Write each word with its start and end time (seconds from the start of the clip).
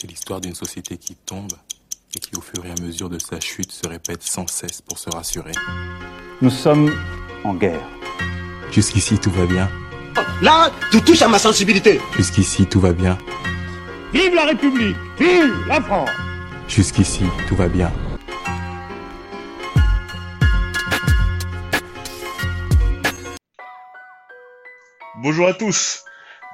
C'est 0.00 0.06
l'histoire 0.06 0.40
d'une 0.40 0.54
société 0.54 0.96
qui 0.96 1.16
tombe 1.16 1.50
et 2.14 2.20
qui, 2.20 2.36
au 2.36 2.40
fur 2.40 2.64
et 2.64 2.70
à 2.70 2.80
mesure 2.80 3.10
de 3.10 3.18
sa 3.18 3.40
chute, 3.40 3.72
se 3.72 3.88
répète 3.88 4.22
sans 4.22 4.46
cesse 4.46 4.80
pour 4.80 4.96
se 4.96 5.10
rassurer. 5.10 5.50
Nous 6.40 6.50
sommes 6.50 6.94
en 7.42 7.52
guerre. 7.52 7.84
Jusqu'ici, 8.70 9.18
tout 9.18 9.32
va 9.32 9.44
bien. 9.46 9.68
Là, 10.40 10.70
tu 10.92 11.02
touches 11.02 11.22
à 11.22 11.26
ma 11.26 11.40
sensibilité. 11.40 12.00
Jusqu'ici, 12.16 12.64
tout 12.64 12.78
va 12.78 12.92
bien. 12.92 13.18
Vive 14.12 14.36
la 14.36 14.44
République 14.44 14.96
Vive 15.18 15.66
la 15.66 15.80
France 15.80 16.10
Jusqu'ici, 16.68 17.24
tout 17.48 17.56
va 17.56 17.66
bien. 17.66 17.92
Bonjour 25.16 25.48
à 25.48 25.54
tous, 25.54 26.04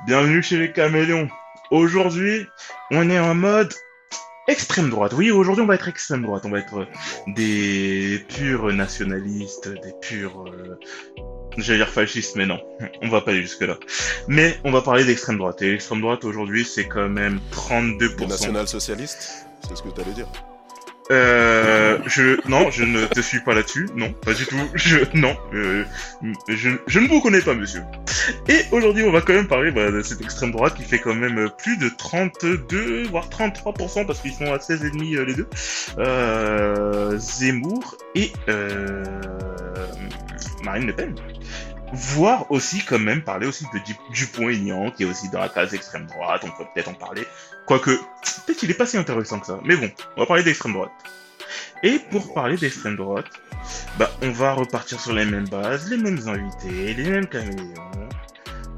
bienvenue 0.07 0.43
chez 0.43 0.57
les 0.57 0.73
caméléons. 0.73 1.29
Aujourd'hui, 1.71 2.46
on 2.91 3.09
est 3.11 3.19
en 3.19 3.35
mode 3.35 3.73
extrême 4.49 4.91
droite. 4.91 5.13
Oui, 5.14 5.31
aujourd'hui 5.31 5.63
on 5.63 5.67
va 5.67 5.75
être 5.75 5.89
extrême 5.89 6.23
droite, 6.23 6.43
on 6.45 6.50
va 6.50 6.59
être 6.59 6.87
des 7.29 8.25
purs 8.29 8.73
nationalistes, 8.73 9.68
des 9.68 9.93
purs... 10.00 10.45
Euh... 10.46 10.79
J'allais 11.57 11.79
dire 11.79 11.89
fascistes, 11.89 12.35
mais 12.35 12.46
non, 12.46 12.61
on 13.00 13.09
va 13.09 13.21
pas 13.21 13.31
aller 13.31 13.43
jusque-là. 13.43 13.77
Mais 14.27 14.59
on 14.64 14.73
va 14.73 14.82
parler 14.82 15.04
d'extrême 15.04 15.39
droite. 15.39 15.63
Et 15.63 15.71
l'extrême 15.71 16.00
droite 16.00 16.25
aujourd'hui, 16.25 16.64
c'est 16.64 16.89
quand 16.89 17.09
même 17.09 17.39
32%. 17.53 18.29
National-socialiste 18.29 19.46
C'est 19.68 19.76
ce 19.76 19.82
que 19.82 19.90
tu 19.90 20.01
allais 20.01 20.12
dire 20.12 20.26
Euh, 21.11 21.99
je 22.07 22.39
non, 22.49 22.71
je 22.71 22.85
ne 22.85 23.07
te 23.07 23.21
suis 23.21 23.40
pas 23.40 23.54
là-dessus. 23.54 23.89
Non, 23.95 24.12
pas 24.12 24.32
du 24.32 24.46
tout. 24.46 24.57
Je 24.75 24.99
non, 25.14 25.36
euh, 25.53 25.85
je, 26.49 26.71
je 26.86 26.99
ne 26.99 27.08
vous 27.08 27.21
connais 27.21 27.40
pas, 27.40 27.54
monsieur. 27.54 27.82
Et 28.49 28.62
aujourd'hui, 28.72 29.04
on 29.04 29.12
va 29.12 29.21
quand 29.21 29.35
même 29.35 29.46
parler 29.46 29.71
bah, 29.71 29.90
de 29.90 30.03
cette 30.03 30.21
extrême 30.21 30.53
droite 30.53 30.75
qui 30.75 30.82
fait 30.82 30.98
quand 30.98 31.14
même 31.14 31.50
plus 31.59 31.76
de 31.76 31.89
32 31.89 33.05
voire 33.09 33.28
33% 33.28 34.06
parce 34.06 34.20
qu'ils 34.20 34.33
sont 34.33 34.53
à 34.53 34.59
16 34.59 34.84
et 34.84 34.91
demi 34.91 35.17
les 35.17 35.34
deux. 35.34 35.48
Euh, 35.98 37.19
Zemmour 37.19 37.97
et 38.14 38.33
euh, 38.48 39.05
Marine 40.62 40.86
Le 40.86 40.92
Pen. 40.95 41.14
Voire 41.95 42.50
aussi 42.50 42.84
quand 42.84 42.98
même 42.98 43.23
parler 43.23 43.47
aussi 43.47 43.64
de 43.73 43.78
Du- 43.78 43.97
Dupont-Aignan 44.12 44.91
qui 44.91 45.05
est 45.05 45.06
aussi 45.06 45.28
dans 45.31 45.39
la 45.41 45.48
case 45.48 45.73
extrême 45.75 46.06
droite. 46.06 46.42
On 46.45 46.51
peut 46.51 46.64
peut-être 46.75 46.89
en 46.89 46.95
parler. 46.95 47.23
Quoique, 47.67 47.91
peut-être 47.91 48.59
qu'il 48.59 48.70
est 48.70 48.75
pas 48.75 48.86
si 48.86 48.97
intéressant 48.97 49.39
que 49.39 49.47
ça. 49.47 49.59
Mais 49.64 49.77
bon, 49.77 49.91
on 50.17 50.20
va 50.20 50.27
parler 50.27 50.42
d'extrême 50.42 50.73
droite. 50.73 50.91
Et 51.83 51.98
pour 52.11 52.34
parler 52.34 52.56
d'extrême 52.56 52.97
droite, 52.97 53.27
bah, 53.98 54.11
on 54.23 54.31
va 54.31 54.53
repartir 54.55 54.98
sur 55.01 55.12
les 55.12 55.25
mêmes 55.25 55.48
bases, 55.48 55.89
les 55.89 55.97
mêmes 55.97 56.20
invités, 56.27 56.95
les 56.95 57.11
mêmes 57.11 57.27
caméléons. 57.27 57.75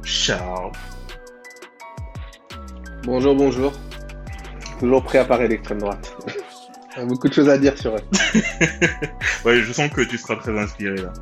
Charles, 0.05 0.73
Bonjour, 3.05 3.34
bonjour. 3.36 3.73
Toujours 4.80 5.03
prêt 5.05 5.19
à 5.19 5.25
parler 5.25 5.48
d'extrême 5.48 5.78
droite. 5.78 6.14
Beaucoup 7.06 7.28
de 7.28 7.33
choses 7.34 7.48
à 7.48 7.56
dire 7.58 7.78
sur 7.78 7.95
eux. 7.95 8.01
ouais, 9.45 9.61
je 9.62 9.73
sens 9.73 9.91
que 9.91 10.01
tu 10.01 10.19
seras 10.19 10.36
très 10.36 10.58
inspiré 10.58 10.97
là. 10.97 11.12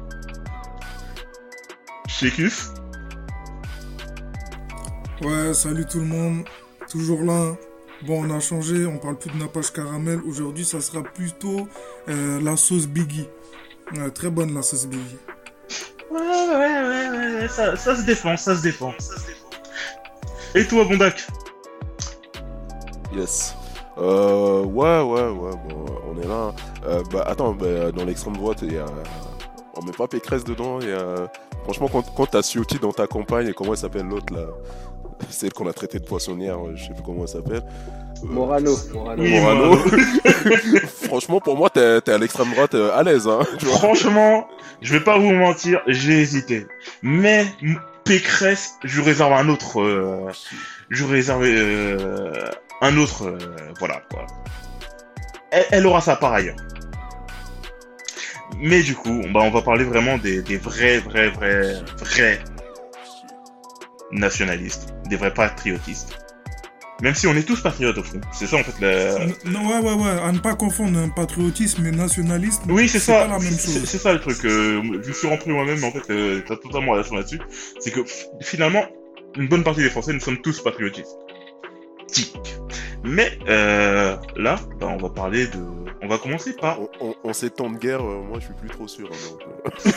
Shekus, 2.17 2.71
Ouais, 5.21 5.53
salut 5.53 5.85
tout 5.85 5.99
le 5.99 6.05
monde. 6.05 6.45
Toujours 6.89 7.23
là. 7.23 7.57
Bon, 8.07 8.25
on 8.25 8.31
a 8.31 8.39
changé, 8.39 8.87
on 8.87 8.99
parle 8.99 9.19
plus 9.19 9.31
de 9.31 9.37
nappage 9.37 9.73
caramel. 9.73 10.21
Aujourd'hui, 10.25 10.65
ça 10.65 10.81
sera 10.81 11.03
plutôt 11.03 11.67
euh, 12.09 12.41
la 12.41 12.57
sauce 12.57 12.87
Biggie. 12.87 13.29
Ouais, 13.97 14.13
très 14.13 14.31
bonne 14.31 14.55
la 14.55 14.63
sauce 14.63 14.87
Biggie. 14.87 15.19
Ouais, 16.13 16.21
ouais, 16.21 16.57
ouais, 16.57 17.11
ouais, 17.11 17.35
ouais, 17.41 17.49
ça, 17.49 17.75
ça 17.75 17.97
se 17.97 18.03
défend, 18.03 18.37
ça 18.37 18.55
se 18.55 18.63
défend. 18.63 18.95
ça 19.01 19.17
se 19.19 19.27
défend. 19.27 19.51
Et 20.55 20.65
toi, 20.69 20.85
Bondac? 20.85 21.27
Yes. 23.13 23.57
Euh, 23.99 24.63
ouais, 24.63 25.01
ouais, 25.01 25.31
ouais, 25.31 25.57
bon, 25.69 25.85
on 26.07 26.23
est 26.23 26.29
là. 26.29 26.55
Euh, 26.87 27.03
bah, 27.11 27.25
attends, 27.27 27.55
bah, 27.55 27.91
dans 27.91 28.05
l'extrême 28.05 28.37
droite, 28.37 28.61
il 28.63 28.75
y 28.75 28.79
a. 28.79 28.87
On 29.77 29.85
met 29.85 29.91
pas 29.91 30.07
Pécresse 30.07 30.45
dedans, 30.45 30.79
il 30.81 30.91
y 30.91 30.93
a. 30.93 31.29
Franchement, 31.65 31.89
quand, 31.91 32.05
quand 32.15 32.27
t'as 32.27 32.43
Ciotti 32.43 32.79
dans 32.79 32.93
ta 32.93 33.07
campagne, 33.07 33.49
et 33.49 33.53
comment 33.53 33.73
elle 33.73 33.79
s'appelle 33.79 34.07
l'autre 34.07 34.33
là 34.33 34.47
Celle 35.31 35.53
qu'on 35.53 35.67
a 35.67 35.73
traité 35.73 35.99
de 35.99 36.05
poissonnière, 36.05 36.59
je 36.75 36.85
sais 36.85 36.93
plus 36.93 37.03
comment 37.03 37.23
elle 37.23 37.29
s'appelle. 37.29 37.63
Euh, 38.23 38.27
Morano. 38.27 38.77
Morano. 38.93 39.23
Oui, 39.23 39.39
Morano. 39.41 39.77
Franchement, 41.09 41.41
pour 41.41 41.57
moi, 41.57 41.69
t'es 41.71 42.01
t'es 42.01 42.13
à 42.13 42.19
l'extrême 42.19 42.51
droite 42.53 42.75
euh, 42.75 42.97
à 42.97 43.03
l'aise, 43.03 43.27
hein. 43.27 43.41
Franchement, 43.59 44.47
je 44.81 44.93
vais 44.95 45.03
pas 45.05 45.19
vous 45.19 45.33
mentir, 45.33 45.81
j'ai 45.87 46.21
hésité. 46.21 46.67
Mais 47.03 47.47
Pécresse, 48.05 48.75
je 48.85 49.01
lui 49.01 49.07
réserve 49.07 49.33
un 49.33 49.49
autre. 49.49 49.81
Euh, 49.81 50.31
je 50.91 51.05
lui 51.05 51.13
réserve 51.13 51.43
euh, 51.45 52.45
un 52.81 52.97
autre. 52.99 53.25
euh, 53.27 53.39
voilà 53.79 54.03
quoi. 54.11 54.27
Elle, 55.51 55.65
elle 55.71 55.87
aura 55.87 56.01
ça 56.01 56.17
par 56.17 56.33
ailleurs. 56.35 56.57
Mais 58.61 58.83
du 58.83 58.95
coup, 58.95 59.21
bah, 59.33 59.41
on 59.43 59.51
va 59.51 59.63
parler 59.63 59.85
vraiment 59.85 60.19
des, 60.19 60.43
des 60.43 60.57
vrais, 60.57 60.99
vrais, 60.99 61.31
vrais, 61.31 61.83
vrais 61.99 62.41
nationalistes, 64.13 64.95
des 65.09 65.17
vrais 65.17 65.35
patriotistes. 65.35 66.19
Même 67.03 67.15
si 67.15 67.27
on 67.27 67.35
est 67.35 67.43
tous 67.43 67.61
patriotes 67.61 67.99
au 67.99 68.03
fond. 68.05 68.21
C'est 68.33 68.47
ça 68.47 68.57
en 68.57 68.63
fait 68.63 68.81
la, 68.81 69.27
Non, 69.45 69.69
ouais, 69.69 69.81
ouais, 69.81 69.95
ouais. 69.95 70.21
À 70.23 70.31
ne 70.31 70.39
pas 70.39 70.55
confondre 70.55 70.97
un 70.99 71.09
patriotisme 71.09 71.85
et 71.87 71.91
nationalisme. 71.91 72.63
Oui, 72.69 72.89
c'est 72.89 73.01
ça. 73.01 73.13
pas 73.15 73.27
la 73.27 73.39
même 73.41 73.53
C'est 73.53 73.73
chose. 73.73 73.85
c'est 73.85 73.99
ça 73.99 74.13
le 74.13 74.21
truc. 74.21 74.45
Euh, 74.45 74.81
je 75.03 75.09
me 75.09 75.13
suis 75.13 75.27
rempli 75.27 75.51
moi-même, 75.51 75.81
mais 75.81 75.87
en 75.87 75.91
fait, 75.93 76.09
euh, 76.11 76.43
t'as 76.47 76.57
totalement 76.57 76.93
raison 76.93 77.17
là-dessus. 77.17 77.41
C'est 77.81 77.91
que 77.91 78.01
finalement, 78.43 78.85
une 79.37 79.49
bonne 79.49 79.65
partie 79.65 79.83
des 79.83 79.91
Français, 79.91 80.13
nous 80.13 80.21
sommes 80.21 80.41
tous 80.41 80.63
patriotistes. 80.63 81.17
Tic. 82.07 82.39
Mais 83.05 83.39
euh, 83.49 84.17
là, 84.37 84.59
bah, 84.81 84.87
on 84.91 84.97
va 84.97 85.11
parler 85.11 85.47
de. 85.47 85.59
On 86.03 86.09
va 86.09 86.19
commencer 86.19 86.55
par. 86.55 86.81
on, 86.81 86.89
on, 87.01 87.15
on 87.25 87.33
s'étend 87.33 87.71
de 87.71 87.79
guerre, 87.79 88.01
euh, 88.03 88.23
moi 88.29 88.39
je 88.41 88.47
suis 88.47 88.55
plus 88.55 88.69
trop 88.71 88.89
sûr. 88.89 89.09
hein, 89.13 89.17
donc, 89.31 89.41
euh, 89.87 89.91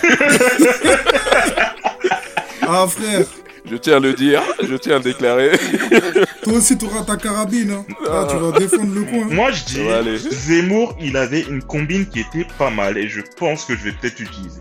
Ah, 2.70 2.86
frère, 2.88 3.26
je 3.70 3.76
tiens 3.78 3.96
à 3.98 4.00
le 4.00 4.14
dire, 4.14 4.42
je 4.62 4.76
tiens 4.76 4.96
à 4.96 4.98
le 4.98 5.04
déclarer. 5.06 5.52
toi 6.44 6.54
aussi, 6.54 6.78
t'auras 6.78 7.04
ta 7.04 7.16
carabine. 7.16 7.72
Hein. 7.72 7.86
Ah, 8.10 8.28
tu 8.30 8.36
vas 8.38 8.52
défendre 8.60 8.94
le 8.94 9.04
coin. 9.04 9.26
Moi, 9.34 9.52
je 9.52 9.64
dis. 9.64 10.28
Zemmour, 10.36 10.96
il 11.00 11.16
avait 11.16 11.42
une 11.42 11.64
combine 11.64 12.06
qui 12.08 12.20
était 12.22 12.46
pas 12.58 12.70
mal 12.70 12.98
et 12.98 13.08
je 13.08 13.22
pense 13.38 13.64
que 13.64 13.74
je 13.76 13.84
vais 13.86 13.92
peut-être 13.94 14.20
utiliser. 14.20 14.60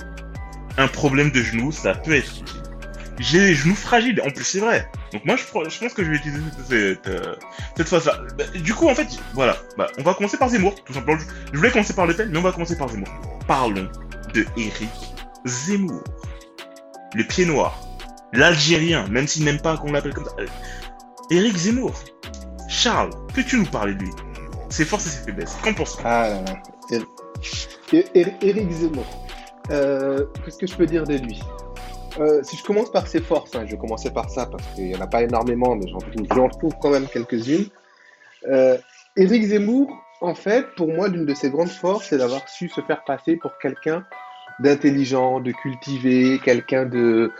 Un 0.78 0.86
problème 0.88 1.30
de 1.32 1.42
genou, 1.42 1.72
ça 1.72 1.94
peut 1.94 2.14
être 2.14 2.30
utile. 2.30 2.62
J'ai 3.18 3.40
les 3.40 3.54
genoux 3.54 3.74
fragiles, 3.74 4.20
en 4.24 4.30
plus 4.30 4.44
c'est 4.44 4.60
vrai. 4.60 4.88
Donc 5.16 5.24
moi 5.24 5.36
je, 5.36 5.70
je 5.70 5.78
pense 5.80 5.94
que 5.94 6.04
je 6.04 6.10
vais 6.10 6.16
utiliser 6.16 6.42
cette, 6.68 7.06
euh, 7.08 7.36
cette 7.74 7.88
phase-là. 7.88 8.18
Bah, 8.36 8.44
du 8.54 8.74
coup 8.74 8.86
en 8.86 8.94
fait, 8.94 9.08
voilà, 9.32 9.56
bah, 9.78 9.86
on 9.98 10.02
va 10.02 10.12
commencer 10.12 10.36
par 10.36 10.50
Zemmour, 10.50 10.74
tout 10.84 10.92
simplement. 10.92 11.18
Je, 11.52 11.56
voulais 11.56 11.70
commencer 11.70 11.94
par 11.94 12.06
Le 12.06 12.14
Pen, 12.14 12.28
mais 12.30 12.38
on 12.38 12.42
va 12.42 12.52
commencer 12.52 12.76
par 12.76 12.88
Zemmour. 12.90 13.08
Parlons 13.46 13.88
de 14.34 14.44
Eric 14.58 14.90
Zemmour. 15.46 16.04
Le 17.14 17.24
pied 17.24 17.46
noir. 17.46 17.80
L'Algérien, 18.34 19.06
même 19.08 19.26
s'il 19.26 19.44
n'aime 19.44 19.60
pas 19.60 19.78
qu'on 19.78 19.92
l'appelle 19.92 20.12
comme 20.12 20.26
ça. 20.26 20.32
Euh, 20.38 20.46
Eric 21.30 21.56
Zemmour. 21.56 21.94
Charles, 22.68 23.10
peux-tu 23.32 23.56
nous 23.58 23.64
parler 23.64 23.94
de 23.94 24.00
lui? 24.02 24.10
Ses 24.68 24.84
forces 24.84 25.06
et 25.06 25.08
ses 25.08 25.24
faiblesses. 25.24 25.56
Qu'en 25.62 25.72
penses-tu? 25.72 26.02
Ah 26.04 26.28
là. 26.28 26.44
Er- 26.90 27.96
Er- 27.96 28.06
Er- 28.14 28.34
Éric 28.42 28.70
Zemmour. 28.70 29.06
Euh, 29.70 30.26
Qu'est-ce 30.44 30.58
que 30.58 30.66
je 30.66 30.74
peux 30.74 30.84
dire 30.86 31.04
de 31.04 31.14
lui? 31.16 31.40
Euh, 32.18 32.42
Si 32.42 32.56
je 32.56 32.64
commence 32.64 32.90
par 32.90 33.06
ses 33.06 33.20
forces, 33.20 33.54
hein, 33.54 33.64
je 33.66 33.72
vais 33.72 33.78
commencer 33.78 34.10
par 34.10 34.30
ça 34.30 34.46
parce 34.46 34.64
qu'il 34.74 34.86
n'y 34.86 34.96
en 34.96 35.00
a 35.00 35.06
pas 35.06 35.22
énormément, 35.22 35.76
mais 35.76 35.86
j'en 36.34 36.48
trouve, 36.48 36.74
quand 36.80 36.90
même 36.90 37.06
quelques-unes. 37.06 37.66
Euh, 38.48 38.78
Éric 39.16 39.44
Zemmour, 39.44 39.88
en 40.20 40.34
fait, 40.34 40.66
pour 40.76 40.88
moi, 40.88 41.08
l'une 41.08 41.26
de 41.26 41.34
ses 41.34 41.50
grandes 41.50 41.68
forces, 41.68 42.08
c'est 42.08 42.18
d'avoir 42.18 42.48
su 42.48 42.68
se 42.68 42.80
faire 42.80 43.04
passer 43.04 43.36
pour 43.36 43.58
quelqu'un 43.58 44.04
d'intelligent, 44.60 45.40
de 45.40 45.52
cultivé, 45.52 46.38
quelqu'un 46.42 46.86
de 46.86 47.30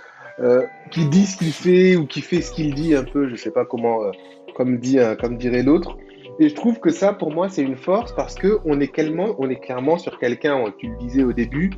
euh, 0.41 0.67
qui 0.91 1.07
dit 1.07 1.25
ce 1.25 1.39
qu'il 1.39 1.53
fait 1.53 1.97
ou 1.97 2.07
qui 2.07 2.21
fait 2.21 2.43
ce 2.43 2.53
qu'il 2.53 2.75
dit 2.75 2.95
un 2.95 3.05
peu, 3.05 3.29
je 3.29 3.37
sais 3.37 3.51
pas 3.51 3.65
comment, 3.65 4.03
euh, 4.03 4.11
comme 4.55 4.79
dirait 4.79 5.63
l'autre. 5.63 5.97
Et 6.39 6.51
je 6.51 6.55
trouve 6.55 6.79
que 6.81 6.91
ça, 6.91 7.15
pour 7.15 7.33
moi, 7.33 7.49
c'est 7.49 7.63
une 7.63 7.77
force 7.77 8.13
parce 8.15 8.35
que 8.35 8.59
on 8.67 8.79
est 8.81 8.89
clairement, 8.89 9.35
on 9.39 9.49
est 9.49 9.57
clairement 9.57 9.97
sur 9.97 10.19
quelqu'un, 10.19 10.63
tu 10.79 10.89
le 10.89 10.97
disais 10.99 11.25
au 11.25 11.33
début, 11.33 11.71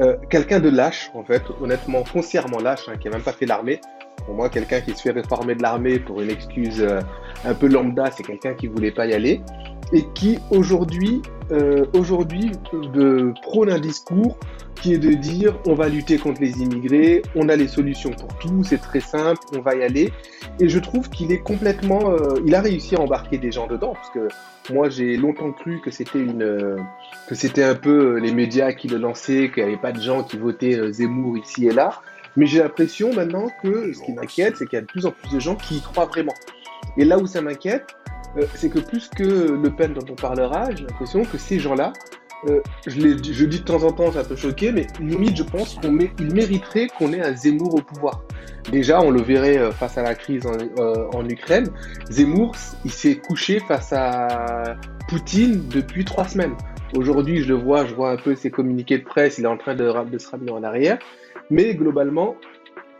euh, 0.00 0.16
quelqu'un 0.30 0.60
de 0.60 0.68
lâche, 0.68 1.10
en 1.14 1.24
fait, 1.24 1.42
honnêtement, 1.60 2.04
foncièrement 2.04 2.58
lâche, 2.58 2.88
hein, 2.88 2.96
qui 3.00 3.08
a 3.08 3.10
même 3.10 3.22
pas 3.22 3.32
fait 3.32 3.46
l'armée. 3.46 3.80
Pour 4.24 4.34
moi, 4.34 4.48
quelqu'un 4.48 4.80
qui 4.80 4.94
se 4.94 5.02
fait 5.02 5.12
réformer 5.12 5.54
de 5.54 5.62
l'armée 5.62 5.98
pour 5.98 6.20
une 6.20 6.30
excuse 6.30 6.82
euh, 6.82 7.00
un 7.44 7.54
peu 7.54 7.68
lambda, 7.68 8.10
c'est 8.10 8.22
quelqu'un 8.22 8.54
qui 8.54 8.66
voulait 8.66 8.90
pas 8.90 9.06
y 9.06 9.14
aller 9.14 9.40
et 9.92 10.04
qui 10.14 10.38
aujourd'hui, 10.50 11.22
euh, 11.52 11.84
prône 13.42 13.70
un 13.70 13.78
discours 13.78 14.36
qui 14.82 14.92
est 14.92 14.98
de 14.98 15.12
dire 15.12 15.56
on 15.66 15.74
va 15.74 15.88
lutter 15.88 16.18
contre 16.18 16.40
les 16.40 16.60
immigrés, 16.60 17.22
on 17.34 17.48
a 17.48 17.56
les 17.56 17.68
solutions 17.68 18.10
pour 18.10 18.36
tout, 18.38 18.64
c'est 18.64 18.78
très 18.78 19.00
simple, 19.00 19.40
on 19.56 19.60
va 19.60 19.74
y 19.74 19.82
aller. 19.82 20.12
Et 20.60 20.68
je 20.68 20.78
trouve 20.78 21.08
qu'il 21.08 21.32
est 21.32 21.38
complètement, 21.38 22.10
euh, 22.10 22.34
il 22.44 22.54
a 22.54 22.60
réussi 22.60 22.96
à 22.96 23.00
embarquer 23.00 23.38
des 23.38 23.52
gens 23.52 23.66
dedans, 23.66 23.94
parce 23.94 24.10
que 24.10 24.28
moi 24.72 24.90
j'ai 24.90 25.16
longtemps 25.16 25.52
cru 25.52 25.80
que 25.80 25.90
c'était 25.90 26.18
une, 26.18 26.76
que 27.28 27.34
c'était 27.34 27.64
un 27.64 27.74
peu 27.74 28.16
euh, 28.16 28.18
les 28.18 28.32
médias 28.32 28.72
qui 28.72 28.88
le 28.88 28.98
lançaient, 28.98 29.50
qu'il 29.52 29.62
n'y 29.62 29.70
avait 29.70 29.80
pas 29.80 29.92
de 29.92 30.00
gens 30.00 30.24
qui 30.24 30.36
votaient 30.36 30.92
Zemmour 30.92 31.38
ici 31.38 31.66
et 31.66 31.72
là. 31.72 32.00
Mais 32.36 32.46
j'ai 32.46 32.58
l'impression 32.58 33.14
maintenant 33.14 33.46
que 33.62 33.94
ce 33.94 34.02
qui 34.02 34.12
m'inquiète, 34.12 34.56
c'est 34.58 34.66
qu'il 34.66 34.76
y 34.76 34.78
a 34.78 34.82
de 34.82 34.86
plus 34.86 35.06
en 35.06 35.10
plus 35.10 35.30
de 35.32 35.40
gens 35.40 35.54
qui 35.54 35.76
y 35.76 35.80
croient 35.80 36.04
vraiment. 36.04 36.34
Et 36.98 37.04
là 37.04 37.18
où 37.18 37.26
ça 37.26 37.40
m'inquiète, 37.40 37.96
c'est 38.54 38.70
que 38.70 38.78
plus 38.78 39.08
que 39.08 39.22
Le 39.22 39.70
Pen 39.70 39.94
dont 39.94 40.04
on 40.10 40.14
parlera, 40.14 40.74
j'ai 40.74 40.84
l'impression 40.84 41.24
que 41.24 41.38
ces 41.38 41.58
gens-là, 41.58 41.92
euh, 42.48 42.60
je, 42.86 43.00
dis 43.44 43.60
de 43.60 43.64
temps 43.64 43.82
en 43.82 43.92
temps, 43.92 44.12
ça 44.12 44.22
peut 44.22 44.36
choquer, 44.36 44.70
mais 44.70 44.86
limite, 45.00 45.36
je 45.36 45.42
pense 45.42 45.74
qu'on 45.74 45.98
il 45.98 46.34
mériterait 46.34 46.88
qu'on 46.98 47.12
ait 47.12 47.22
un 47.22 47.34
Zemmour 47.34 47.74
au 47.74 47.80
pouvoir. 47.80 48.22
Déjà, 48.70 49.00
on 49.00 49.10
le 49.10 49.22
verrait 49.22 49.58
euh, 49.58 49.70
face 49.70 49.96
à 49.96 50.02
la 50.02 50.14
crise 50.14 50.46
en, 50.46 50.52
euh, 50.78 51.28
Ukraine. 51.28 51.70
Zemmour, 52.10 52.54
il 52.84 52.90
s'est 52.90 53.16
couché 53.16 53.60
face 53.60 53.92
à 53.92 54.76
Poutine 55.08 55.68
depuis 55.68 56.04
trois 56.04 56.28
semaines. 56.28 56.54
Aujourd'hui, 56.94 57.42
je 57.42 57.48
le 57.48 57.54
vois, 57.54 57.86
je 57.86 57.94
vois 57.94 58.12
un 58.12 58.16
peu 58.16 58.34
ses 58.34 58.50
communiqués 58.50 58.98
de 58.98 59.04
presse, 59.04 59.38
il 59.38 59.44
est 59.44 59.48
en 59.48 59.56
train 59.56 59.74
de, 59.74 60.10
de 60.10 60.18
se 60.18 60.30
ramener 60.30 60.52
en 60.52 60.62
arrière. 60.62 60.98
Mais 61.50 61.74
globalement, 61.74 62.36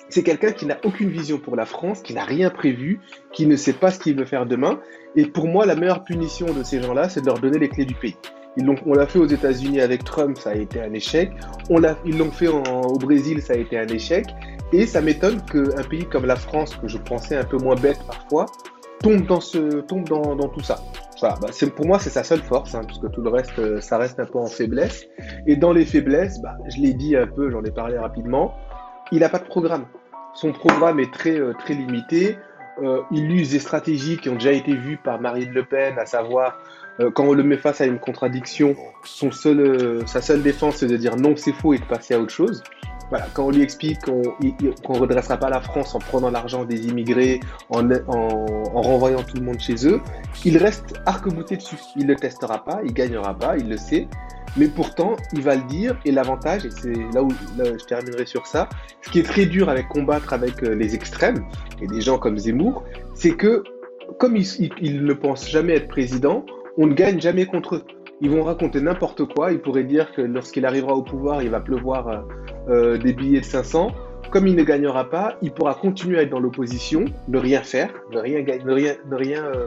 c'est 0.09 0.23
quelqu'un 0.23 0.53
qui 0.53 0.67
n'a 0.67 0.79
aucune 0.85 1.11
vision 1.11 1.39
pour 1.39 1.57
la 1.57 1.67
France, 1.67 2.03
qui 2.03 2.15
n'a 2.15 2.25
rien 2.25 2.51
prévu, 2.51 3.01
qui 3.33 3.47
ne 3.47 3.57
sait 3.57 3.73
pas 3.73 3.91
ce 3.91 3.99
qu'il 3.99 4.17
veut 4.17 4.25
faire 4.25 4.47
demain. 4.47 4.81
Et 5.17 5.27
pour 5.27 5.49
moi, 5.49 5.67
la 5.67 5.75
meilleure 5.75 6.05
punition 6.05 6.47
de 6.53 6.63
ces 6.63 6.81
gens-là, 6.83 7.09
c'est 7.09 7.21
de 7.21 7.27
leur 7.27 7.39
donner 7.39 7.59
les 7.59 7.69
clés 7.69 7.85
du 7.85 7.95
pays. 7.95 8.17
Ils 8.59 8.69
on 8.87 8.95
l'a 8.95 9.07
fait 9.07 9.19
aux 9.19 9.27
États-Unis 9.27 9.81
avec 9.83 10.05
Trump, 10.05 10.39
ça 10.39 10.51
a 10.51 10.55
été 10.55 10.81
un 10.81 10.93
échec. 10.95 11.31
On 11.69 11.79
l'a, 11.79 11.99
ils 12.07 12.17
l'ont 12.17 12.31
fait 12.31 12.49
au 12.49 12.99
Brésil, 12.99 13.43
ça 13.43 13.53
a 13.53 13.57
été 13.57 13.79
un 13.79 13.87
échec. 13.89 14.27
Et 14.73 14.87
ça 14.87 15.01
m'étonne 15.01 15.43
qu'un 15.43 15.83
pays 15.89 16.07
comme 16.07 16.25
la 16.25 16.37
France, 16.37 16.75
que 16.77 16.89
je 16.89 16.99
pensais 16.99 17.37
un 17.37 17.45
peu 17.45 17.59
moins 17.59 17.77
bête 17.77 17.99
parfois, 18.07 18.47
tombe 19.03 19.27
dans, 19.27 19.39
tout 20.49 20.63
ça. 20.63 20.81
Bah, 21.23 21.37
pour 21.75 21.87
moi, 21.87 21.99
c'est 21.99 22.11
sa 22.11 22.25
seule 22.25 22.41
force, 22.41 22.75
hein, 22.75 22.83
puisque 22.87 23.11
tout 23.11 23.23
le 23.23 23.31
reste, 23.31 23.59
euh, 23.59 23.81
ça 23.81 23.99
reste 23.99 24.19
un 24.21 24.25
peu 24.25 24.39
en 24.39 24.47
faiblesse. 24.47 25.07
Et 25.47 25.57
dans 25.57 25.73
les 25.73 25.85
faiblesses, 25.85 26.41
bah, 26.41 26.57
je 26.69 26.81
l'ai 26.81 26.95
dit 26.95 27.17
un 27.17 27.27
peu, 27.27 27.51
j'en 27.51 27.63
ai 27.65 27.71
parlé 27.71 27.99
rapidement, 27.99 28.55
il 29.13 29.21
n'a 29.21 29.29
pas 29.29 29.39
de 29.39 29.45
programme. 29.45 29.87
Son 30.35 30.53
programme 30.53 31.01
est 31.01 31.13
très, 31.13 31.39
euh, 31.39 31.53
très 31.55 31.75
limité. 31.75 32.39
Euh, 32.83 33.01
il 33.11 33.31
use 33.31 33.53
des 33.53 33.59
stratégies 33.59 34.19
qui 34.19 34.29
ont 34.29 34.35
déjà 34.35 34.53
été 34.53 34.75
vues 34.75 34.99
par 35.03 35.21
Marine 35.21 35.51
Le 35.51 35.65
Pen, 35.65 35.99
à 35.99 36.05
savoir, 36.05 36.59
euh, 37.01 37.11
quand 37.11 37.25
on 37.25 37.33
le 37.33 37.43
met 37.43 37.57
face 37.57 37.81
à 37.81 37.87
une 37.87 37.99
contradiction, 37.99 38.77
sa 39.05 39.31
seule 39.31 40.43
défense, 40.43 40.77
c'est 40.77 40.87
de 40.87 40.97
dire 40.97 41.17
non, 41.17 41.37
c'est 41.37 41.53
faux 41.53 41.73
et 41.73 41.79
de 41.79 41.85
passer 41.85 42.15
à 42.15 42.21
autre 42.21 42.33
chose. 42.33 42.63
Quand 43.35 43.47
on 43.47 43.51
lui 43.51 43.63
explique 43.63 44.01
qu'on 44.03 44.23
qu'on 44.85 44.95
redressera 44.95 45.37
pas 45.37 45.49
la 45.51 45.61
France 45.61 45.95
en 45.95 45.99
prenant 46.01 46.31
l'argent 46.31 46.65
des 46.65 46.87
immigrés, 46.89 47.41
en, 47.71 47.89
en, 47.91 48.47
en 48.75 48.83
renvoyant 48.83 49.23
tout 49.23 49.37
le 49.37 49.43
monde 49.45 49.61
chez 49.61 49.87
eux, 49.87 50.01
il 50.45 50.59
reste 50.59 50.95
arc-bouté 51.07 51.57
dessus. 51.57 51.77
Il 51.97 52.07
le 52.07 52.17
testera 52.17 52.65
pas, 52.65 52.81
il 52.85 52.93
gagnera 52.93 53.35
pas, 53.35 53.57
il 53.57 53.69
le 53.69 53.77
sait. 53.77 54.09
Mais 54.57 54.69
pourtant, 54.69 55.17
il 55.35 55.43
va 55.43 55.55
le 55.57 55.63
dire. 55.65 55.97
Et 56.05 56.11
l'avantage, 56.13 56.65
et 56.67 56.71
c'est 56.71 56.95
là 57.15 57.23
où 57.23 57.29
je 57.59 57.85
terminerai 57.85 58.27
sur 58.27 58.47
ça, 58.47 58.69
ce 59.03 59.11
qui 59.11 59.19
est 59.21 59.23
très 59.25 59.47
dur 59.47 59.69
avec 59.69 59.89
combattre 59.89 60.33
avec 60.33 60.63
euh, 60.63 60.75
les 60.75 60.95
extrêmes 60.95 61.45
et 61.81 61.87
des 61.87 62.01
gens 62.01 62.19
comme 62.19 62.39
Zemmour, 62.39 62.83
c'est 63.15 63.33
que 63.37 63.63
comme 64.19 64.37
ils- 64.37 64.71
ils 64.81 65.05
ne 65.05 65.13
pensent 65.13 65.49
jamais 65.49 65.75
être 65.75 65.89
président, 65.89 66.45
on 66.79 66.87
ne 66.87 66.95
gagne 66.95 67.21
jamais 67.21 67.45
contre 67.47 67.77
eux. 67.77 67.85
Ils 68.21 68.31
vont 68.31 68.45
raconter 68.45 68.81
n'importe 68.81 69.25
quoi. 69.27 69.53
Ils 69.53 69.61
pourraient 69.61 69.85
dire 69.85 70.13
que 70.13 70.23
lorsqu'il 70.23 70.65
arrivera 70.65 70.95
au 70.95 71.03
pouvoir, 71.03 71.43
il 71.43 71.51
va 71.51 71.61
pleuvoir 71.61 72.09
euh, 72.09 72.19
euh, 72.69 72.99
des 72.99 73.13
billets 73.13 73.41
de 73.41 73.45
500. 73.45 73.93
Comme 74.31 74.47
il 74.47 74.57
ne 74.57 74.65
gagnera 74.65 75.09
pas, 75.09 75.37
il 75.43 75.53
pourra 75.53 75.75
continuer 75.75 76.19
à 76.19 76.23
être 76.23 76.31
dans 76.31 76.41
l'opposition, 76.41 77.05
ne 77.29 77.39
rien 77.39 77.63
faire, 77.63 77.91
ne 78.11 78.19
rien, 78.19 78.43
ne 78.43 78.73
rien, 78.73 78.95
ne 79.09 79.15
rien, 79.15 79.45
euh, 79.45 79.67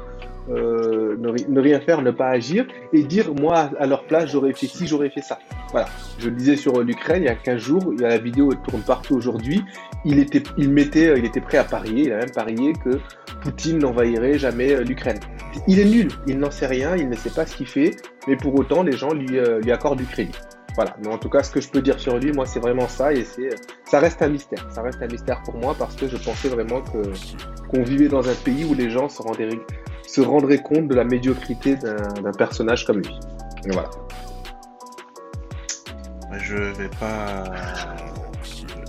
euh, 0.50 1.16
ne, 1.20 1.30
ri- 1.30 1.46
ne 1.48 1.60
rien 1.62 1.80
faire, 1.80 2.02
ne 2.02 2.12
pas 2.12 2.30
agir, 2.30 2.66
et 2.94 3.04
dire 3.04 3.34
moi 3.36 3.70
à 3.80 3.86
leur 3.86 4.06
place 4.06 4.32
j'aurais 4.32 4.54
fait 4.54 4.68
ci, 4.68 4.88
j'aurais 4.88 5.10
fait 5.10 5.22
ça. 5.22 5.40
Voilà. 5.72 5.88
Je 6.18 6.30
le 6.30 6.36
disais 6.36 6.56
sur 6.56 6.78
euh, 6.80 6.84
l'Ukraine 6.84 7.24
il 7.24 7.26
y 7.26 7.30
a 7.30 7.36
15 7.36 7.58
jours, 7.62 7.92
il 7.94 8.02
y 8.02 8.06
a 8.06 8.10
la 8.10 8.18
vidéo 8.18 8.52
tourne 8.68 8.82
partout 8.82 9.16
aujourd'hui. 9.16 9.64
Il 10.06 10.20
était, 10.20 10.44
il 10.58 10.70
mettait, 10.72 11.10
euh, 11.10 11.18
il 11.18 11.26
était 11.26 11.42
prêt 11.42 11.58
à 11.58 11.64
parier, 11.64 12.06
il 12.06 12.14
a 12.14 12.18
même 12.18 12.32
parié 12.32 12.74
que 12.74 13.00
Poutine 13.42 13.78
n'envahirait 13.80 14.38
jamais 14.38 14.84
l'Ukraine. 14.84 15.20
Il 15.68 15.80
est 15.80 15.86
nul, 15.86 16.10
il 16.28 16.40
n'en 16.40 16.52
sait 16.52 16.68
rien, 16.68 16.96
il 16.96 17.10
ne 17.10 17.16
sait 17.16 17.30
pas 17.30 17.46
ce 17.46 17.56
qu'il 17.56 17.68
fait, 17.68 17.92
mais 18.28 18.36
pour 18.36 18.54
autant 18.56 18.84
les 18.84 18.94
gens 18.94 19.14
lui, 19.14 19.40
accordent 19.72 20.00
du 20.00 20.06
crédit. 20.06 20.38
Voilà. 20.76 20.96
Mais 21.02 21.08
en 21.10 21.18
tout 21.18 21.30
cas, 21.30 21.42
ce 21.44 21.52
que 21.52 21.60
je 21.60 21.70
peux 21.70 21.82
dire 21.82 22.00
sur 22.00 22.18
lui, 22.20 22.32
moi, 22.32 22.46
c'est 22.46 22.60
vraiment 22.60 22.88
ça, 22.88 23.12
et 23.14 23.24
c'est, 23.24 23.50
ça 23.86 24.00
reste 24.00 24.22
un 24.22 24.30
mystère. 24.30 24.66
Ça 24.72 24.82
reste 24.82 25.02
un 25.02 25.08
mystère 25.08 25.42
pour 25.44 25.56
moi 25.58 25.76
parce 25.78 25.96
que 25.96 26.08
je 26.08 26.16
pensais 26.18 26.48
vraiment 26.50 26.82
que 26.82 27.02
qu'on 27.70 27.84
vivait 27.84 28.08
dans 28.08 28.28
un 28.30 28.34
pays 28.46 28.64
où 28.66 28.74
les 28.74 28.90
gens 28.90 29.10
se 29.10 29.22
rendraient, 29.22 29.50
se 30.14 30.22
rendraient 30.22 30.62
compte 30.62 30.88
de 30.88 30.96
la 30.96 31.04
médiocrité 31.04 31.76
d'un 31.76 31.98
d'un 32.22 32.32
personnage 32.32 32.86
comme 32.86 32.98
lui. 33.00 33.20
Et 33.66 33.72
voilà. 33.72 33.90
Je 36.38 36.56
vais 36.56 36.90
pas. 37.00 37.44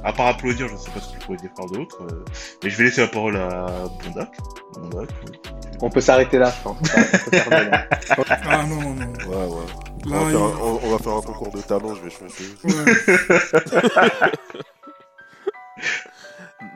À 0.02 0.12
part 0.14 0.28
applaudir, 0.28 0.67
je 0.69 0.76
sais 0.76 0.90
pas 0.90 1.00
ce 1.00 1.12
que 1.14 1.20
je 1.20 1.26
pourrais 1.26 1.37
dire 1.38 1.50
par 1.55 1.67
d'autre. 1.67 1.99
euh, 2.11 2.25
Mais 2.64 2.70
je 2.70 2.76
vais 2.78 2.84
laisser 2.84 3.02
la 3.02 3.08
parole 3.08 3.37
à 3.37 3.67
Bondac. 4.02 4.31
Bondac, 4.78 5.08
oui. 5.28 5.38
On 5.82 5.90
peut 5.90 6.00
s'arrêter 6.00 6.38
là, 6.38 6.50
je 6.56 6.62
pense. 6.62 6.78
Ah 8.49 8.64
non, 8.67 8.81
non. 8.94 9.12
Ouais, 9.28 9.46
ouais. 9.46 9.67
On 10.06 10.08
va, 10.11 10.22
il- 10.22 10.31
faire 10.31 10.40
un, 10.40 10.52
on- 10.62 10.81
on 10.82 10.90
va 10.90 10.99
faire 10.99 11.12
un 11.12 11.20
concours 11.22 11.50
de 11.52 11.61
talent, 11.61 11.94
je 11.94 12.02
vais 12.02 12.11
choisir. 12.11 12.49
Ouais. 12.64 12.94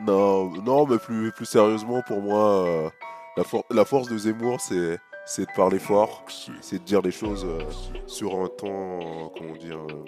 Non, 0.07 0.51
non, 0.63 0.87
mais 0.87 0.99
plus, 0.99 1.31
plus 1.33 1.45
sérieusement, 1.47 2.03
pour 2.07 2.21
moi, 2.23 2.67
euh, 2.67 2.89
la, 3.37 3.45
for- 3.45 3.65
la 3.71 3.85
force 3.85 4.09
de 4.09 4.17
Zemmour, 4.19 4.61
c'est, 4.61 4.99
c'est 5.27 5.43
de 5.43 5.53
parler 5.57 5.79
fort, 5.79 6.25
c'est 6.61 6.79
de 6.79 6.85
dire 6.85 7.03
les 7.03 7.11
choses 7.11 7.45
euh, 7.45 7.61
sur 8.07 8.35
un 8.41 8.49
ton, 8.49 9.01
euh, 9.01 9.29
comment 9.37 9.57
dire. 9.57 9.79
euh, 9.79 10.05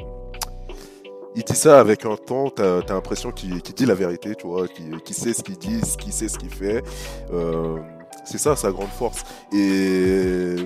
il 1.34 1.44
dit 1.44 1.54
ça 1.54 1.80
avec 1.80 2.06
un 2.06 2.16
ton, 2.16 2.48
t'as, 2.48 2.80
t'as 2.82 2.94
l'impression 2.94 3.30
qu'il, 3.30 3.60
dit 3.60 3.84
la 3.84 3.94
vérité, 3.94 4.34
tu 4.34 4.46
vois, 4.46 4.66
qu'il, 4.68 5.14
sait 5.14 5.34
ce 5.34 5.42
qu'il 5.42 5.58
dit, 5.58 5.80
qu'il 5.98 6.12
sait 6.12 6.28
ce 6.28 6.38
qu'il 6.38 6.48
fait. 6.50 6.82
Euh, 7.30 7.76
c'est 8.24 8.38
ça 8.38 8.56
sa 8.56 8.72
grande 8.72 8.88
force. 8.88 9.22
Et, 9.52 10.56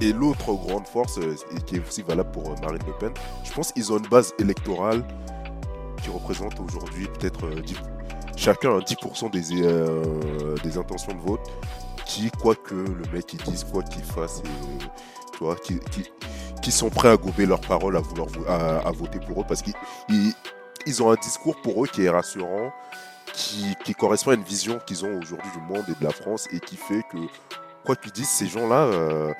et 0.00 0.12
l'autre 0.12 0.52
grande 0.52 0.86
force, 0.86 1.18
et 1.18 1.60
qui 1.66 1.76
est 1.76 1.82
aussi 1.88 2.02
valable 2.02 2.30
pour 2.30 2.48
Marine 2.60 2.78
Le 2.86 2.92
Pen, 3.00 3.12
je 3.42 3.52
pense 3.52 3.72
qu'ils 3.72 3.92
ont 3.92 3.98
une 3.98 4.06
base 4.08 4.32
électorale 4.38 5.02
qui 6.04 6.10
représente 6.10 6.60
aujourd'hui 6.60 7.08
peut-être 7.18 7.48
10 7.48 7.74
chacun 8.36 8.76
a 8.76 8.80
10% 8.80 9.30
des, 9.30 9.62
euh, 9.62 10.54
des 10.62 10.76
intentions 10.78 11.14
de 11.14 11.20
vote 11.20 11.40
quoi 12.40 12.54
que 12.54 12.74
le 12.74 13.02
mec 13.12 13.32
il 13.32 13.42
dise, 13.50 13.64
quoi 13.64 13.82
qu'il 13.82 14.02
fasse, 14.04 14.38
et, 14.44 14.84
tu 15.36 15.44
vois, 15.44 15.56
qui, 15.56 15.78
qui, 15.90 16.04
qui 16.62 16.70
sont 16.72 16.88
prêts 16.90 17.08
à 17.10 17.16
gober 17.16 17.46
leurs 17.46 17.60
paroles, 17.60 17.96
à 17.96 18.00
vouloir 18.00 18.28
vo- 18.28 18.46
à, 18.48 18.78
à 18.86 18.90
voter 18.92 19.18
pour 19.20 19.40
eux 19.42 19.44
parce 19.46 19.62
qu'ils 19.62 19.74
ils, 20.08 20.32
ils 20.86 21.02
ont 21.02 21.10
un 21.10 21.16
discours 21.16 21.56
pour 21.62 21.84
eux 21.84 21.88
qui 21.88 22.04
est 22.04 22.10
rassurant, 22.10 22.72
qui, 23.34 23.74
qui 23.84 23.94
correspond 23.94 24.30
à 24.30 24.34
une 24.34 24.42
vision 24.44 24.78
qu'ils 24.86 25.04
ont 25.04 25.18
aujourd'hui 25.20 25.50
du 25.52 25.60
monde 25.60 25.84
et 25.88 25.98
de 26.00 26.04
la 26.04 26.10
France 26.12 26.46
et 26.52 26.60
qui 26.60 26.76
fait 26.76 27.02
que 27.12 27.18
quoi 27.84 27.94
qu'ils 27.96 28.12
disent 28.12 28.28
ces 28.30 28.46
gens-là, 28.46 28.84
euh, 28.86 29.32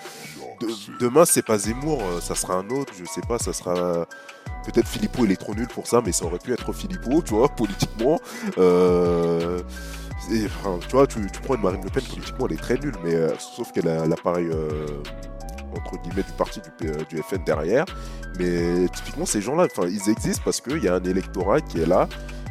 de- 0.61 0.99
demain 1.01 1.25
c'est 1.25 1.43
pas 1.45 1.59
Zemmour, 1.59 2.03
euh, 2.03 2.21
ça 2.21 2.35
sera 2.35 2.55
un 2.55 2.69
autre, 2.71 2.93
je 2.99 3.05
sais 3.05 3.23
pas, 3.27 3.39
ça 3.39 3.53
sera 3.53 4.07
peut-être 4.65 4.87
Philippot, 4.89 5.25
il 5.25 5.33
est 5.33 5.37
trop 5.37 5.55
nul 5.55 5.69
pour 5.69 5.87
ça, 5.87 6.01
mais 6.05 6.13
ça 6.13 6.25
aurait 6.27 6.39
pu 6.39 6.53
être 6.53 6.73
Philippot, 6.73 7.23
tu 7.23 7.35
vois, 7.35 7.49
politiquement. 7.57 8.21
Euh, 8.59 9.63
tu 10.29 10.89
vois, 10.97 11.07
tu, 11.07 11.21
prends 11.45 11.55
une 11.55 11.63
Marine 11.63 11.83
Le 11.83 11.91
Pen, 11.91 12.03
politiquement, 12.03 12.47
elle 12.49 12.55
est 12.55 12.61
très 12.61 12.79
nulle, 12.79 12.95
mais 13.05 13.15
euh, 13.15 13.31
sauf 13.39 13.73
qu'elle 13.73 13.89
a 13.89 14.07
l'appareil, 14.07 14.49
euh, 14.51 14.87
entre 15.77 16.01
guillemets, 16.03 16.23
du 16.23 16.33
parti 16.33 16.61
du, 16.81 16.89
euh, 16.89 17.23
FN 17.23 17.45
derrière. 17.45 17.85
Mais 18.39 18.89
typiquement, 18.89 19.27
ces 19.27 19.41
gens-là, 19.41 19.67
ils 19.89 20.11
existent 20.11 20.43
parce 20.45 20.61
qu'il 20.61 20.83
y 20.83 20.89
a 20.89 20.95
un 20.95 21.05
électorat 21.05 21.61
qui 21.61 21.81
est 21.81 21.87
là. 21.87 22.09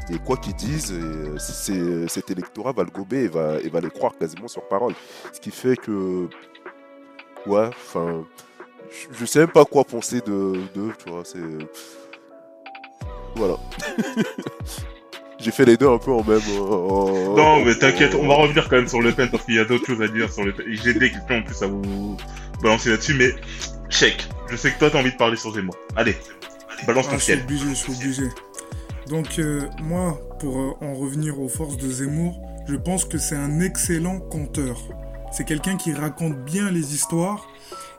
Et 0.09 0.19
quoi 0.19 0.37
qu'ils 0.37 0.53
disent, 0.55 0.93
cet 1.39 2.29
électorat 2.29 2.73
va 2.73 2.83
le 2.83 2.91
gober 2.91 3.23
et 3.23 3.27
va, 3.27 3.59
et 3.59 3.69
va 3.69 3.81
les 3.81 3.89
croire 3.89 4.13
quasiment 4.17 4.47
sur 4.47 4.67
parole. 4.67 4.93
Ce 5.33 5.39
qui 5.39 5.49
fait 5.49 5.75
que, 5.75 6.29
ouais, 7.47 7.67
enfin, 7.69 8.23
je- 9.11 9.25
sais 9.25 9.39
même 9.39 9.51
pas 9.51 9.65
quoi 9.65 9.83
penser 9.83 10.21
de 10.21 10.59
d'eux, 10.75 10.93
tu 11.03 11.09
vois. 11.09 11.23
Voilà. 13.35 13.57
J'ai 15.45 15.51
fait 15.51 15.65
les 15.65 15.77
deux 15.77 15.87
un 15.87 15.99
peu 15.99 16.11
en 16.11 16.23
même. 16.23 16.39
euh, 16.49 17.35
Non, 17.35 17.63
mais 17.63 17.75
t'inquiète, 17.75 18.15
on 18.15 18.27
va 18.27 18.33
revenir 18.33 18.67
quand 18.67 18.77
même 18.77 18.87
sur 18.87 18.99
Le 18.99 19.11
Pen 19.11 19.29
parce 19.29 19.43
qu'il 19.45 19.53
y 19.55 19.59
a 19.59 19.65
d'autres 19.65 19.85
choses 19.85 20.01
à 20.01 20.07
dire 20.07 20.31
sur 20.33 20.43
Le 20.43 20.53
Pen. 20.53 20.65
J'ai 20.69 20.93
des 20.95 21.11
questions 21.11 21.35
en 21.37 21.43
plus 21.43 21.61
à 21.61 21.67
vous 21.67 22.17
balancer 22.63 22.89
là-dessus, 22.89 23.13
mais 23.13 23.35
check. 23.89 24.27
Je 24.49 24.55
sais 24.55 24.71
que 24.71 24.79
toi 24.79 24.89
t'as 24.89 24.99
envie 24.99 25.11
de 25.11 25.17
parler 25.17 25.35
sur 25.37 25.53
Zemmour. 25.53 25.75
Allez, 25.95 26.15
balance 26.87 27.05
Ah, 27.09 27.11
ton 27.11 27.17
je 27.19 27.23
suis 27.23 27.33
ciel. 27.33 27.43
obligé, 27.43 27.65
je 27.69 27.73
suis 27.75 27.93
obligé. 27.93 28.23
Donc, 29.07 29.37
euh, 29.37 29.61
moi, 29.83 30.19
pour 30.39 30.57
euh, 30.59 30.71
en 30.81 30.95
revenir 30.95 31.39
aux 31.39 31.47
forces 31.47 31.77
de 31.77 31.87
Zemmour, 31.91 32.41
je 32.67 32.75
pense 32.75 33.05
que 33.05 33.19
c'est 33.19 33.35
un 33.35 33.59
excellent 33.59 34.19
conteur. 34.19 34.77
C'est 35.31 35.43
quelqu'un 35.45 35.77
qui 35.77 35.93
raconte 35.93 36.37
bien 36.43 36.71
les 36.71 36.95
histoires. 36.95 37.45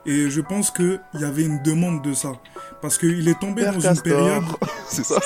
Et 0.05 0.29
je 0.29 0.39
pense 0.41 0.71
qu'il 0.71 0.99
y 1.15 1.23
avait 1.23 1.43
une 1.43 1.61
demande 1.63 2.01
de 2.03 2.13
ça. 2.13 2.33
Parce 2.81 2.97
qu'il 2.97 3.27
est 3.27 3.39
tombé 3.39 3.61
Père 3.63 3.73
dans 3.77 3.93
une 3.93 4.01
période. 4.01 4.43
C'est 4.89 5.03
ça. 5.05 5.19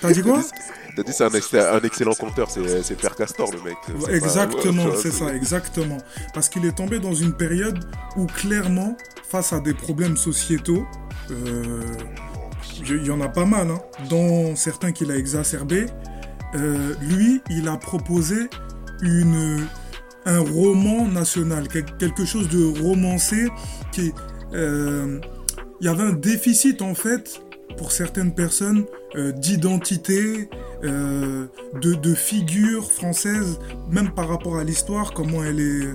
T'as 0.00 0.12
dit 0.12 0.22
quoi 0.22 0.42
T'as 0.96 1.02
dit 1.02 1.12
c'est 1.12 1.24
un, 1.24 1.30
ex- 1.30 1.54
un 1.54 1.80
excellent 1.80 2.14
conteur, 2.14 2.48
c'est 2.50 2.96
Père 2.96 3.16
Castor 3.16 3.50
le 3.52 3.60
mec. 3.62 3.76
Exactement, 4.10 4.84
c'est 4.96 5.10
ça, 5.12 5.34
exactement. 5.34 5.98
Parce 6.32 6.48
qu'il 6.48 6.64
est 6.66 6.76
tombé 6.76 7.00
dans 7.00 7.14
une 7.14 7.32
période 7.32 7.78
où 8.16 8.26
clairement, 8.26 8.96
face 9.28 9.52
à 9.52 9.60
des 9.60 9.74
problèmes 9.74 10.16
sociétaux, 10.16 10.86
euh, 11.30 11.82
il 12.88 13.04
y 13.06 13.10
en 13.10 13.20
a 13.20 13.28
pas 13.28 13.44
mal, 13.44 13.70
hein, 13.70 13.80
dont 14.08 14.54
certains 14.56 14.92
qu'il 14.92 15.10
a 15.10 15.16
exacerbés, 15.16 15.86
euh, 16.54 16.94
lui, 17.02 17.42
il 17.50 17.66
a 17.68 17.76
proposé 17.76 18.48
une, 19.02 19.66
un 20.26 20.38
roman 20.40 21.06
national, 21.08 21.66
quel- 21.68 21.84
quelque 21.98 22.24
chose 22.24 22.48
de 22.48 22.80
romancé 22.82 23.48
qui 23.90 24.12
euh, 24.54 25.18
il 25.80 25.86
y 25.86 25.88
avait 25.88 26.04
un 26.04 26.12
déficit 26.12 26.80
en 26.82 26.94
fait 26.94 27.40
pour 27.76 27.92
certaines 27.92 28.34
personnes 28.34 28.84
euh, 29.16 29.32
d'identité, 29.32 30.48
euh, 30.84 31.46
de, 31.80 31.94
de 31.94 32.14
figure 32.14 32.90
française, 32.90 33.58
même 33.90 34.12
par 34.12 34.28
rapport 34.28 34.56
à 34.58 34.64
l'histoire, 34.64 35.12
comment 35.12 35.42
elle 35.44 35.60
est, 35.60 35.86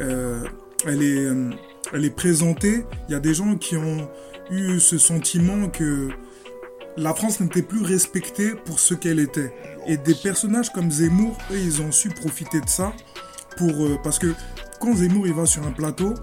euh, 0.00 0.44
elle 0.86 1.02
est, 1.02 1.28
elle 1.92 2.04
est 2.04 2.14
présentée. 2.14 2.84
Il 3.08 3.12
y 3.12 3.14
a 3.14 3.20
des 3.20 3.34
gens 3.34 3.56
qui 3.56 3.76
ont 3.76 4.08
eu 4.50 4.80
ce 4.80 4.98
sentiment 4.98 5.68
que 5.68 6.08
la 6.96 7.14
France 7.14 7.40
n'était 7.40 7.62
plus 7.62 7.82
respectée 7.82 8.52
pour 8.64 8.78
ce 8.78 8.94
qu'elle 8.94 9.18
était. 9.20 9.52
Et 9.86 9.96
des 9.96 10.14
personnages 10.14 10.70
comme 10.70 10.90
Zemmour, 10.90 11.36
eux, 11.50 11.56
ils 11.58 11.80
ont 11.82 11.90
su 11.92 12.08
profiter 12.10 12.60
de 12.60 12.68
ça 12.68 12.92
pour 13.56 13.72
parce 14.02 14.18
que 14.18 14.34
quand 14.80 14.94
Zemmour 14.96 15.26
il 15.26 15.34
va 15.34 15.46
sur 15.46 15.66
un 15.66 15.72
plateau, 15.72 16.14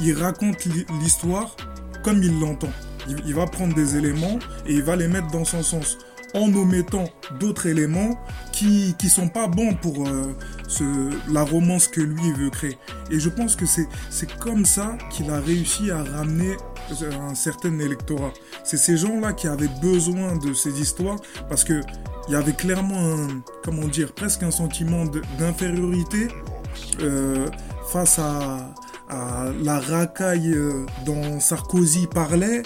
il 0.00 0.12
raconte 0.14 0.64
l'hi- 0.64 0.86
l'histoire 1.00 1.54
comme 2.02 2.22
il 2.22 2.40
l'entend. 2.40 2.72
Il, 3.08 3.34
va 3.34 3.46
prendre 3.46 3.74
des 3.74 3.96
éléments 3.96 4.38
et 4.66 4.74
il 4.74 4.82
va 4.82 4.96
les 4.96 5.08
mettre 5.08 5.28
dans 5.28 5.44
son 5.44 5.62
sens 5.62 5.98
en 6.34 6.52
omettant 6.54 7.04
d'autres 7.40 7.66
éléments 7.66 8.16
qui 8.52 8.94
qui 8.98 9.08
sont 9.08 9.28
pas 9.28 9.48
bons 9.48 9.74
pour 9.74 10.06
euh, 10.06 10.36
ce, 10.68 10.84
la 11.32 11.42
romance 11.42 11.88
que 11.88 12.00
lui 12.00 12.32
veut 12.32 12.50
créer. 12.50 12.78
Et 13.10 13.18
je 13.18 13.28
pense 13.28 13.56
que 13.56 13.66
c'est 13.66 13.88
c'est 14.10 14.32
comme 14.38 14.64
ça 14.64 14.96
qu'il 15.10 15.30
a 15.30 15.40
réussi 15.40 15.90
à 15.90 16.04
ramener 16.04 16.56
un 17.28 17.34
certain 17.34 17.78
électorat. 17.78 18.32
C'est 18.64 18.76
ces 18.76 18.96
gens-là 18.96 19.32
qui 19.32 19.48
avaient 19.48 19.70
besoin 19.80 20.36
de 20.36 20.52
ces 20.54 20.80
histoires 20.80 21.18
parce 21.48 21.64
que 21.64 21.80
il 22.28 22.34
y 22.34 22.36
avait 22.36 22.52
clairement 22.52 23.14
un, 23.14 23.42
comment 23.64 23.88
dire, 23.88 24.12
presque 24.12 24.44
un 24.44 24.52
sentiment 24.52 25.04
d'infériorité 25.38 26.28
euh, 27.00 27.48
face 27.90 28.20
à, 28.20 28.72
à 29.08 29.46
la 29.62 29.80
racaille 29.80 30.52
euh, 30.54 30.86
dont 31.04 31.40
Sarkozy 31.40 32.06
parlait. 32.06 32.62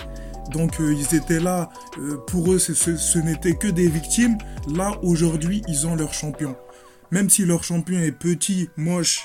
Donc 0.50 0.80
euh, 0.80 0.94
ils 0.94 1.14
étaient 1.16 1.40
là, 1.40 1.70
euh, 1.98 2.16
pour 2.26 2.52
eux 2.52 2.58
ce, 2.58 3.18
n'était 3.18 3.54
que 3.54 3.68
des 3.68 3.88
victimes. 3.88 4.36
Là 4.74 4.92
aujourd'hui 5.02 5.62
ils 5.68 5.86
ont 5.86 5.96
leur 5.96 6.14
champion. 6.14 6.56
Même 7.10 7.30
si 7.30 7.44
leur 7.44 7.64
champion 7.64 7.98
est 7.98 8.12
petit, 8.12 8.70
moche 8.76 9.22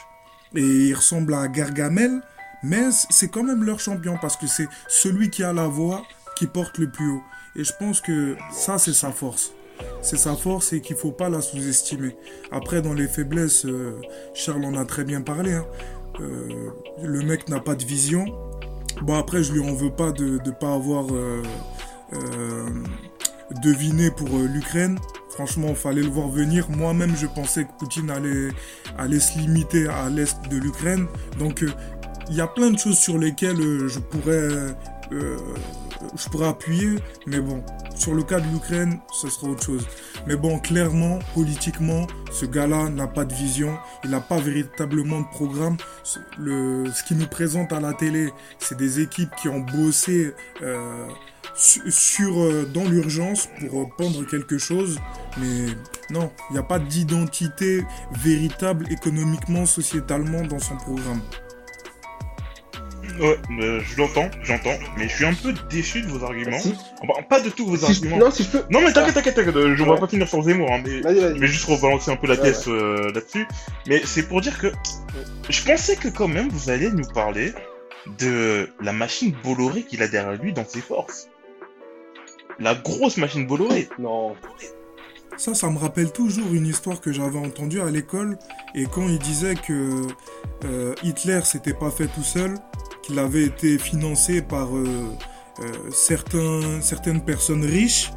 et 0.56 0.62
il 0.62 0.94
ressemble 0.94 1.34
à 1.34 1.48
Gargamel, 1.48 2.22
mais 2.64 2.90
c'est 3.10 3.30
quand 3.30 3.44
même 3.44 3.64
leur 3.64 3.80
champion 3.80 4.18
parce 4.22 4.38
que 4.38 4.48
c'est 4.48 4.68
celui 4.88 5.30
qui 5.30 5.44
a 5.44 5.54
la 5.54 5.68
voix 5.68 6.04
qui 6.36 6.48
porte 6.48 6.78
le 6.78 6.90
plus 6.90 7.10
haut. 7.12 7.22
Et 7.56 7.64
je 7.64 7.74
pense 7.80 8.02
que 8.02 8.36
ça 8.52 8.78
c'est 8.78 8.94
sa 8.94 9.12
force. 9.12 9.52
C'est 10.02 10.18
sa 10.18 10.36
force 10.36 10.74
et 10.74 10.82
qu'il 10.82 10.96
faut 10.96 11.12
pas 11.12 11.30
la 11.30 11.42
sous-estimer. 11.42 12.18
Après, 12.52 12.82
dans 12.82 12.94
les 12.94 13.08
faiblesses, 13.08 13.66
euh, 13.66 14.00
Charles 14.34 14.66
en 14.66 14.76
a 14.76 14.84
très 14.86 15.06
bien 15.06 15.22
parlé. 15.22 15.54
hein. 15.54 15.66
Le 16.20 17.22
mec 17.22 17.48
n'a 17.48 17.62
pas 17.62 17.76
de 17.76 17.86
vision. 17.86 18.26
Bon, 19.01 19.15
après, 19.17 19.43
je 19.43 19.53
lui 19.53 19.62
en 19.62 19.74
veux 19.74 19.91
pas 19.91 20.12
de 20.12 20.39
ne 20.46 20.51
pas 20.51 20.74
avoir 20.74 21.05
euh, 21.12 21.41
euh, 22.13 22.69
deviné 23.63 24.12
pour 24.12 24.27
euh, 24.27 24.48
l'Ukraine. 24.48 25.00
Franchement, 25.29 25.74
fallait 25.74 26.03
le 26.03 26.10
voir 26.10 26.27
venir. 26.27 26.69
Moi-même, 26.69 27.15
je 27.15 27.27
pensais 27.27 27.63
que 27.63 27.72
Poutine 27.79 28.10
allait, 28.10 28.50
allait 28.98 29.19
se 29.19 29.38
limiter 29.39 29.88
à 29.88 30.10
l'est 30.10 30.38
de 30.50 30.58
l'Ukraine. 30.58 31.08
Donc, 31.38 31.63
il 32.29 32.36
y 32.36 32.41
a 32.41 32.48
plein 32.48 32.72
de 32.72 32.77
choses 32.77 32.98
sur 32.98 33.17
lesquelles 33.17 33.88
je 33.88 34.00
pourrais, 34.00 34.50
je 36.15 36.29
pourrais 36.29 36.48
appuyer. 36.48 36.96
Mais 37.27 37.39
bon, 37.39 37.63
sur 37.96 38.13
le 38.13 38.24
cas 38.24 38.39
de 38.39 38.48
l'Ukraine, 38.51 39.00
ce 39.13 39.29
sera 39.29 39.48
autre 39.48 39.63
chose. 39.63 39.86
Mais 40.27 40.36
bon, 40.36 40.60
clairement, 40.60 41.20
politiquement, 41.34 42.08
ce 42.32 42.46
gars-là 42.46 42.89
n'a 42.89 43.08
pas 43.08 43.25
de 43.25 43.34
vision. 43.34 43.77
Il 44.03 44.10
n'a 44.12 44.20
pas 44.22 44.38
véritablement 44.39 45.22
de 45.22 45.27
programme. 45.27 45.77
Ce- 46.03 46.20
qu'il 47.08 47.18
nous 47.18 47.27
présente 47.27 47.72
à 47.74 47.79
la 47.79 47.94
télé, 47.94 48.32
c'est 48.60 48.77
des 48.77 49.00
équipes 49.00 49.29
qui 49.41 49.48
ont 49.50 49.60
bossé 49.60 50.34
euh, 50.62 51.08
su- 51.56 51.82
sur, 51.91 52.39
euh, 52.41 52.65
dans 52.74 52.84
l'urgence 52.86 53.48
pour 53.70 53.89
pendre 53.96 54.25
quelque 54.25 54.58
chose. 54.58 55.00
Mais 55.38 55.68
non, 56.10 56.32
il 56.50 56.53
n'y 56.53 56.60
a 56.60 56.63
pas 56.63 56.79
d'identité 56.79 57.84
véritable 58.12 58.91
économiquement, 58.91 59.65
sociétalement 59.65 60.41
dans 60.44 60.60
son 60.60 60.75
programme. 60.77 61.22
Ouais, 63.20 63.38
euh, 63.62 63.80
je 63.84 63.98
l'entends, 63.98 64.30
j'entends, 64.44 64.78
mais 64.98 65.08
je 65.10 65.16
suis 65.16 65.25
un 65.25 65.34
peu 65.34 65.54
déçu 65.70 66.01
de 66.01 66.08
vos 66.08 66.24
arguments. 66.24 66.60
Si, 66.60 66.74
Enfin, 67.01 67.22
pas 67.24 67.39
de 67.42 67.50
tous 67.50 67.66
vos 67.66 67.75
si 67.78 67.82
je- 67.94 68.00
arguments. 68.06 68.18
non, 68.25 68.32
si 68.32 68.44
je 68.44 68.50
peux. 68.50 68.63
Non, 68.70 68.82
mais 68.82 68.92
t'inquiète, 68.94 69.13
t'inquiète, 69.16 69.36
t'inquiète, 69.36 69.56
euh, 69.56 69.75
je 69.75 69.84
Ouais. 69.84 69.94
vais 69.94 70.00
pas 70.00 70.08
finir 70.08 70.28
sur 70.28 70.42
Zemmour, 70.44 70.72
hein, 70.72 70.82
mais 70.86 71.01
Vas-y, 71.01 71.16
je 71.16 71.20
vas-y. 71.22 71.39
vais 71.39 71.48
juste 71.48 71.66
rebalancer 71.66 72.12
un 72.12 72.16
peu 72.18 72.28
la 72.28 72.36
Ouais, 72.36 72.42
caisse 72.42 72.68
euh, 72.68 73.12
là-dessus. 73.13 73.48
Mais 73.88 74.01
c'est 74.06 74.24
pour 74.28 74.42
dire 74.42 74.58
que 74.60 74.72
je 75.50 75.63
pensais 75.63 75.96
que 75.96 76.08
quand 76.10 76.28
même 76.28 76.50
vous 76.50 76.70
alliez 76.70 76.92
nous 76.92 77.08
parler 77.13 77.54
de 78.20 78.70
la 78.82 78.94
machine 78.94 79.36
Bolloré 79.44 79.84
qu'il 79.84 80.01
a 80.01 80.08
derrière 80.08 80.42
lui 80.42 80.54
dans 80.54 80.66
ses 80.66 80.82
forces. 80.82 81.28
La 82.60 82.75
grosse 82.75 83.18
machine 83.18 83.48
Bolloré. 83.48 83.89
Non. 84.00 84.36
Ça, 85.38 85.54
ça 85.54 85.70
me 85.70 85.78
rappelle 85.78 86.12
toujours 86.12 86.54
une 86.54 86.66
histoire 86.68 87.00
que 87.00 87.13
j'avais 87.13 87.38
entendue 87.39 87.80
à 87.80 87.89
l'école. 87.89 88.38
Et 88.75 88.86
quand 88.86 89.08
il 89.08 89.20
disait 89.20 89.56
que 89.56 90.01
euh, 90.66 90.94
Hitler 91.04 91.39
s'était 91.46 91.74
pas 91.74 91.89
fait 91.92 92.08
tout 92.08 92.24
seul, 92.24 92.56
qu'il 93.10 93.18
avait 93.18 93.46
été 93.46 93.80
financé 93.80 94.42
par 94.44 94.75
euh, 94.75 94.86
euh, 95.62 95.63
certains, 95.92 96.80
certaines 96.80 97.22
personnes 97.22 97.66
riches 97.66 98.12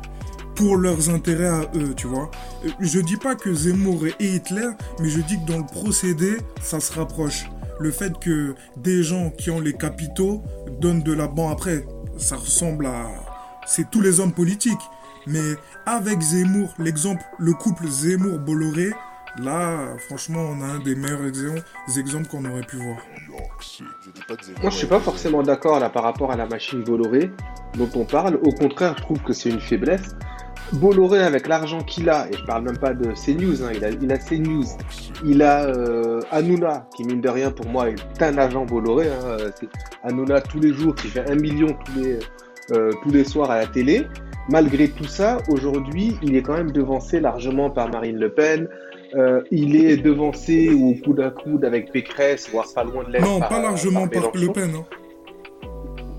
pour 0.54 0.76
leurs 0.76 1.08
intérêts 1.08 1.48
à 1.48 1.62
eux, 1.74 1.94
tu 1.96 2.08
vois. 2.08 2.30
Euh, 2.66 2.68
Je 2.78 3.00
dis 3.00 3.16
pas 3.16 3.34
que 3.34 3.54
Zemmour 3.54 4.06
est 4.06 4.22
Hitler, 4.22 4.68
mais 5.00 5.08
je 5.08 5.20
dis 5.20 5.40
que 5.40 5.50
dans 5.50 5.58
le 5.58 5.64
procédé, 5.64 6.36
ça 6.60 6.78
se 6.78 6.92
rapproche. 6.92 7.46
Le 7.80 7.90
fait 7.90 8.18
que 8.18 8.54
des 8.76 9.02
gens 9.02 9.30
qui 9.30 9.50
ont 9.50 9.60
les 9.60 9.72
capitaux 9.72 10.42
donnent 10.78 11.02
de 11.02 11.12
la... 11.14 11.26
Bon, 11.26 11.48
après, 11.48 11.86
ça 12.18 12.36
ressemble 12.36 12.84
à... 12.84 13.06
C'est 13.66 13.90
tous 13.90 14.02
les 14.02 14.20
hommes 14.20 14.32
politiques. 14.34 14.82
Mais 15.26 15.54
avec 15.86 16.20
Zemmour, 16.20 16.74
l'exemple, 16.78 17.22
le 17.38 17.54
couple 17.54 17.86
Zemmour-Bolloré, 17.88 18.90
là, 19.38 19.96
franchement, 20.06 20.40
on 20.40 20.62
a 20.62 20.66
un 20.66 20.78
des 20.78 20.94
meilleurs 20.94 21.26
exemples, 21.98 22.28
qu'on 22.28 22.44
aurait 22.44 22.62
pu 22.62 22.76
voir. 22.76 22.98
Moi, 24.60 24.70
je 24.70 24.76
suis 24.76 24.86
pas 24.86 25.00
forcément 25.00 25.42
d'accord 25.42 25.80
là 25.80 25.90
par 25.90 26.02
rapport 26.02 26.30
à 26.30 26.36
la 26.36 26.46
machine 26.46 26.82
Bolloré 26.82 27.30
dont 27.74 27.88
on 27.94 28.04
parle. 28.04 28.36
Au 28.42 28.52
contraire, 28.52 28.94
je 28.98 29.02
trouve 29.02 29.22
que 29.22 29.32
c'est 29.32 29.50
une 29.50 29.60
faiblesse. 29.60 30.14
Bolloré, 30.72 31.22
avec 31.22 31.48
l'argent 31.48 31.82
qu'il 31.82 32.08
a, 32.08 32.28
et 32.30 32.36
je 32.36 32.44
parle 32.44 32.64
même 32.64 32.78
pas 32.78 32.94
de 32.94 33.12
CNews, 33.12 33.62
hein, 33.62 33.72
il, 33.74 33.84
a, 33.84 33.90
il 33.90 34.10
a 34.10 34.16
CNews, 34.16 34.64
il 35.22 35.42
a 35.42 35.66
euh, 35.66 36.20
qui 36.96 37.04
mine 37.04 37.20
de 37.20 37.28
rien 37.28 37.50
pour 37.50 37.66
moi 37.66 37.90
est 37.90 38.22
un 38.22 38.38
agent 38.38 38.64
Bolloré. 38.64 39.08
Hein, 39.08 39.36
c'est 39.58 39.68
Hanouna 40.02 40.40
tous 40.40 40.60
les 40.60 40.72
jours, 40.72 40.94
qui 40.94 41.08
fait 41.08 41.30
un 41.30 41.34
million 41.34 41.76
tous 41.84 42.00
les, 42.00 42.18
euh, 42.70 42.90
tous 43.02 43.10
les 43.10 43.24
soirs 43.24 43.50
à 43.50 43.58
la 43.58 43.66
télé. 43.66 44.06
Malgré 44.48 44.88
tout 44.88 45.04
ça, 45.04 45.38
aujourd'hui, 45.48 46.16
il 46.22 46.36
est 46.36 46.42
quand 46.42 46.54
même 46.54 46.72
devancé 46.72 47.20
largement 47.20 47.70
par 47.70 47.90
Marine 47.90 48.16
Le 48.16 48.30
Pen. 48.30 48.68
Euh, 49.14 49.42
il 49.50 49.76
est 49.76 49.98
devancé 49.98 50.70
au 50.70 50.94
coude 51.04 51.20
à 51.20 51.30
coude 51.30 51.64
avec 51.64 51.92
Pécresse, 51.92 52.48
voire 52.50 52.66
pas 52.74 52.82
loin 52.84 53.04
de 53.04 53.10
l'être. 53.12 53.24
Non, 53.24 53.40
par- 53.40 53.48
pas 53.50 53.60
largement 53.62 54.08
par 54.08 54.30
par 54.32 54.40
Le. 54.40 54.48
Pen. 54.52 54.70
hein. 54.74 54.84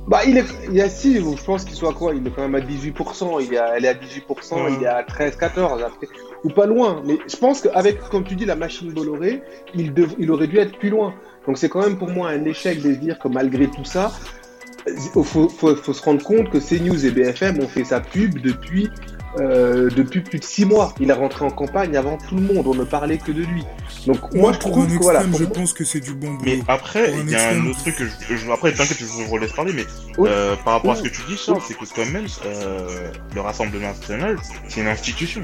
Bah, 0.07 0.19
il 0.27 0.37
est, 0.37 0.43
il 0.67 0.75
y 0.75 0.81
a 0.81 0.89
si, 0.89 1.15
je 1.15 1.43
pense 1.45 1.63
qu'il 1.63 1.75
soit 1.75 1.93
quoi? 1.93 2.13
Il 2.13 2.27
est 2.27 2.29
quand 2.29 2.41
même 2.47 2.55
à 2.55 2.59
18%, 2.59 3.39
il 3.41 3.53
est 3.53 3.57
à, 3.57 3.77
elle 3.77 3.85
est 3.85 3.87
à 3.87 3.93
18%, 3.93 4.55
Ouais. 4.65 4.73
il 4.77 4.83
est 4.83 4.87
à 4.87 5.01
13, 5.01 5.37
14, 5.37 5.81
après, 5.81 6.07
ou 6.43 6.49
pas 6.49 6.65
loin. 6.65 7.01
Mais 7.05 7.17
je 7.25 7.37
pense 7.37 7.61
qu'avec, 7.61 7.99
comme 8.09 8.25
tu 8.25 8.35
dis, 8.35 8.43
la 8.45 8.57
machine 8.57 8.91
Bolloré, 8.91 9.41
il, 9.73 9.93
dev- 9.93 10.13
il 10.19 10.29
aurait 10.29 10.47
dû 10.47 10.57
être 10.57 10.77
plus 10.77 10.89
loin. 10.89 11.13
Donc 11.47 11.57
c'est 11.57 11.69
quand 11.69 11.81
même 11.81 11.97
pour 11.97 12.09
moi 12.09 12.29
un 12.29 12.43
échec 12.43 12.81
de 12.81 12.93
se 12.93 12.99
dire 12.99 13.17
que 13.17 13.29
malgré 13.29 13.67
tout 13.67 13.85
ça, 13.85 14.11
il 14.87 15.23
faut, 15.23 15.47
faut, 15.47 15.75
faut 15.75 15.93
se 15.93 16.03
rendre 16.03 16.21
compte 16.23 16.49
que 16.49 16.57
CNews 16.57 17.05
et 17.05 17.11
BFM 17.11 17.59
ont 17.63 17.67
fait 17.69 17.85
sa 17.85 18.01
pub 18.01 18.39
depuis, 18.41 18.89
euh, 19.39 19.89
depuis 19.95 20.21
plus 20.21 20.39
de 20.39 20.43
6 20.43 20.65
mois. 20.65 20.93
Il 20.99 21.09
est 21.09 21.13
rentré 21.13 21.43
en 21.45 21.49
campagne 21.49 21.95
avant 21.97 22.17
tout 22.17 22.35
le 22.35 22.41
monde, 22.41 22.65
on 22.67 22.75
ne 22.75 22.83
parlait 22.83 23.17
que 23.17 23.31
de 23.31 23.41
lui. 23.43 23.63
Donc 24.07 24.19
moi, 24.33 24.41
Moi, 24.43 24.53
je 24.53 24.59
trouve 24.59 24.87
que 24.87 25.01
voilà, 25.01 25.21
pour 25.21 25.39
je 25.39 25.45
pense 25.45 25.73
que 25.73 25.83
c'est 25.85 25.99
du 25.99 26.13
bon 26.13 26.31
Mais 26.43 26.55
boulot. 26.57 26.63
après, 26.67 27.09
Pour 27.09 27.19
un 27.19 27.23
il 27.23 27.29
y 27.31 27.35
a 27.35 27.49
un 27.49 27.65
autre 27.67 27.79
truc 27.81 27.95
que 27.95 28.03
je, 28.05 28.35
je- 28.35 28.51
après, 28.51 28.73
t'inquiète, 28.73 28.97
je 28.99 29.05
vous 29.05 29.29
relaisse 29.31 29.51
parler, 29.53 29.73
mais 29.73 29.85
Oui. 30.17 30.29
euh, 30.31 30.55
par 30.63 30.73
rapport 30.73 30.91
à 30.91 30.95
ce 30.95 31.03
que 31.03 31.07
tu 31.09 31.21
dis, 31.27 31.37
Charles, 31.37 31.61
c'est 31.67 31.73
que 31.77 31.85
quand 31.95 32.05
même, 32.11 32.25
euh, 32.45 33.11
le 33.33 33.41
Rassemblement 33.41 33.87
National, 33.87 34.37
c'est 34.67 34.81
une 34.81 34.87
institution. 34.87 35.41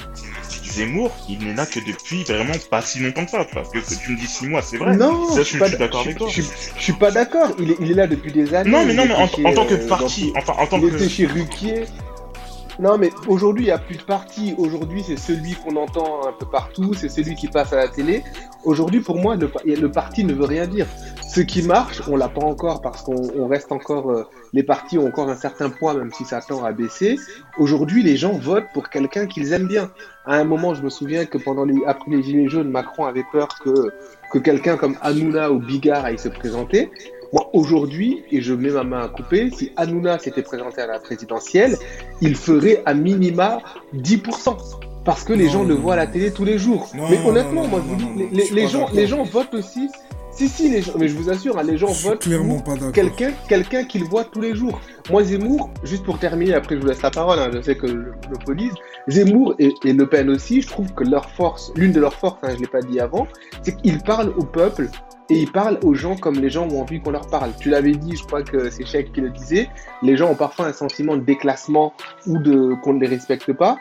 Zemmour, 0.64 1.12
il 1.28 1.40
n'est 1.40 1.56
là 1.56 1.66
que 1.66 1.80
depuis 1.80 2.24
vraiment 2.24 2.54
pas 2.70 2.82
si 2.82 3.00
longtemps 3.00 3.26
que 3.26 3.32
ça, 3.32 3.46
parce 3.54 3.70
que, 3.70 3.80
que 3.80 3.96
tu 4.04 4.12
me 4.12 4.18
dis 4.18 4.28
six 4.28 4.46
mois, 4.48 4.62
c'est 4.62 4.78
vrai. 4.78 4.96
Non, 4.96 5.28
Ça, 5.30 5.38
je 5.38 5.40
je 5.40 5.44
suis 5.50 5.58
pas 5.60 5.70
d'accord 5.70 6.02
avec 6.02 6.18
toi. 6.18 6.28
Je, 6.30 6.42
je- 6.42 6.48
je 6.78 6.84
suis 6.84 6.94
pas 6.94 7.12
d'accord. 7.12 7.50
Il 7.60 7.72
est, 7.72 7.76
il 7.80 7.92
est 7.92 7.96
là 7.96 8.06
depuis 8.08 8.32
des 8.32 8.54
années. 8.54 8.70
Non, 8.70 8.86
mais 8.86 8.94
non, 8.94 9.06
mais 9.08 9.16
en, 9.16 9.28
chez, 9.28 9.46
en 9.46 9.54
tant 9.54 9.66
que 9.66 9.74
parti, 9.76 10.32
enfin, 10.38 10.54
en 10.60 10.68
tant 10.68 10.78
il 10.78 10.90
que. 10.92 10.96
était 10.96 11.10
chez 11.10 11.26
Ruquier. 11.26 11.86
Non, 12.80 12.98
mais 12.98 13.10
aujourd'hui, 13.28 13.66
il 13.66 13.68
n'y 13.68 13.74
a 13.74 13.78
plus 13.78 13.98
de 13.98 14.04
parti. 14.04 14.56
Aujourd'hui, 14.58 15.04
c'est 15.06 15.18
celui 15.18 15.54
qu'on 15.54 15.76
entend 15.76 16.26
un 16.26 16.32
peu 16.32 16.46
partout, 16.46 16.94
c'est 16.94 17.10
celui 17.10 17.36
qui 17.36 17.50
passe 17.50 17.74
à 17.74 17.76
la 17.76 17.90
télé. 17.90 18.24
Aujourd'hui, 18.64 19.02
pour 19.02 19.18
moi, 19.18 19.36
le, 19.36 19.92
parti 19.92 20.24
ne 20.24 20.34
veut 20.34 20.46
rien 20.46 20.66
dire. 20.66 20.88
Ce 21.28 21.42
qui 21.42 21.62
marche, 21.62 22.02
on 22.08 22.16
l'a 22.16 22.30
pas 22.30 22.42
encore 22.42 22.82
parce 22.82 23.02
qu'on 23.02 23.22
on 23.36 23.48
reste 23.48 23.74
encore, 23.74 24.12
euh, 24.12 24.24
les 24.54 24.64
partis 24.64 24.98
ont 24.98 25.08
encore 25.08 25.28
un 25.30 25.36
certain 25.36 25.70
poids, 25.70 25.94
même 25.94 26.14
si 26.14 26.24
ça 26.24 26.40
tend 26.40 26.64
à 26.64 26.72
baisser. 26.72 27.20
Aujourd'hui, 27.58 28.02
les 28.02 28.16
gens 28.16 28.32
votent 28.32 28.72
pour 28.74 28.90
quelqu'un 28.90 29.26
qu'ils 29.28 29.52
aiment 29.52 29.68
bien. 29.68 29.92
À 30.26 30.36
un 30.36 30.46
moment, 30.46 30.74
je 30.74 30.82
me 30.82 30.90
souviens 30.90 31.26
que 31.26 31.38
pendant 31.38 31.66
les, 31.66 31.76
après 31.86 32.12
les 32.12 32.24
Gilets 32.24 32.48
jaunes, 32.48 32.70
Macron 32.70 33.06
avait 33.06 33.26
peur 33.30 33.50
que, 33.62 33.92
que 34.32 34.40
quelqu'un 34.40 34.78
comme 34.78 34.96
Hanouna 35.02 35.52
ou 35.52 35.60
Bigard 35.60 36.06
aille 36.06 36.18
se 36.18 36.30
présenter. 36.30 36.90
Moi, 37.32 37.50
aujourd'hui, 37.54 38.24
et 38.32 38.42
je 38.42 38.54
mets 38.54 38.72
ma 38.72 38.84
main 38.84 39.02
à 39.02 39.08
couper, 39.08 39.52
si 39.52 39.72
Hanouna 39.76 40.18
s'était 40.18 40.42
présenté 40.42 40.82
à 40.82 40.88
la 40.88 41.00
présidentielle, 41.00 41.78
il 42.22 42.36
ferait 42.36 42.82
à 42.86 42.94
minima 42.94 43.60
10%. 43.96 44.58
Parce 45.06 45.24
que 45.24 45.34
les 45.34 45.46
Non, 45.46 45.52
gens 45.52 45.64
le 45.64 45.76
voient 45.76 45.94
à 45.94 45.98
la 45.98 46.08
télé 46.08 46.32
tous 46.32 46.46
les 46.46 46.58
jours. 46.58 46.90
Non, 46.94 47.10
mais 47.10 47.20
honnêtement, 47.26 47.68
moi, 47.68 47.82
je 47.84 47.94
vous 47.94 48.28
dis, 48.30 48.54
les, 48.54 48.68
gens, 48.68 48.88
les 48.94 49.08
gens 49.08 49.24
votent 49.24 49.54
aussi. 49.54 49.90
Si, 50.32 50.48
si, 50.48 50.70
les 50.70 50.82
gens, 50.82 50.94
mais 50.98 51.08
je 51.08 51.16
vous 51.16 51.30
assure, 51.30 51.58
hein, 51.58 51.64
les 51.64 51.78
gens 51.78 51.92
votent 51.92 52.20
clairement 52.20 52.60
pour 52.60 52.78
quelqu'un 52.92 53.32
quelqu'un 53.48 53.84
qu'ils 53.84 54.04
voient 54.04 54.24
tous 54.24 54.42
les 54.42 54.56
jours. 54.56 54.80
Moi, 55.10 55.24
Zemmour, 55.24 55.70
juste 55.84 56.04
pour 56.04 56.20
terminer, 56.20 56.54
après 56.54 56.76
je 56.76 56.82
vous 56.82 56.88
laisse 56.88 57.02
la 57.02 57.12
parole, 57.12 57.40
hein, 57.40 57.50
je 57.54 57.62
sais 57.62 57.76
que 57.76 57.88
je 57.88 57.96
monopolise. 58.28 58.72
Zemmour 59.08 59.56
et, 59.60 59.74
et 59.84 59.94
Le 59.94 60.08
Pen 60.08 60.30
aussi, 60.30 60.62
je 60.62 60.68
trouve 60.68 60.94
que 60.94 61.04
leur 61.04 61.30
force, 61.32 61.72
l'une 61.76 61.92
de 61.92 62.00
leurs 62.00 62.14
forces, 62.14 62.38
hein, 62.44 62.50
je 62.56 62.62
l'ai 62.62 62.68
pas 62.68 62.82
dit 62.82 63.00
avant, 63.00 63.28
c'est 63.64 63.76
qu'ils 63.82 64.02
parlent 64.04 64.34
au 64.38 64.44
peuple 64.44 64.90
et 65.30 65.38
ils 65.40 65.52
parlent 65.52 65.80
aux 65.84 65.94
gens 65.94 66.16
comme 66.16 66.36
les 66.36 66.50
gens 66.50 66.68
ont 66.68 66.82
envie 66.82 67.00
qu'on 67.02 67.12
leur 67.12 67.28
parle. 67.28 67.52
Tu 67.60 67.70
l'avais 67.70 67.92
dit, 67.92 68.16
je 68.16 68.24
crois 68.24 68.44
que 68.44 68.70
c'est 68.70 68.86
Cheikh 68.86 69.14
qui 69.14 69.22
le 69.22 69.30
disait, 69.30 69.70
les 70.02 70.18
gens 70.18 70.32
ont 70.32 70.36
parfois 70.36 70.66
un 70.66 70.74
sentiment 70.74 71.16
de 71.16 71.22
déclassement 71.22 71.94
ou 72.26 72.38
de 72.40 72.76
qu'on 72.82 72.94
ne 72.94 73.00
les 73.00 73.08
respecte 73.08 73.54
pas. 73.54 73.78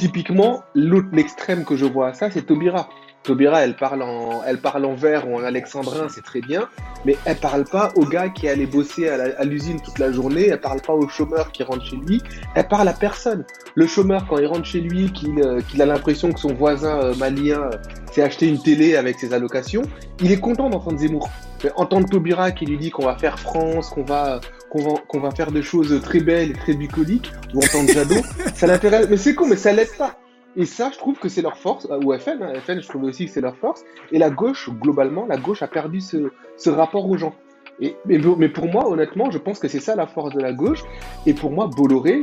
Typiquement, 0.00 0.62
l'autre 0.74 1.08
l'extrême 1.12 1.62
que 1.62 1.76
je 1.76 1.84
vois 1.84 2.08
à 2.08 2.14
ça, 2.14 2.30
c'est 2.30 2.46
Taubira. 2.46 2.88
Taubira, 3.22 3.60
elle 3.60 3.76
parle 3.76 4.00
en, 4.00 4.42
elle 4.46 4.56
parle 4.56 4.86
en 4.86 4.94
vers 4.94 5.28
ou 5.28 5.36
en 5.36 5.44
alexandrin, 5.44 6.08
c'est 6.08 6.24
très 6.24 6.40
bien, 6.40 6.70
mais 7.04 7.18
elle 7.26 7.36
parle 7.36 7.64
pas 7.64 7.92
au 7.96 8.06
gars 8.06 8.30
qui 8.30 8.46
est 8.46 8.48
allé 8.48 8.64
bosser 8.64 9.10
à 9.10 9.44
l'usine 9.44 9.78
toute 9.78 9.98
la 9.98 10.10
journée, 10.10 10.48
elle 10.48 10.60
parle 10.62 10.80
pas 10.80 10.94
au 10.94 11.06
chômeur 11.06 11.52
qui 11.52 11.64
rentre 11.64 11.84
chez 11.84 11.96
lui, 11.96 12.22
elle 12.54 12.66
parle 12.66 12.88
à 12.88 12.94
personne. 12.94 13.44
Le 13.74 13.86
chômeur, 13.86 14.26
quand 14.26 14.38
il 14.38 14.46
rentre 14.46 14.64
chez 14.64 14.80
lui, 14.80 15.12
qu'il 15.12 15.38
euh, 15.42 15.60
a 15.78 15.84
l'impression 15.84 16.32
que 16.32 16.40
son 16.40 16.54
voisin 16.54 16.98
euh, 17.02 17.14
malien 17.16 17.60
euh, 17.60 17.70
s'est 18.10 18.22
acheté 18.22 18.48
une 18.48 18.62
télé 18.62 18.96
avec 18.96 19.18
ses 19.18 19.34
allocations, 19.34 19.82
il 20.22 20.32
est 20.32 20.40
content 20.40 20.70
d'entendre 20.70 20.98
Zemmour. 20.98 21.28
Entendre 21.76 22.08
Taubira 22.08 22.52
qui 22.52 22.64
lui 22.64 22.78
dit 22.78 22.88
qu'on 22.88 23.04
va 23.04 23.18
faire 23.18 23.38
France, 23.38 23.90
qu'on 23.90 24.04
va, 24.04 24.40
qu'on 24.70 25.20
va, 25.20 25.30
faire 25.32 25.50
des 25.52 25.62
choses 25.62 26.00
très 26.02 26.20
belles 26.20 26.50
et 26.50 26.54
très 26.54 26.74
bucoliques, 26.74 27.32
ou 27.54 27.58
entendre 27.58 27.90
Jadot, 27.90 28.22
ça 28.54 28.66
l'intéresse. 28.66 29.08
Mais 29.10 29.16
c'est 29.16 29.34
con, 29.34 29.46
mais 29.46 29.56
ça 29.56 29.72
l'aide 29.72 29.94
pas. 29.98 30.16
Et 30.56 30.66
ça, 30.66 30.90
je 30.92 30.98
trouve 30.98 31.18
que 31.18 31.28
c'est 31.28 31.42
leur 31.42 31.56
force, 31.56 31.86
euh, 31.90 32.00
ou 32.02 32.16
FN, 32.18 32.42
hein, 32.42 32.52
FN, 32.64 32.80
je 32.80 32.88
trouve 32.88 33.04
aussi 33.04 33.26
que 33.26 33.32
c'est 33.32 33.40
leur 33.40 33.56
force. 33.56 33.84
Et 34.12 34.18
la 34.18 34.30
gauche, 34.30 34.70
globalement, 34.70 35.26
la 35.26 35.36
gauche 35.36 35.62
a 35.62 35.68
perdu 35.68 36.00
ce 36.00 36.70
rapport 36.70 37.08
aux 37.08 37.16
gens. 37.16 37.34
Mais, 38.06 38.48
pour 38.48 38.66
moi, 38.66 38.88
honnêtement, 38.88 39.30
je 39.30 39.38
pense 39.38 39.58
que 39.58 39.68
c'est 39.68 39.80
ça 39.80 39.96
la 39.96 40.06
force 40.06 40.34
de 40.34 40.40
la 40.40 40.52
gauche. 40.52 40.82
Et 41.26 41.32
pour 41.32 41.50
moi, 41.50 41.68
Bolloré, 41.74 42.22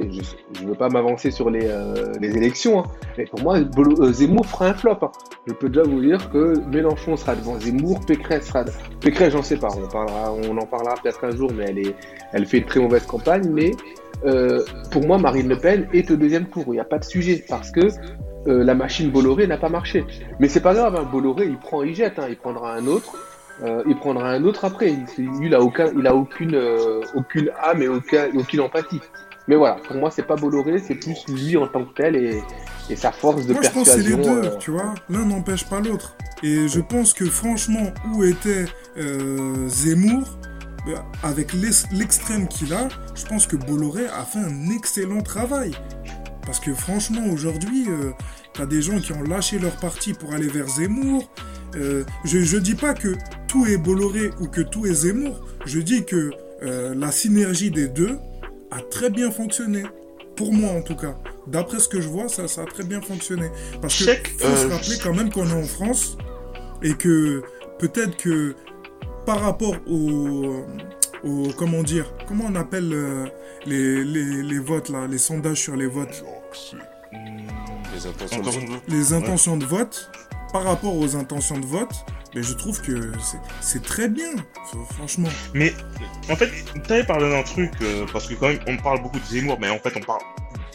je 0.53 0.63
ne 0.63 0.67
veux 0.67 0.75
pas 0.75 0.89
m'avancer 0.89 1.31
sur 1.31 1.49
les, 1.49 1.65
euh, 1.65 2.13
élections, 2.21 2.79
hein, 2.79 2.83
mais 3.17 3.25
pour 3.25 3.41
moi, 3.41 3.57
euh, 3.57 4.11
Zemmour 4.11 4.45
fera 4.45 4.67
un 4.67 4.73
flop. 4.73 4.97
hein. 5.01 5.11
Je 5.47 5.53
peux 5.53 5.69
déjà 5.69 5.83
vous 5.83 6.01
dire 6.01 6.29
que 6.29 6.59
Mélenchon 6.71 7.17
sera 7.17 7.35
devant 7.35 7.59
Zemmour, 7.59 7.99
Pécresse 8.05 8.47
sera. 8.47 8.65
Pécresse, 9.01 9.33
j'en 9.33 9.41
sais 9.41 9.57
pas, 9.57 9.69
on, 9.69 10.57
en 10.57 10.65
parlera 10.65 10.95
peut-être 11.01 11.23
un 11.23 11.31
jour, 11.35 11.51
mais 11.55 11.73
elle, 12.33 12.45
fait 12.45 12.59
une 12.59 12.65
très 12.65 12.79
mauvaise 12.79 13.05
campagne. 13.05 13.49
Mais 13.51 13.71
euh, 14.25 14.63
pour 14.91 15.05
moi, 15.07 15.17
Marine 15.17 15.47
Le 15.47 15.57
Pen 15.57 15.87
est 15.93 16.11
au 16.11 16.15
deuxième 16.17 16.45
tour. 16.45 16.65
Il 16.67 16.73
n'y 16.73 16.79
a 16.79 16.85
pas 16.85 16.99
de 16.99 17.05
sujet 17.05 17.43
parce 17.47 17.71
que 17.71 17.87
la 18.45 18.75
machine 18.75 19.09
Bolloré 19.09 19.45
n'a 19.45 19.57
pas 19.57 19.67
marché. 19.67 20.05
Mais 20.39 20.47
c'est 20.47 20.61
pas 20.61 20.73
grave, 20.73 20.95
hein, 20.95 21.05
Bolloré, 21.11 21.47
il 21.47 21.57
prend, 21.57 21.83
il 21.83 21.93
jette, 21.93 22.21
il 22.29 22.37
prendra 22.37 22.73
un 22.75 22.87
autre. 22.87 23.17
Euh, 23.63 23.81
il 23.87 23.95
prendra 23.95 24.29
un 24.29 24.43
autre 24.43 24.65
après. 24.65 24.91
Il, 25.17 25.25
lui, 25.39 25.47
il 25.47 25.55
a 25.55 25.61
aucun, 25.61 25.87
il 25.97 26.05
a 26.05 26.13
aucune, 26.15 26.53
euh, 26.55 27.01
aucune 27.15 27.49
âme 27.63 27.81
et 27.81 27.87
aucun, 27.87 28.27
aucune 28.35 28.61
empathie. 28.61 29.01
Mais 29.47 29.55
voilà, 29.55 29.75
pour 29.87 29.95
moi, 29.95 30.11
c'est 30.11 30.23
pas 30.27 30.35
Bolloré, 30.35 30.77
c'est 30.79 30.95
plus 30.95 31.25
lui 31.29 31.55
en 31.57 31.67
tant 31.67 31.85
que 31.85 31.93
tel 31.95 32.15
et, 32.15 32.43
et 32.89 32.95
sa 32.95 33.11
force 33.11 33.45
de 33.45 33.53
Moi, 33.53 33.61
je 33.63 33.69
pense 33.69 33.85
que 33.87 33.91
c'est 33.95 33.97
les 34.07 34.15
persuasion. 34.15 34.41
deux, 34.41 34.47
euh, 34.47 34.57
tu 34.57 34.71
vois. 34.71 34.93
L'un 35.09 35.25
n'empêche 35.25 35.65
pas 35.65 35.79
l'autre. 35.79 36.15
Et 36.43 36.67
je 36.67 36.79
pense 36.81 37.13
que 37.13 37.25
franchement, 37.25 37.91
où 38.13 38.23
était 38.23 38.65
Zemmour, 39.67 40.37
avec 41.23 41.53
l'ex- 41.53 41.87
l'extrême 41.91 42.47
qu'il 42.47 42.73
a, 42.73 42.87
je 43.15 43.25
pense 43.25 43.47
que 43.47 43.55
Bolloré 43.55 44.05
a 44.05 44.23
fait 44.23 44.39
un 44.39 44.69
excellent 44.75 45.21
travail. 45.21 45.71
Parce 46.45 46.59
que 46.59 46.73
franchement, 46.73 47.25
aujourd'hui, 47.31 47.87
t'as 48.53 48.65
des 48.65 48.81
gens 48.81 48.99
qui 48.99 49.11
ont 49.13 49.23
lâché 49.23 49.59
leur 49.59 49.75
parti 49.77 50.13
pour 50.13 50.33
aller 50.33 50.47
vers 50.47 50.67
Zemmour. 50.67 51.29
Euh, 51.75 52.03
je, 52.25 52.39
je 52.39 52.57
dis 52.57 52.75
pas 52.75 52.93
que 52.93 53.15
tout 53.47 53.65
est 53.65 53.77
Bolloré 53.77 54.31
ou 54.39 54.47
que 54.47 54.61
tout 54.61 54.85
est 54.85 54.93
Zemmour. 54.93 55.39
Je 55.65 55.79
dis 55.79 56.05
que 56.05 56.31
euh, 56.63 56.95
la 56.95 57.11
synergie 57.11 57.71
des 57.71 57.87
deux 57.87 58.17
a 58.71 58.81
très 58.81 59.09
bien 59.09 59.31
fonctionné. 59.31 59.83
Pour 60.35 60.53
moi, 60.53 60.69
en 60.71 60.81
tout 60.81 60.95
cas. 60.95 61.17
D'après 61.47 61.79
ce 61.79 61.87
que 61.87 61.99
je 62.01 62.07
vois, 62.09 62.27
ça, 62.29 62.47
ça 62.47 62.61
a 62.61 62.65
très 62.65 62.83
bien 62.83 63.01
fonctionné. 63.01 63.49
Parce 63.81 63.97
que 64.03 64.11
faut 64.39 64.55
se 64.55 64.65
euh, 64.65 64.69
rappeler 64.69 64.95
quand 65.01 65.13
même 65.13 65.31
qu'on 65.31 65.47
est 65.47 65.53
en 65.53 65.63
France 65.63 66.17
et 66.83 66.93
que 66.93 67.41
peut-être 67.79 68.17
que 68.17 68.53
par 69.25 69.39
rapport 69.41 69.75
au, 69.87 70.63
au- 71.23 71.47
comment 71.57 71.83
dire, 71.83 72.13
comment 72.27 72.45
on 72.47 72.55
appelle 72.55 72.91
euh, 72.93 73.25
les, 73.65 74.03
les, 74.03 74.43
les 74.43 74.59
votes 74.59 74.89
là, 74.89 75.07
les 75.07 75.17
sondages 75.17 75.59
sur 75.61 75.75
les 75.75 75.87
votes, 75.87 76.23
Les 77.93 78.05
intentions 78.07 78.41
de 78.41 78.93
les 78.95 79.13
intentions 79.13 79.57
de 79.57 79.65
vote, 79.65 80.09
par 80.51 80.63
rapport 80.63 80.95
aux 80.95 81.15
intentions 81.15 81.59
de 81.59 81.65
vote, 81.65 82.05
mais 82.35 82.43
je 82.43 82.53
trouve 82.53 82.81
que 82.81 83.11
c'est- 83.61 83.83
très 83.83 84.07
bien, 84.09 84.31
franchement. 84.95 85.29
Mais 85.53 85.73
en 86.29 86.35
fait, 86.35 86.49
t'avais 86.87 87.03
parlé 87.03 87.29
d'un 87.29 87.43
truc, 87.43 87.71
euh, 87.81 88.05
parce 88.11 88.27
que 88.27 88.33
quand 88.33 88.47
même, 88.47 88.59
on 88.67 88.77
parle 88.77 89.01
beaucoup 89.01 89.19
de 89.19 89.25
Zemmour, 89.25 89.57
mais 89.59 89.69
en 89.69 89.79
fait, 89.79 89.93
on 89.95 90.01
parle. 90.01 90.21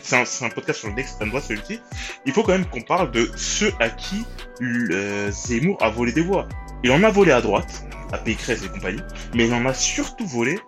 C'est 0.02 0.44
un, 0.44 0.48
podcast 0.48 0.80
sur 0.80 0.92
l'extrême 0.94 1.28
droite, 1.28 1.44
celui-ci. 1.44 1.80
Il 2.26 2.32
faut 2.32 2.42
quand 2.42 2.52
même 2.52 2.66
qu'on 2.66 2.80
parle 2.80 3.12
de 3.12 3.30
ceux 3.36 3.72
à 3.78 3.88
qui 3.88 4.24
euh, 4.60 5.30
Zemmour 5.30 5.78
a 5.80 5.90
volé 5.90 6.12
des 6.12 6.22
voix. 6.22 6.48
Il 6.82 6.90
en 6.90 7.02
a 7.04 7.10
volé 7.10 7.30
à 7.30 7.40
droite, 7.40 7.84
à 8.12 8.18
Pécresse 8.18 8.64
et 8.64 8.68
compagnie, 8.68 9.02
mais 9.34 9.46
il 9.46 9.54
en 9.54 9.64
a 9.64 9.72
surtout 9.72 10.26
volé 10.26 10.58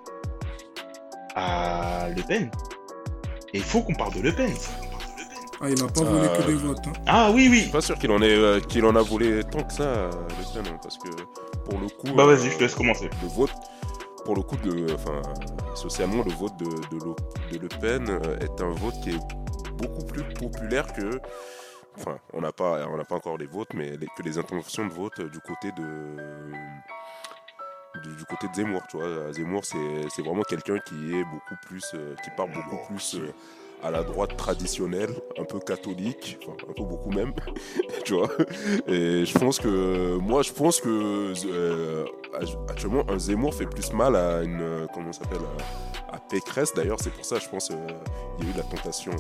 à 1.35 2.09
Le 2.17 2.23
Pen. 2.23 2.51
Et 3.53 3.59
il 3.59 3.65
faut 3.65 3.83
qu'on 3.83 3.95
parle 3.95 4.15
de 4.15 4.21
Le 4.21 4.33
Pen. 4.33 4.53
Ah, 5.61 5.71
il 5.71 5.83
a 5.83 5.87
pas 5.89 6.03
volé 6.03 6.27
que 6.29 6.43
Euh, 6.43 6.47
des 6.47 6.55
votes. 6.55 6.87
hein. 6.87 6.93
Ah 7.07 7.31
oui, 7.33 7.47
Je 7.47 7.51
oui. 7.51 7.61
suis 7.63 7.71
pas 7.71 7.81
sûr 7.81 7.97
qu'il 7.99 8.11
en, 8.11 8.21
ait, 8.23 8.37
euh, 8.37 8.61
qu'il 8.61 8.85
en 8.85 8.95
a 8.97 9.03
volé 9.03 9.43
tant 9.45 9.63
que 9.63 9.73
ça, 9.73 9.83
euh, 9.85 10.11
Le 10.13 10.55
Pen, 10.63 10.73
hein, 10.73 10.79
parce 10.83 10.99
que 10.99 11.09
pour 11.65 11.79
le 11.81 11.89
coup. 11.89 12.13
Bah 12.15 12.27
vas-y, 12.27 12.49
euh, 12.49 12.51
je 12.51 12.57
te 12.57 12.63
laisse 12.65 12.75
commencer. 12.75 13.09
Le 13.23 13.29
vote, 13.29 13.53
pour 14.25 14.35
le 14.37 14.43
coup, 14.43 14.57
de, 14.57 14.93
enfin, 14.95 15.23
socialement, 15.75 16.23
le 16.25 16.33
vote 16.33 16.57
de, 16.59 16.67
de, 16.67 17.05
Le, 17.05 17.57
de 17.59 17.63
Le 17.63 17.69
Pen 17.69 18.09
euh, 18.11 18.39
est 18.41 18.61
un 18.61 18.71
vote 18.71 18.95
qui 19.03 19.11
est 19.11 19.19
beaucoup 19.79 20.05
plus 20.05 20.25
populaire 20.35 20.93
que. 20.93 21.21
Enfin, 21.97 22.19
on 22.33 22.41
n'a 22.41 22.51
pas, 22.53 22.87
on 22.89 22.97
n'a 22.97 23.05
pas 23.05 23.15
encore 23.15 23.39
les 23.39 23.47
votes, 23.47 23.73
mais 23.73 23.97
les- 23.97 24.09
que 24.17 24.23
les 24.25 24.37
intentions 24.37 24.85
de 24.87 24.93
vote 24.93 25.13
euh, 25.21 25.29
du 25.29 25.39
côté 25.41 25.71
de. 25.73 26.17
Du, 28.03 28.17
du 28.17 28.25
côté 28.25 28.49
de 28.49 28.55
Zemmour, 28.55 28.83
tu 28.91 28.97
vois. 28.97 29.33
Zemmour, 29.33 29.65
c'est 29.65 29.79
c'est 30.11 30.23
vraiment 30.23 30.43
quelqu'un 30.43 30.79
qui 30.81 31.15
est 31.15 31.25
beaucoup 31.25 31.55
plus. 31.65 31.85
euh, 31.95 32.17
qui 32.25 32.31
parle 32.37 32.51
beaucoup 32.51 32.93
plus. 32.95 33.17
Euh, 33.85 33.89
à 33.89 33.91
la 33.91 34.03
droite 34.03 34.37
traditionnelle, 34.37 35.11
un 35.39 35.45
peu 35.45 35.59
catholique, 35.59 36.39
un 36.49 36.73
peu 36.73 36.83
beaucoup 36.83 37.11
même, 37.11 37.33
tu 38.05 38.15
vois. 38.15 38.31
Et 38.87 39.25
je 39.25 39.39
pense 39.39 39.59
que 39.59 40.17
moi, 40.17 40.43
je 40.43 40.53
pense 40.53 40.81
que 40.81 41.33
euh, 41.47 42.05
actuellement 42.69 43.05
un 43.09 43.19
Zemmour 43.19 43.55
fait 43.55 43.67
plus 43.67 43.93
mal 43.93 44.17
à 44.17 44.43
une 44.43 44.61
euh, 44.61 44.87
comment 44.93 45.13
s'appelle 45.13 45.41
à, 46.11 46.19
Pécresse. 46.31 46.73
D'ailleurs, 46.75 46.99
c'est 47.01 47.13
pour 47.13 47.25
ça, 47.25 47.39
je 47.39 47.49
pense, 47.49 47.71
euh, 47.71 47.75
il 48.39 48.45
y 48.45 48.49
a 48.49 48.55
eu 48.55 48.57
la 48.57 48.63
tentation, 48.63 49.13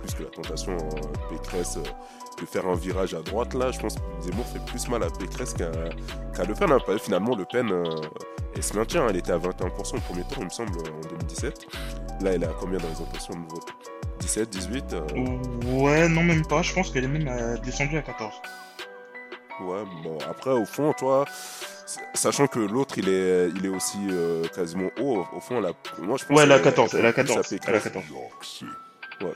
plus 0.00 0.14
que 0.14 0.22
la 0.22 0.30
tentation 0.30 0.72
euh, 0.72 1.00
Pécresse 1.30 1.76
euh, 1.76 2.40
de 2.40 2.46
faire 2.46 2.66
un 2.66 2.74
virage 2.74 3.14
à 3.14 3.20
droite. 3.20 3.54
Là, 3.54 3.70
je 3.70 3.78
pense 3.78 3.94
que 3.94 4.00
Zemmour 4.22 4.46
fait 4.46 4.64
plus 4.64 4.88
mal 4.88 5.02
à 5.02 5.10
Pécresse 5.10 5.54
qu'à 5.54 6.44
Le 6.44 6.54
Pen. 6.54 6.72
Hein. 6.72 6.78
Finalement, 6.98 7.36
Le 7.36 7.44
Pen, 7.44 7.70
euh, 7.70 7.84
elle 8.54 8.62
se 8.62 8.74
maintient. 8.76 9.04
Hein. 9.04 9.08
Elle 9.10 9.16
était 9.16 9.32
à 9.32 9.38
21% 9.38 9.96
au 9.96 10.00
premier 10.00 10.22
tour, 10.24 10.38
il 10.38 10.44
me 10.44 10.50
semble, 10.50 10.78
en 10.78 11.08
2017. 11.08 11.66
Là, 12.22 12.32
elle 12.32 12.42
est 12.42 12.46
à 12.46 12.54
combien 12.58 12.78
dans 12.78 12.88
les 12.88 13.02
intentions 13.02 13.34
de 13.34 13.52
vote? 13.52 13.66
17, 14.20 14.50
18. 14.50 14.96
Ouais, 15.66 16.08
non, 16.08 16.22
même 16.22 16.46
pas. 16.46 16.62
Je 16.62 16.74
pense 16.74 16.90
qu'elle 16.90 17.04
est 17.04 17.08
même 17.08 17.58
descendue 17.64 17.96
à 17.98 18.02
14. 18.02 18.32
Ouais, 19.62 19.84
bon, 20.02 20.18
après, 20.28 20.52
au 20.52 20.64
fond, 20.64 20.92
toi, 20.94 21.26
sachant 22.14 22.46
que 22.46 22.58
l'autre, 22.58 22.96
il 22.98 23.08
est, 23.08 23.48
il 23.56 23.66
est 23.66 23.68
aussi 23.68 23.98
quasiment 24.54 24.90
haut, 25.00 25.24
au 25.34 25.40
fond, 25.40 25.60
la, 25.60 25.72
moi, 25.98 26.16
je 26.18 26.24
pense 26.24 26.36
Ouais, 26.36 26.44
elle 26.44 26.62
14, 26.62 26.94
elle 26.94 27.06
a 27.06 27.12
14, 27.12 27.54
elle 27.66 27.74
a 27.74 27.80
14. 27.80 28.04
Ouais. 29.22 29.34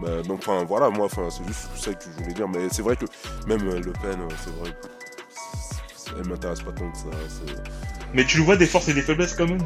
Bah, 0.00 0.22
donc, 0.22 0.40
enfin, 0.40 0.64
voilà, 0.64 0.90
moi, 0.90 1.08
c'est 1.10 1.46
juste 1.46 1.68
ça 1.76 1.94
que 1.94 2.04
je 2.04 2.22
voulais 2.22 2.34
dire. 2.34 2.48
Mais 2.48 2.68
c'est 2.70 2.82
vrai 2.82 2.96
que 2.96 3.06
même 3.46 3.66
euh, 3.68 3.80
Le 3.80 3.92
Pen, 3.92 4.20
euh, 4.20 4.34
c'est 4.44 4.54
vrai, 4.56 4.74
elle 6.18 6.28
m'intéresse 6.28 6.62
pas 6.62 6.72
tant 6.72 6.90
que 6.90 6.98
ça. 6.98 7.04
Mais 8.12 8.24
tu 8.24 8.38
lui 8.38 8.44
vois 8.44 8.56
des 8.56 8.66
forces 8.66 8.88
et 8.88 8.94
des 8.94 9.02
faiblesses 9.02 9.34
quand 9.34 9.48
même 9.48 9.64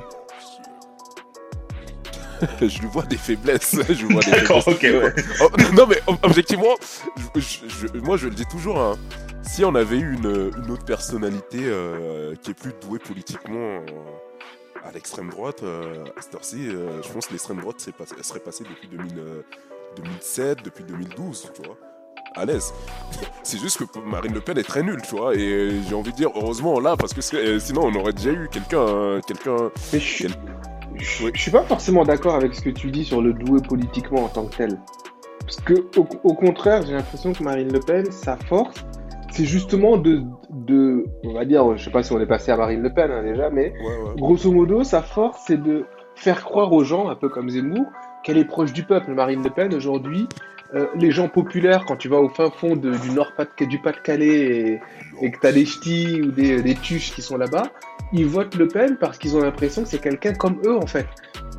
je 2.60 2.80
lui 2.80 2.88
vois 2.88 3.04
des 3.04 3.16
faiblesses. 3.16 3.76
Je 3.88 4.06
vois 4.06 4.22
D'accord, 4.30 4.66
ok, 4.66 4.82
ouais. 4.82 5.14
Oh, 5.40 5.48
oh, 5.50 5.74
non, 5.74 5.86
mais 5.86 6.00
oh, 6.06 6.14
objectivement, 6.22 6.76
moi 8.02 8.18
je 8.18 8.28
le 8.28 8.34
dis 8.34 8.44
toujours, 8.44 8.78
hein, 8.78 8.96
si 9.42 9.64
on 9.64 9.74
avait 9.74 9.98
eu 9.98 10.14
une, 10.14 10.26
autre 10.70 10.84
personnalité 10.84 11.60
euh, 11.62 12.34
qui 12.42 12.50
est 12.50 12.54
plus 12.54 12.72
douée 12.82 12.98
politiquement, 12.98 13.80
à 14.84 14.92
l'extrême 14.92 15.28
droite, 15.30 15.62
euh, 15.62 16.04
à 16.16 16.22
cette 16.22 16.34
heure-ci, 16.34 16.68
euh, 16.68 17.02
je 17.02 17.08
pense 17.12 17.26
que 17.26 17.32
l'extrême 17.32 17.60
droite 17.60 17.80
serait, 17.80 17.92
passé- 17.92 18.22
serait 18.22 18.40
passée 18.40 18.64
depuis 18.64 18.88
2000, 18.88 19.18
euh, 19.18 19.42
2007, 19.96 20.62
depuis 20.64 20.84
2012, 20.84 21.50
tu 21.54 21.62
vois. 21.66 21.76
À 22.34 22.44
l'aise. 22.44 22.72
C'est 23.42 23.58
juste 23.58 23.78
que 23.78 23.98
Marine 24.00 24.34
Le 24.34 24.40
Pen 24.40 24.58
est 24.58 24.62
très 24.62 24.82
nulle, 24.82 25.00
tu 25.02 25.16
vois. 25.16 25.34
Et 25.34 25.80
j'ai 25.88 25.94
envie 25.94 26.12
de 26.12 26.16
dire, 26.16 26.30
heureusement 26.34 26.80
là, 26.80 26.96
parce 26.96 27.14
que 27.14 27.20
sinon 27.58 27.82
on 27.86 27.94
aurait 27.94 28.12
déjà 28.12 28.30
eu 28.32 28.48
quelqu'un. 28.50 28.80
euh, 28.80 29.20
quelqu'un 29.26 29.70
Mais 29.92 29.98
je 30.00 30.04
suis, 30.04 30.24
Quel- 30.26 30.36
je, 30.98 31.28
je 31.34 31.40
suis 31.40 31.50
pas 31.50 31.62
forcément 31.62 32.04
d'accord 32.04 32.34
avec 32.34 32.54
ce 32.54 32.60
que 32.62 32.70
tu 32.70 32.90
dis 32.90 33.04
sur 33.04 33.22
le 33.22 33.32
doué 33.32 33.60
politiquement 33.66 34.24
en 34.24 34.28
tant 34.28 34.46
que 34.46 34.56
tel. 34.56 34.78
Parce 35.40 35.60
que, 35.60 35.74
au, 35.98 36.06
au 36.24 36.34
contraire, 36.34 36.84
j'ai 36.84 36.92
l'impression 36.94 37.32
que 37.32 37.42
Marine 37.42 37.72
Le 37.72 37.78
Pen, 37.80 38.10
sa 38.10 38.36
force, 38.36 38.74
c'est 39.36 39.44
justement 39.44 39.96
de, 39.96 40.22
de, 40.50 41.04
on 41.24 41.32
va 41.34 41.44
dire, 41.44 41.76
je 41.76 41.84
sais 41.84 41.90
pas 41.90 42.02
si 42.02 42.12
on 42.12 42.20
est 42.20 42.26
passé 42.26 42.50
à 42.50 42.56
Marine 42.56 42.82
Le 42.82 42.92
Pen 42.92 43.10
hein, 43.10 43.22
déjà, 43.22 43.50
mais 43.50 43.72
Ouais, 43.80 43.86
ouais. 44.08 44.14
grosso 44.20 44.50
modo, 44.52 44.82
sa 44.84 45.02
force, 45.02 45.42
c'est 45.46 45.62
de 45.62 45.84
faire 46.14 46.42
croire 46.44 46.72
aux 46.72 46.84
gens, 46.84 47.08
un 47.08 47.14
peu 47.14 47.28
comme 47.28 47.50
Zemmour, 47.50 47.86
qu'elle 48.24 48.38
est 48.38 48.44
proche 48.46 48.72
du 48.72 48.82
peuple. 48.84 49.12
Marine 49.12 49.42
Le 49.42 49.50
Pen, 49.50 49.74
aujourd'hui, 49.74 50.26
euh, 50.74 50.86
les 50.96 51.10
gens 51.10 51.28
populaires, 51.28 51.84
quand 51.86 51.96
tu 51.96 52.08
vas 52.08 52.18
au 52.18 52.28
fin 52.28 52.50
fond 52.50 52.74
de- 52.74 52.90
du 52.96 53.10
nord 53.10 53.32
-Pas 53.38 53.46
du 53.66 53.78
Pas-de-Calais 53.78 54.26
et, 54.26 54.80
et 55.22 55.30
que 55.30 55.38
tu 55.38 55.46
as 55.46 55.52
des 55.52 55.64
ch'tis 55.64 56.20
ou 56.22 56.30
des, 56.32 56.62
des 56.62 56.74
tuches 56.74 57.12
qui 57.14 57.22
sont 57.22 57.36
là-bas, 57.36 57.64
ils 58.12 58.26
votent 58.26 58.56
Le 58.56 58.66
Pen 58.66 58.96
parce 58.98 59.18
qu'ils 59.18 59.36
ont 59.36 59.40
l'impression 59.40 59.82
que 59.82 59.88
c'est 59.88 60.00
quelqu'un 60.00 60.32
comme 60.32 60.58
eux, 60.64 60.76
en 60.76 60.86
fait. 60.86 61.06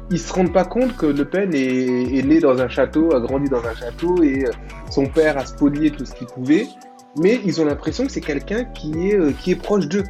Ils 0.09 0.19
se 0.19 0.31
rendent 0.33 0.53
pas 0.53 0.65
compte 0.65 0.95
que 0.97 1.05
Le 1.05 1.25
Pen 1.25 1.53
est, 1.53 2.17
est 2.17 2.25
né 2.25 2.39
dans 2.39 2.59
un 2.61 2.67
château, 2.69 3.13
a 3.13 3.19
grandi 3.19 3.49
dans 3.49 3.63
un 3.65 3.75
château 3.75 4.21
et 4.23 4.45
euh, 4.45 4.51
son 4.89 5.05
père 5.05 5.37
a 5.37 5.45
spolié 5.45 5.91
tout 5.91 6.05
ce 6.05 6.13
qu'il 6.15 6.27
pouvait, 6.27 6.65
mais 7.17 7.39
ils 7.45 7.61
ont 7.61 7.65
l'impression 7.65 8.05
que 8.05 8.11
c'est 8.11 8.21
quelqu'un 8.21 8.65
qui 8.65 9.09
est, 9.09 9.15
euh, 9.15 9.31
qui 9.31 9.51
est 9.51 9.55
proche 9.55 9.87
d'eux. 9.87 10.03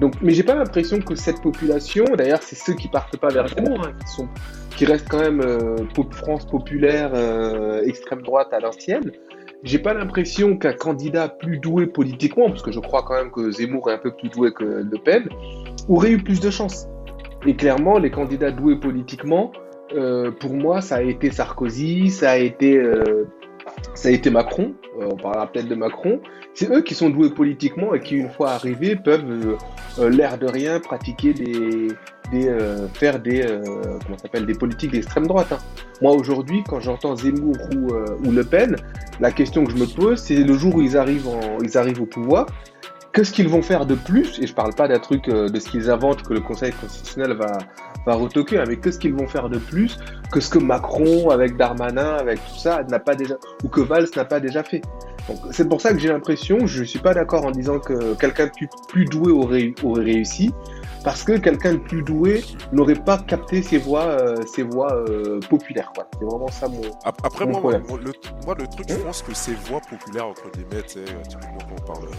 Donc, 0.00 0.14
mais 0.22 0.32
j'ai 0.32 0.42
pas 0.42 0.54
l'impression 0.54 1.00
que 1.00 1.14
cette 1.14 1.42
population, 1.42 2.04
d'ailleurs, 2.16 2.42
c'est 2.42 2.56
ceux 2.56 2.74
qui 2.74 2.88
partent 2.88 3.16
pas 3.18 3.28
vers 3.28 3.48
Zemmour, 3.48 3.82
hein, 3.84 3.92
qui 4.00 4.12
sont, 4.12 4.28
qui 4.76 4.86
restent 4.86 5.08
quand 5.08 5.20
même 5.20 5.40
euh, 5.40 5.76
France 6.12 6.46
populaire, 6.46 7.10
euh, 7.14 7.82
extrême 7.84 8.22
droite 8.22 8.48
à 8.52 8.60
l'ancienne. 8.60 9.12
J'ai 9.62 9.78
pas 9.78 9.92
l'impression 9.92 10.56
qu'un 10.56 10.72
candidat 10.72 11.28
plus 11.28 11.58
doué 11.58 11.86
politiquement, 11.86 12.48
parce 12.48 12.62
que 12.62 12.72
je 12.72 12.80
crois 12.80 13.02
quand 13.02 13.14
même 13.14 13.30
que 13.30 13.50
Zemmour 13.50 13.90
est 13.90 13.94
un 13.94 13.98
peu 13.98 14.10
plus 14.10 14.30
doué 14.30 14.52
que 14.52 14.64
Le 14.64 14.98
Pen, 15.04 15.28
aurait 15.88 16.12
eu 16.12 16.18
plus 16.18 16.40
de 16.40 16.50
chance. 16.50 16.86
Et 17.46 17.54
clairement, 17.54 17.98
les 17.98 18.10
candidats 18.10 18.52
doués 18.52 18.76
politiquement, 18.76 19.52
pour 20.40 20.54
moi, 20.54 20.80
ça 20.80 20.96
a 20.96 21.02
été 21.02 21.30
Sarkozy, 21.30 22.08
ça 22.08 22.30
a 22.30 22.36
été, 22.36 22.82
ça 23.94 24.08
a 24.08 24.12
été 24.12 24.30
Macron. 24.30 24.72
On 24.98 25.16
parlera 25.16 25.46
peut-être 25.46 25.68
de 25.68 25.74
Macron. 25.74 26.20
C'est 26.60 26.70
eux 26.70 26.82
qui 26.82 26.94
sont 26.94 27.08
doués 27.08 27.30
politiquement 27.30 27.94
et 27.94 28.00
qui, 28.00 28.16
une 28.16 28.28
fois 28.28 28.50
arrivés, 28.50 28.94
peuvent, 28.94 29.24
euh, 29.30 29.56
euh, 29.98 30.10
l'air 30.10 30.36
de 30.36 30.46
rien, 30.46 30.78
pratiquer 30.78 31.32
des, 31.32 31.88
euh, 32.34 32.86
faire 32.92 33.18
des, 33.18 33.40
euh, 33.46 33.62
comment 34.04 34.18
s'appelle, 34.18 34.44
des 34.44 34.52
politiques 34.52 34.92
d'extrême 34.92 35.26
droite. 35.26 35.52
hein. 35.52 35.58
Moi, 36.02 36.12
aujourd'hui, 36.12 36.62
quand 36.68 36.78
j'entends 36.78 37.16
Zemmour 37.16 37.56
ou, 37.74 38.30
Le 38.30 38.44
Pen, 38.44 38.76
la 39.20 39.30
question 39.30 39.64
que 39.64 39.70
je 39.70 39.76
me 39.78 39.86
pose, 39.86 40.20
c'est 40.20 40.34
le 40.34 40.52
jour 40.52 40.74
où 40.74 40.82
ils 40.82 40.98
arrivent, 40.98 41.28
en, 41.28 41.62
ils 41.62 41.78
arrivent 41.78 42.02
au 42.02 42.06
pouvoir, 42.06 42.44
qu'est-ce 43.14 43.32
qu'ils 43.32 43.48
vont 43.48 43.62
faire 43.62 43.86
de 43.86 43.94
plus? 43.94 44.38
Et 44.42 44.46
je 44.46 44.52
parle 44.52 44.74
pas 44.74 44.86
d'un 44.86 44.98
truc 44.98 45.30
de 45.30 45.58
ce 45.58 45.66
qu'ils 45.66 45.88
inventent 45.88 46.24
que 46.24 46.34
le 46.34 46.40
Conseil 46.40 46.72
constitutionnel 46.72 47.38
va, 47.38 47.56
va 48.04 48.14
retoquer, 48.16 48.58
hein, 48.58 48.64
mais 48.68 48.76
qu'est-ce 48.76 48.98
qu'ils 48.98 49.14
vont 49.14 49.28
faire 49.28 49.48
de 49.48 49.56
plus 49.56 49.96
que 50.30 50.40
ce 50.40 50.50
que 50.50 50.58
Macron, 50.58 51.30
avec 51.30 51.56
Darmanin, 51.56 52.16
avec 52.18 52.38
tout 52.38 52.58
ça, 52.58 52.82
n'a 52.90 52.98
pas 52.98 53.14
déjà, 53.14 53.36
ou 53.64 53.68
que 53.68 53.80
Valls 53.80 54.08
n'a 54.14 54.26
pas 54.26 54.40
déjà 54.40 54.62
fait? 54.62 54.82
C'est 55.52 55.68
pour 55.68 55.80
ça 55.80 55.92
que 55.92 55.98
j'ai 55.98 56.08
l'impression, 56.08 56.66
je 56.66 56.82
suis 56.84 56.98
pas 56.98 57.14
d'accord 57.14 57.44
en 57.44 57.50
disant 57.50 57.78
que 57.78 58.14
quelqu'un 58.14 58.46
de 58.46 58.52
plus, 58.88 59.04
doué 59.06 59.32
aurait, 59.32 59.74
aurait 59.82 60.04
réussi, 60.04 60.52
parce 61.04 61.22
que 61.24 61.38
quelqu'un 61.38 61.74
de 61.74 61.78
plus 61.78 62.02
doué 62.02 62.44
n'aurait 62.72 62.94
pas 62.94 63.18
capté 63.18 63.62
ces 63.62 63.78
voix, 63.78 64.04
euh, 64.04 64.36
ces 64.46 64.62
voix 64.62 64.92
euh, 64.94 65.40
populaires. 65.48 65.92
quoi. 65.94 66.08
C'est 66.18 66.24
vraiment 66.24 66.48
ça 66.48 66.68
mon. 66.68 66.80
Ap- 67.04 67.20
Après, 67.24 67.46
Mon 67.46 67.60
moi, 67.60 67.72
le, 67.72 68.12
moi, 68.44 68.54
le 68.58 68.66
truc, 68.66 68.86
je 68.88 68.94
Hein 68.94 68.98
pense 69.04 69.22
que 69.22 69.34
ces 69.34 69.54
voix 69.54 69.80
populaires, 69.80 70.26
entre 70.26 70.50
guillemets, 70.50 70.82
tu 70.82 70.94
sais, 71.00 71.04
typiquement 71.28 71.58
quand 71.68 71.76
on 71.80 71.92
parle 71.94 72.04
euh, 72.08 72.10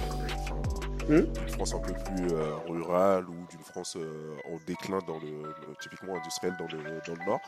Hein 1.10 1.24
d'une 1.34 1.50
France 1.50 1.74
un 1.74 1.80
peu 1.80 1.94
plus 1.94 2.28
rurale 2.70 3.26
ou 3.28 3.34
d'une 3.50 3.60
France 3.64 3.98
en 4.46 4.58
déclin, 4.68 5.00
dans 5.08 5.18
le, 5.18 5.52
typiquement 5.82 6.16
industriel 6.16 6.56
dans 6.60 6.68
le, 6.68 6.84
dans 7.08 7.20
le 7.20 7.26
Nord, 7.26 7.40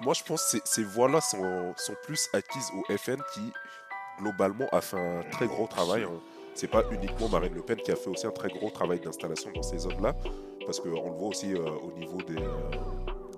moi, 0.00 0.14
je 0.14 0.22
pense 0.24 0.42
que 0.44 0.50
ces, 0.50 0.60
ces 0.64 0.82
voix-là 0.82 1.20
sont, 1.20 1.74
sont 1.76 1.94
plus 2.04 2.28
acquises 2.32 2.70
au 2.74 2.96
FN 2.96 3.18
qui, 3.34 3.52
globalement, 4.22 4.66
a 4.72 4.80
fait 4.80 4.98
un 4.98 5.22
très 5.30 5.46
gros 5.46 5.66
travail. 5.66 6.04
hein. 6.04 6.20
C'est 6.54 6.68
pas 6.70 6.82
uniquement 6.90 7.28
Marine 7.28 7.54
Le 7.54 7.62
Pen 7.62 7.78
qui 7.78 7.90
a 7.92 7.96
fait 7.96 8.10
aussi 8.10 8.26
un 8.26 8.30
très 8.30 8.48
gros 8.48 8.70
travail 8.70 9.00
d'installation 9.00 9.50
dans 9.54 9.62
ces 9.62 9.78
zones-là, 9.78 10.14
parce 10.66 10.80
qu'on 10.80 10.90
le 10.90 11.16
voit 11.16 11.28
aussi 11.28 11.54
euh, 11.54 11.60
au 11.60 11.98
niveau 11.98 12.18
des, 12.22 12.36
euh, 12.36 12.70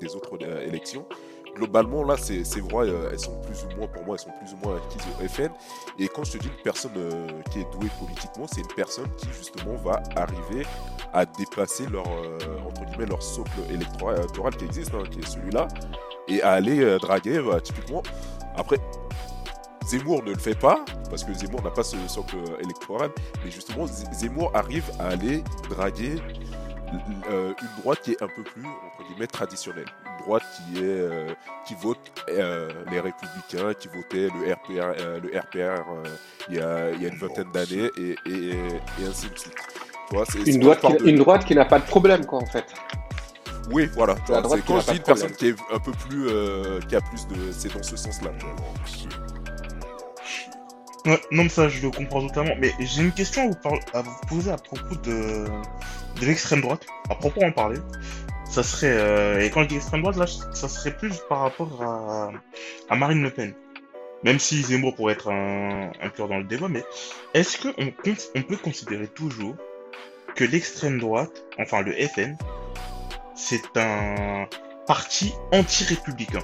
des 0.01 0.15
autres 0.17 0.37
euh, 0.43 0.67
élections 0.67 1.07
globalement, 1.55 2.03
là, 2.03 2.17
ces, 2.17 2.43
ces 2.43 2.61
voix, 2.61 2.85
elles 2.85 3.21
sont 3.21 3.41
plus 3.43 3.63
ou 3.63 3.79
moins, 3.79 3.87
pour 3.87 4.05
moi, 4.05 4.17
elles 4.17 4.25
sont 4.25 4.37
plus 4.41 4.53
ou 4.55 4.57
moins 4.57 4.77
acquises 4.77 5.07
au 5.23 5.29
FN. 5.29 5.53
Et 6.01 6.09
quand 6.09 6.25
je 6.25 6.33
te 6.33 6.39
dis 6.39 6.49
une 6.49 6.63
personne 6.65 6.91
qui 7.53 7.61
est 7.61 7.73
douée 7.73 7.89
politiquement, 8.01 8.49
c'est 8.53 8.63
une 8.63 8.75
personne 8.75 9.07
qui, 9.17 9.29
justement, 9.29 9.77
va 9.77 10.03
arriver 10.17 10.67
à 11.13 11.25
dépasser 11.25 11.87
leur, 11.87 12.09
entre 12.67 12.85
guillemets, 12.87 13.07
leur 13.07 13.23
socle 13.23 13.53
électoral 13.71 14.57
qui 14.57 14.65
existe, 14.65 14.93
hein, 14.95 15.05
qui 15.09 15.21
est 15.21 15.29
celui-là, 15.29 15.69
et 16.27 16.43
à 16.43 16.55
aller 16.55 16.99
draguer, 16.99 17.41
bah, 17.41 17.61
typiquement. 17.61 18.03
Après, 18.57 18.79
Zemmour 19.87 20.23
ne 20.25 20.33
le 20.33 20.39
fait 20.39 20.59
pas, 20.59 20.85
parce 21.11 21.25
que 21.25 21.33
Zemmour 21.35 21.63
n'a 21.63 21.71
pas 21.71 21.83
ce 21.83 21.97
socle 22.09 22.37
euh, 22.37 22.63
électoral, 22.63 23.11
mais 23.45 23.51
justement, 23.51 23.87
Zemmour 23.87 24.51
arrive 24.55 24.85
à 24.99 25.09
aller 25.09 25.43
draguer 25.69 26.17
euh, 27.31 27.53
une 27.61 27.83
droite 27.83 28.01
qui 28.03 28.13
est 28.13 28.23
un 28.23 28.29
peu 28.29 28.43
plus 28.45 28.63
entre 28.65 29.09
guillemets 29.09 29.27
traditionnelle, 29.27 29.87
une 30.07 30.25
droite 30.25 30.43
qui 30.57 30.79
est 30.79 30.83
euh, 30.85 31.29
qui 31.67 31.75
vote 31.75 31.99
euh, 32.29 32.69
les 32.91 33.01
républicains, 33.01 33.75
qui 33.79 33.89
votait 33.89 34.29
le 34.29 34.53
RPR, 34.53 34.95
euh, 35.01 35.21
le 35.21 35.39
RPR 35.39 35.83
il 36.49 36.57
y 36.57 36.61
a 36.61 36.91
il 36.93 37.03
y 37.03 37.07
a 37.07 37.09
une 37.09 37.19
vingtaine 37.19 37.51
d'années 37.53 37.91
et, 37.99 38.15
et, 38.27 38.51
et 38.51 39.07
ainsi 39.09 39.29
de 39.29 39.37
suite. 39.39 39.55
Tu 40.11 40.15
vois, 40.17 40.25
Une 40.47 40.61
droite, 40.61 40.81
qui, 40.83 40.93
de- 40.99 41.09
une 41.09 41.17
droite 41.17 41.45
qui 41.47 41.55
n'a 41.55 41.65
pas 41.65 41.79
de 41.79 41.85
problème, 41.87 42.27
quoi, 42.27 42.39
en 42.39 42.47
fait. 42.47 42.67
Oui, 43.73 43.89
voilà. 43.95 44.15
tu 44.27 44.33
La 44.33 44.41
vois, 44.43 44.59
droite 44.59 44.61
c'est 44.61 44.67
qui 44.67 44.73
quand 44.73 44.81
je 44.81 44.91
dis 44.93 44.97
une 44.99 45.03
personne 45.03 45.33
qui 45.33 45.49
est 45.49 45.55
un 45.73 45.79
peu 45.79 45.93
plus 45.93 46.29
euh, 46.29 46.79
qui 46.89 46.95
a 46.95 47.01
plus 47.01 47.27
de 47.29 47.51
c'est 47.53 47.75
dans 47.75 47.83
ce 47.83 47.97
sens-là. 47.97 48.31
Non, 51.07 51.19
mais 51.45 51.49
ça, 51.49 51.69
je 51.69 51.83
le 51.83 51.91
comprends 51.91 52.27
totalement. 52.27 52.55
Mais 52.59 52.73
j'ai 52.81 53.03
une 53.03 53.13
question 53.13 53.51
à 53.93 54.03
vous, 54.03 54.11
vous 54.11 54.27
poser 54.29 54.51
à 54.51 54.57
propos 54.57 54.95
de, 54.97 55.45
de 56.21 56.27
l'extrême 56.27 56.61
droite, 56.63 56.87
à 57.11 57.15
proprement 57.15 57.53
parler. 57.53 57.79
Ça 58.49 58.63
serait, 58.63 58.93
euh, 58.93 59.41
et 59.41 59.51
quand 59.51 59.63
je 59.65 59.69
dis 59.69 59.77
extrême 59.77 60.03
droite, 60.03 60.17
là, 60.17 60.27
ça 60.27 60.69
serait 60.69 60.97
plus 60.97 61.19
par 61.29 61.41
rapport 61.41 61.83
à, 61.83 62.31
à 62.89 62.97
Marine 62.97 63.23
Le 63.23 63.31
Pen. 63.31 63.55
Même 64.23 64.39
si 64.39 64.63
Zemmour 64.63 64.95
pourrait 64.95 65.13
être 65.15 65.31
un, 65.31 65.93
un 66.01 66.27
dans 66.27 66.39
le 66.39 66.45
débat, 66.45 66.69
mais 66.69 66.83
est-ce 67.35 67.59
qu'on 67.61 67.75
on 67.79 68.43
peut 68.43 68.57
considérer 68.57 69.09
toujours 69.09 69.57
que 70.35 70.45
l'extrême 70.45 70.99
droite, 70.99 71.45
enfin 71.59 71.83
le 71.83 71.93
FN, 71.93 72.37
c'est 73.35 73.77
un 73.77 74.47
parti 74.87 75.35
anti-républicain? 75.53 76.43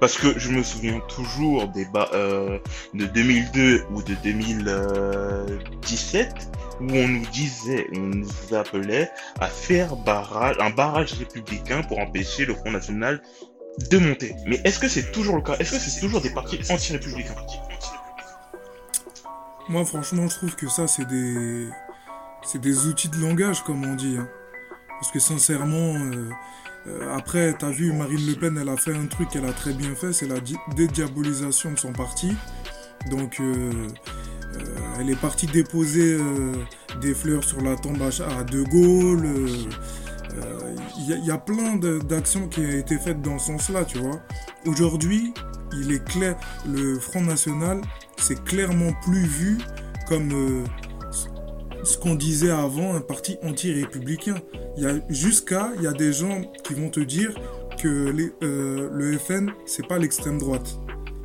Parce 0.00 0.16
que 0.18 0.38
je 0.38 0.50
me 0.50 0.62
souviens 0.62 1.00
toujours 1.08 1.66
des 1.68 1.84
ba- 1.86 2.08
euh, 2.14 2.58
de 2.94 3.06
2002 3.06 3.84
ou 3.92 4.02
de 4.02 4.14
2017 4.22 6.34
où 6.80 6.84
on 6.92 7.08
nous 7.08 7.26
disait, 7.32 7.88
on 7.94 7.98
nous 8.00 8.28
appelait 8.54 9.10
à 9.40 9.48
faire 9.48 9.96
barrage, 9.96 10.56
un 10.60 10.70
barrage 10.70 11.14
républicain 11.14 11.82
pour 11.82 11.98
empêcher 11.98 12.44
le 12.44 12.54
Front 12.54 12.70
National 12.70 13.20
de 13.90 13.98
monter. 13.98 14.34
Mais 14.46 14.60
est-ce 14.64 14.78
que 14.78 14.88
c'est 14.88 15.10
toujours 15.12 15.36
le 15.36 15.42
cas? 15.42 15.56
Est-ce 15.58 15.72
que 15.72 15.78
c'est 15.78 16.00
toujours 16.00 16.20
des 16.20 16.30
partis 16.30 16.60
anti-républicains? 16.70 17.34
Moi, 19.68 19.84
franchement, 19.84 20.28
je 20.28 20.36
trouve 20.36 20.54
que 20.56 20.68
ça, 20.68 20.86
c'est 20.86 21.04
des, 21.04 21.68
c'est 22.42 22.60
des 22.60 22.86
outils 22.86 23.08
de 23.08 23.18
langage, 23.18 23.62
comme 23.64 23.84
on 23.84 23.94
dit. 23.94 24.16
hein. 24.18 24.28
Parce 25.00 25.12
que 25.12 25.20
sincèrement, 25.20 25.94
euh, 25.94 26.30
euh, 26.88 27.16
après, 27.16 27.54
t'as 27.58 27.70
vu, 27.70 27.92
Marine 27.92 28.26
Le 28.26 28.34
Pen, 28.34 28.58
elle 28.60 28.68
a 28.68 28.76
fait 28.76 28.94
un 28.94 29.06
truc 29.06 29.28
qu'elle 29.30 29.44
a 29.44 29.52
très 29.52 29.72
bien 29.72 29.94
fait, 29.94 30.12
c'est 30.12 30.26
la 30.26 30.40
di- 30.40 30.56
dédiabolisation 30.76 31.72
de 31.72 31.78
son 31.78 31.92
parti. 31.92 32.34
Donc, 33.10 33.38
euh, 33.40 33.70
euh, 34.56 34.58
elle 35.00 35.10
est 35.10 35.20
partie 35.20 35.46
déposer 35.46 36.14
euh, 36.14 36.52
des 37.00 37.14
fleurs 37.14 37.44
sur 37.44 37.60
la 37.60 37.76
tombe 37.76 38.00
à, 38.02 38.44
De 38.44 38.62
Gaulle. 38.62 39.28
Il 40.98 41.16
y, 41.16 41.26
y 41.26 41.30
a 41.30 41.38
plein 41.38 41.76
d'actions 41.76 42.48
qui 42.48 42.60
ont 42.60 42.68
été 42.70 42.98
faites 42.98 43.22
dans 43.22 43.38
ce 43.38 43.46
sens-là, 43.46 43.84
tu 43.84 43.98
vois. 43.98 44.20
Aujourd'hui, 44.66 45.32
il 45.72 45.92
est 45.92 46.04
clair, 46.04 46.36
le 46.66 46.98
Front 46.98 47.22
National, 47.22 47.80
c'est 48.16 48.42
clairement 48.44 48.92
plus 49.04 49.24
vu 49.24 49.58
comme 50.08 50.64
ce 51.84 51.96
qu'on 51.98 52.14
disait 52.14 52.50
avant, 52.50 52.94
un 52.94 53.00
parti 53.00 53.36
anti-républicain. 53.42 54.36
Jusqu'à, 55.08 55.70
il 55.76 55.82
y 55.82 55.86
a 55.86 55.92
des 55.92 56.12
gens 56.12 56.42
qui 56.64 56.74
vont 56.74 56.90
te 56.90 57.00
dire, 57.00 57.34
que 57.80 58.10
les- 58.10 58.32
euh, 58.42 58.88
le 58.92 59.16
FN, 59.18 59.50
c'est 59.64 59.86
pas 59.86 59.98
l'extrême 59.98 60.38
droite. 60.38 60.76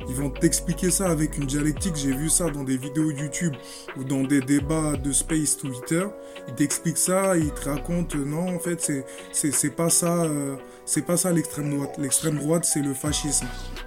Ils 0.08 0.14
vont 0.14 0.30
t'expliquer 0.30 0.90
ça 0.90 1.08
avec 1.08 1.36
une 1.38 1.46
dialectique. 1.46 1.96
J'ai 1.96 2.12
vu 2.12 2.28
ça 2.28 2.50
dans 2.50 2.62
des 2.62 2.76
vidéos 2.76 3.10
YouTube 3.10 3.54
ou 3.96 4.04
dans 4.04 4.22
des 4.22 4.40
débats 4.40 4.96
de 4.96 5.10
Space 5.12 5.56
Twitter. 5.56 6.06
Ils 6.46 6.54
t'expliquent 6.54 6.98
ça, 6.98 7.36
ils 7.36 7.50
te 7.52 7.68
racontent 7.70 8.16
euh, 8.18 8.24
non, 8.24 8.54
en 8.54 8.58
fait, 8.58 8.80
c'est 8.80 9.04
c'est 9.32 9.50
c'est 9.50 9.70
pas 9.70 9.88
ça, 9.90 10.24
euh, 10.24 10.56
c'est 10.84 11.06
pas 11.06 11.16
ça 11.16 11.32
l'extrême 11.32 11.70
droite. 11.74 11.96
L'extrême 11.98 12.38
droite, 12.38 12.64
c'est 12.66 12.82
le 12.82 12.92
fascisme. 12.94 13.46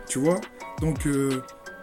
Tu 0.10 0.18
vois? 0.20 0.42
Donc 0.82 1.06
euh, 1.06 1.42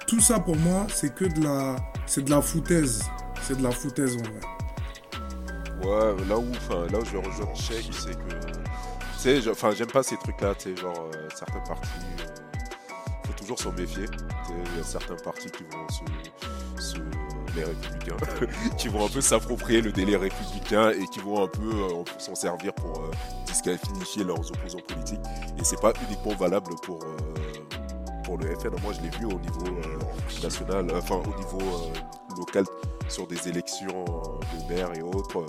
tout 0.08 0.20
ça 0.20 0.40
pour 0.40 0.56
moi, 0.56 0.86
c'est 0.92 1.14
que 1.14 1.24
de 1.24 1.42
la, 1.44 1.76
c'est 2.06 2.24
de 2.24 2.30
la 2.30 2.42
foutaise. 2.42 3.02
C'est 3.42 3.56
de 3.56 3.62
la 3.62 3.70
foutaise 3.70 4.16
en 4.16 4.22
vrai. 4.22 4.40
Ouais, 5.84 6.14
là 6.28 6.38
où, 6.38 6.50
là 6.90 6.98
où 6.98 7.04
je 7.04 7.16
rejoins 7.16 7.54
Cheikh, 7.54 7.92
c'est 7.92 8.16
que, 8.16 9.76
j'aime 9.76 9.86
pas 9.86 10.02
ces 10.02 10.16
trucs-là, 10.16 10.54
tu 10.54 10.74
sais, 10.74 10.80
genre 10.80 11.10
euh, 11.14 11.28
certains 11.34 11.60
partis, 11.60 11.88
euh, 12.20 13.26
faut 13.26 13.32
toujours 13.34 13.58
s'en 13.58 13.72
méfier. 13.72 14.06
Il 14.48 14.78
y 14.78 14.80
a 14.80 14.84
certains 14.84 15.16
partis 15.16 15.50
qui 15.50 15.64
vont 15.64 15.88
se, 16.78 16.98
les 17.56 17.64
républicains, 17.64 18.16
qui 18.78 18.88
vont 18.88 19.06
un 19.06 19.08
peu 19.08 19.20
s'approprier 19.20 19.80
le 19.80 19.92
délai 19.92 20.16
républicain 20.16 20.90
et 20.90 21.06
qui 21.06 21.20
vont 21.20 21.42
un 21.44 21.48
peu 21.48 21.70
euh, 21.70 22.04
s'en 22.18 22.34
servir 22.34 22.72
pour 22.74 23.00
euh, 23.00 23.10
disqualifier 23.46 24.24
leurs 24.24 24.50
opposants 24.50 24.78
politiques. 24.86 25.20
Et 25.58 25.64
c'est 25.64 25.80
pas 25.80 25.92
uniquement 26.06 26.34
valable 26.34 26.74
pour 26.82 27.02
euh, 27.02 27.16
pour 28.24 28.38
le 28.38 28.46
FN. 28.58 28.70
Moi, 28.82 28.92
je 28.92 29.02
l'ai 29.02 29.16
vu 29.18 29.26
au 29.26 29.38
niveau 29.38 29.80
national, 30.42 30.86
enfin 30.96 31.16
au 31.16 31.38
niveau 31.38 31.90
local 32.36 32.64
sur 33.08 33.26
des 33.26 33.48
élections 33.48 34.04
euh, 34.08 34.58
de 34.58 34.74
maire 34.74 34.92
et 34.94 35.02
autres, 35.02 35.38
euh, 35.40 35.46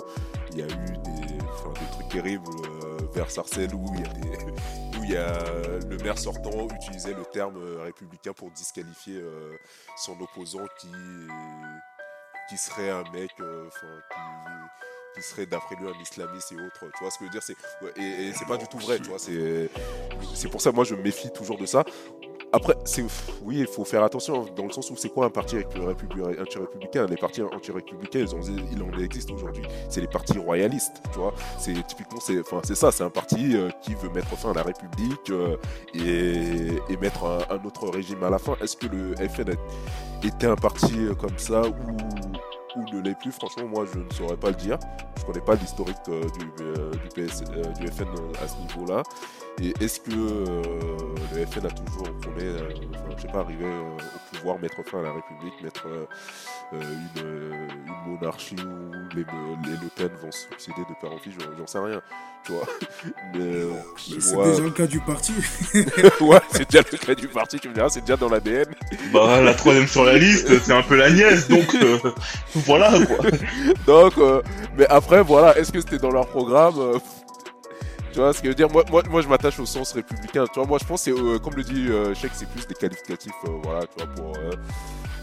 il 0.51 0.59
y 0.59 0.61
a 0.61 0.65
eu 0.65 0.97
des, 0.97 1.43
enfin, 1.53 1.71
des 1.79 1.91
trucs 1.91 2.09
terribles 2.09 2.49
euh, 2.83 2.97
vers 3.13 3.29
Sarcelles 3.29 3.73
où 3.73 3.85
il 3.93 4.01
y 4.01 4.03
a 4.03 4.13
des, 4.13 4.97
où 4.99 5.03
il 5.03 5.11
y 5.11 5.17
a 5.17 5.43
le 5.87 5.97
maire 5.97 6.17
sortant 6.17 6.67
utilisait 6.75 7.13
le 7.13 7.25
terme 7.25 7.57
républicain 7.81 8.33
pour 8.33 8.51
disqualifier 8.51 9.21
son 9.97 10.19
opposant 10.21 10.65
qui 10.79 10.91
qui 12.47 12.57
serait 12.57 12.89
un 12.89 13.03
mec, 13.11 13.31
euh, 13.39 13.69
qui 13.69 14.19
qui 15.15 15.21
serait 15.21 15.45
d'après 15.45 15.75
lui 15.77 15.87
un 15.87 16.01
islamiste 16.01 16.51
et 16.51 16.55
autres. 16.55 16.91
Tu 16.97 17.03
vois 17.03 17.09
ce 17.09 17.17
que 17.17 17.25
je 17.25 17.29
veux 17.29 17.39
dire? 17.39 17.43
C'est 17.43 17.55
et, 17.97 18.27
et 18.27 18.33
c'est 18.33 18.45
pas 18.45 18.57
du 18.57 18.67
tout 18.67 18.79
vrai. 18.79 18.99
Tu 18.99 19.09
vois 19.09 19.19
c'est 19.19 19.69
c'est 20.33 20.49
pour 20.49 20.61
ça 20.61 20.71
moi 20.71 20.83
je 20.83 20.95
me 20.95 21.01
méfie 21.01 21.31
toujours 21.31 21.57
de 21.57 21.65
ça. 21.65 21.83
Après, 22.55 22.77
oui, 23.43 23.57
il 23.59 23.67
faut 23.67 23.83
faire 23.83 24.01
attention 24.01 24.45
dans 24.55 24.63
le 24.63 24.71
sens 24.71 24.89
où 24.89 24.95
c'est 24.95 25.09
quoi 25.09 25.25
un 25.25 25.29
parti 25.29 25.57
anti-républicain? 25.57 27.05
Les 27.05 27.17
partis 27.17 27.41
anti-républicains, 27.41 28.19
ils 28.19 28.81
en 28.81 28.97
existent 28.97 29.33
aujourd'hui. 29.33 29.65
C'est 29.89 29.99
les 29.99 30.07
partis 30.07 30.37
royalistes, 30.37 31.01
tu 31.11 31.19
vois. 31.19 31.33
C'est 31.59 31.73
typiquement, 31.85 32.21
c'est, 32.21 32.39
enfin, 32.39 32.61
c'est 32.63 32.75
ça. 32.75 32.93
C'est 32.93 33.03
un 33.03 33.09
parti 33.09 33.57
euh, 33.57 33.69
qui 33.81 33.93
veut 33.95 34.09
mettre 34.09 34.29
fin 34.37 34.51
à 34.51 34.53
la 34.53 34.63
République 34.63 35.29
euh, 35.31 35.57
et, 35.93 36.93
et 36.93 36.97
mettre 36.97 37.25
un, 37.25 37.39
un 37.53 37.65
autre 37.65 37.89
régime 37.89 38.23
à 38.23 38.29
la 38.29 38.39
fin. 38.39 38.55
Est-ce 38.61 38.77
que 38.77 38.87
le 38.87 39.15
FN 39.27 39.53
était 40.23 40.47
un 40.47 40.55
parti 40.55 40.95
euh, 40.95 41.13
comme 41.13 41.37
ça 41.37 41.61
ou 41.61 41.73
ou 42.75 42.83
ne 42.83 43.01
l'est 43.01 43.17
plus 43.17 43.31
Franchement, 43.31 43.65
moi, 43.65 43.85
je 43.91 43.99
ne 43.99 44.09
saurais 44.11 44.37
pas 44.37 44.49
le 44.49 44.55
dire. 44.55 44.77
Je 45.17 45.25
connais 45.25 45.41
pas 45.41 45.55
l'historique 45.55 45.97
euh, 46.09 46.23
du, 46.39 46.63
euh, 46.63 46.91
PS, 47.15 47.43
euh, 47.49 47.63
du 47.73 47.87
FN 47.87 48.07
à 48.41 48.47
ce 48.47 48.57
niveau-là. 48.61 49.03
Et 49.61 49.73
est-ce 49.81 50.01
que 50.01 50.11
euh, 50.11 50.61
le 51.33 51.45
FN 51.45 51.65
a 51.65 51.69
toujours, 51.69 52.07
euh, 52.07 52.69
enfin, 52.93 53.15
je 53.15 53.21
sais 53.21 53.27
pas, 53.29 53.39
arrivé 53.39 53.65
euh, 53.65 53.95
au 53.95 54.35
pouvoir, 54.35 54.59
mettre 54.59 54.83
fin 54.83 54.99
à 54.99 55.03
la 55.03 55.13
République, 55.13 55.61
mettre 55.61 55.87
euh, 55.87 56.05
euh, 56.73 56.81
une, 57.15 57.23
euh, 57.25 57.67
monarchie 58.05 58.55
où 58.55 59.15
les, 59.15 59.23
les 59.23 59.77
Le 59.77 59.89
Pen 59.95 60.09
vont 60.21 60.31
succéder 60.31 60.81
de 60.89 60.95
père 60.99 61.11
en 61.13 61.17
fils, 61.17 61.33
j'en 61.57 61.67
sais 61.67 61.79
rien, 61.79 62.01
vois. 62.51 62.67
Mais, 63.33 63.39
euh, 63.39 63.71
C'est 63.97 64.35
déjà 64.35 64.61
le 64.61 64.69
cas 64.71 64.87
du 64.87 64.99
parti. 64.99 65.33
ouais, 66.21 66.39
c'est 66.51 66.69
déjà 66.69 66.83
le 66.91 66.97
cas 66.97 67.15
du 67.15 67.27
parti, 67.27 67.59
tu 67.59 67.69
me 67.69 67.73
diras, 67.73 67.89
c'est 67.89 68.01
déjà 68.01 68.17
dans 68.17 68.29
l'ADN. 68.29 68.65
Bah, 69.13 69.41
la 69.41 69.53
troisième 69.53 69.87
sur 69.87 70.05
la 70.05 70.17
liste, 70.17 70.47
c'est 70.63 70.73
un 70.73 70.83
peu 70.83 70.95
la 70.95 71.09
nièce, 71.09 71.47
donc 71.47 71.75
euh, 71.75 71.97
voilà 72.55 72.91
quoi. 73.05 73.17
Donc, 73.85 74.17
euh, 74.17 74.41
mais 74.77 74.87
après, 74.89 75.21
voilà, 75.23 75.57
est-ce 75.57 75.71
que 75.71 75.79
c'était 75.79 75.97
dans 75.97 76.11
leur 76.11 76.27
programme 76.27 76.75
Tu 78.11 78.19
vois 78.19 78.33
ce 78.33 78.39
que 78.39 78.45
je 78.45 78.49
veux 78.49 78.55
dire? 78.55 78.69
Moi, 78.69 78.83
moi, 78.89 79.03
moi, 79.09 79.21
je 79.21 79.27
m'attache 79.27 79.59
au 79.59 79.65
sens 79.65 79.91
républicain. 79.93 80.45
Tu 80.45 80.59
vois, 80.59 80.67
moi, 80.67 80.77
je 80.81 80.85
pense 80.85 81.03
c'est, 81.03 81.11
euh, 81.11 81.37
comme 81.39 81.55
le 81.55 81.63
dit 81.63 81.87
euh, 81.89 82.13
Cheikh, 82.15 82.31
c'est 82.33 82.49
plus 82.49 82.65
des 82.67 82.73
qualificatifs, 82.75 83.31
euh, 83.45 83.51
voilà, 83.63 83.81
tu 83.81 84.03
vois, 84.03 84.13
pour, 84.15 84.33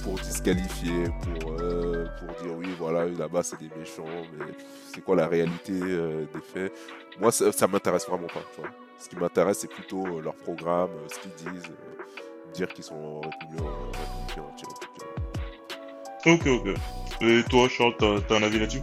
pour 0.02 0.14
disqualifier, 0.14 1.04
pour, 1.22 1.52
euh, 1.60 2.06
pour 2.18 2.28
dire 2.42 2.56
oui, 2.58 2.68
voilà, 2.78 3.06
là-bas, 3.06 3.42
c'est 3.42 3.58
des 3.58 3.70
méchants, 3.78 4.04
mais 4.38 4.46
c'est 4.92 5.02
quoi 5.02 5.16
la 5.16 5.26
réalité 5.26 5.72
euh, 5.72 6.24
des 6.34 6.40
faits? 6.40 6.72
Moi, 7.20 7.30
ça, 7.32 7.52
ça 7.52 7.66
m'intéresse 7.66 8.06
vraiment 8.08 8.26
pas, 8.26 8.42
tu 8.54 8.60
vois. 8.60 8.70
Ce 8.98 9.08
qui 9.08 9.16
m'intéresse, 9.16 9.58
c'est 9.60 9.70
plutôt 9.70 10.06
euh, 10.06 10.20
leur 10.22 10.34
programme, 10.34 10.90
euh, 10.90 11.08
ce 11.08 11.18
qu'ils 11.20 11.52
disent, 11.52 11.70
euh, 11.70 12.52
dire 12.54 12.68
qu'ils 12.68 12.84
sont 12.84 13.20
républicains. 13.20 13.70
Ok, 16.26 16.46
ok. 16.46 16.68
Et 17.20 17.42
toi, 17.48 17.68
Charles, 17.68 17.94
t'as 17.98 18.20
t'as 18.20 18.36
un 18.38 18.42
avis 18.42 18.58
là-dessus? 18.58 18.82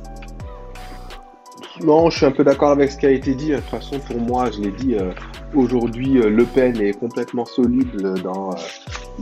Non, 1.82 2.10
je 2.10 2.18
suis 2.18 2.26
un 2.26 2.32
peu 2.32 2.44
d'accord 2.44 2.72
avec 2.72 2.92
ce 2.92 2.98
qui 2.98 3.06
a 3.06 3.12
été 3.12 3.34
dit. 3.34 3.52
De 3.52 3.58
toute 3.58 3.66
façon, 3.66 4.00
pour 4.00 4.20
moi, 4.20 4.52
je 4.52 4.60
l'ai 4.60 4.72
dit, 4.72 4.96
euh, 4.96 5.12
aujourd'hui, 5.54 6.20
euh, 6.20 6.30
Le 6.30 6.46
Pen 6.46 6.80
est 6.82 7.00
complètement 7.00 7.46
soluble 7.46 8.22
dans, 8.22 8.52
euh, 8.52 8.56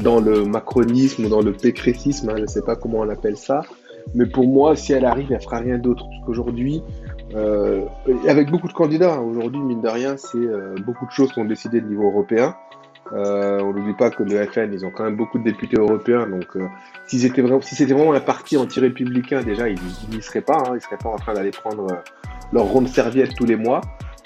dans 0.01 0.19
le 0.19 0.45
macronisme 0.45 1.25
ou 1.25 1.29
dans 1.29 1.41
le 1.41 1.53
pécrécisme, 1.53 2.29
hein, 2.29 2.35
je 2.37 2.41
ne 2.43 2.47
sais 2.47 2.61
pas 2.61 2.75
comment 2.75 2.99
on 2.99 3.09
appelle 3.09 3.37
ça. 3.37 3.61
Mais 4.15 4.25
pour 4.25 4.47
moi, 4.47 4.75
si 4.75 4.93
elle 4.93 5.05
arrive, 5.05 5.31
elle 5.31 5.41
fera 5.41 5.59
rien 5.59 5.77
d'autre. 5.77 6.05
Parce 6.09 6.25
qu'aujourd'hui, 6.25 6.81
euh, 7.35 7.81
avec 8.27 8.49
beaucoup 8.49 8.67
de 8.67 8.73
candidats, 8.73 9.15
hein, 9.15 9.21
aujourd'hui, 9.21 9.59
mine 9.59 9.81
de 9.81 9.89
rien, 9.89 10.15
c'est 10.17 10.37
euh, 10.37 10.75
beaucoup 10.85 11.05
de 11.05 11.11
choses 11.11 11.31
sont 11.31 11.45
décidées 11.45 11.81
de 11.81 11.87
niveau 11.87 12.09
européen. 12.09 12.55
Euh, 13.13 13.59
on 13.61 13.73
n'oublie 13.73 13.93
pas 13.93 14.09
que 14.09 14.23
le 14.23 14.45
FN, 14.47 14.71
ils 14.73 14.85
ont 14.85 14.91
quand 14.91 15.03
même 15.03 15.15
beaucoup 15.15 15.39
de 15.39 15.43
députés 15.43 15.77
européens. 15.77 16.27
Donc, 16.27 16.47
euh, 16.55 16.67
s'ils 17.05 17.25
étaient 17.25 17.41
vraiment, 17.41 17.61
si 17.61 17.75
c'était 17.75 17.93
vraiment 17.93 18.13
un 18.13 18.19
parti 18.19 18.57
anti-républicain, 18.57 19.43
déjà, 19.43 19.69
ils 19.69 19.79
n'y 20.11 20.21
seraient 20.21 20.41
pas. 20.41 20.57
Hein, 20.57 20.73
ils 20.75 20.81
seraient 20.81 20.97
pas 20.97 21.09
en 21.09 21.15
train 21.15 21.33
d'aller 21.33 21.51
prendre 21.51 21.91
euh, 21.91 21.95
leur 22.51 22.65
ronde 22.65 22.87
serviette 22.87 23.33
tous 23.35 23.45
les 23.45 23.55
mois. 23.55 23.81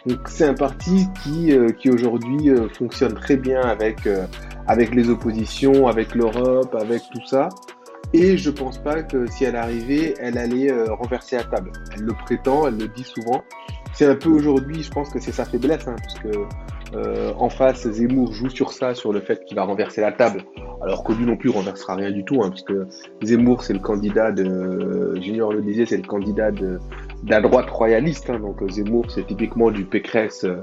Donc 0.05 0.27
c'est 0.27 0.45
un 0.45 0.53
parti 0.53 1.07
qui, 1.21 1.51
euh, 1.51 1.69
qui 1.69 1.89
aujourd'hui 1.89 2.49
euh, 2.49 2.67
fonctionne 2.69 3.13
très 3.13 3.37
bien 3.37 3.61
avec, 3.61 4.07
euh, 4.07 4.25
avec 4.67 4.95
les 4.95 5.09
oppositions, 5.09 5.87
avec 5.87 6.15
l'Europe, 6.15 6.75
avec 6.75 7.03
tout 7.13 7.25
ça. 7.25 7.49
Et 8.13 8.35
je 8.35 8.49
pense 8.49 8.77
pas 8.77 9.03
que 9.03 9.27
si 9.27 9.45
elle 9.45 9.55
arrivait, 9.55 10.15
elle 10.19 10.37
allait 10.37 10.69
renverser 10.89 11.37
la 11.37 11.43
table. 11.45 11.71
Elle 11.93 12.01
le 12.01 12.13
prétend, 12.13 12.67
elle 12.67 12.77
le 12.77 12.87
dit 12.89 13.05
souvent. 13.05 13.41
C'est 13.93 14.05
un 14.05 14.15
peu 14.15 14.29
aujourd'hui, 14.29 14.83
je 14.83 14.91
pense 14.91 15.09
que 15.09 15.19
c'est 15.19 15.31
sa 15.31 15.45
faiblesse, 15.45 15.87
hein, 15.87 15.95
parce 15.97 16.19
que 16.19 16.29
euh, 16.93 17.31
en 17.37 17.49
face, 17.49 17.87
Zemmour 17.87 18.33
joue 18.33 18.49
sur 18.49 18.73
ça, 18.73 18.93
sur 18.93 19.13
le 19.13 19.21
fait 19.21 19.45
qu'il 19.45 19.55
va 19.55 19.63
renverser 19.63 20.01
la 20.01 20.11
table, 20.11 20.43
alors 20.81 21.03
que 21.03 21.13
lui 21.13 21.25
non 21.25 21.37
plus 21.37 21.49
renversera 21.49 21.95
rien 21.95 22.11
du 22.11 22.25
tout, 22.25 22.41
hein, 22.43 22.49
parce 22.49 22.63
que 22.63 22.85
Zemmour 23.23 23.63
c'est 23.63 23.73
le 23.73 23.79
candidat 23.79 24.31
de, 24.31 25.15
Junior 25.21 25.53
le 25.53 25.61
disait, 25.61 25.85
c'est 25.85 25.97
le 25.97 26.07
candidat 26.07 26.51
de, 26.51 26.79
la 27.27 27.39
droite 27.39 27.69
royaliste, 27.69 28.29
hein, 28.29 28.39
donc 28.39 28.61
euh, 28.61 28.67
Zemmour 28.67 29.05
c'est 29.09 29.25
typiquement 29.25 29.71
du 29.71 29.85
Pécresse, 29.85 30.43
euh, 30.43 30.57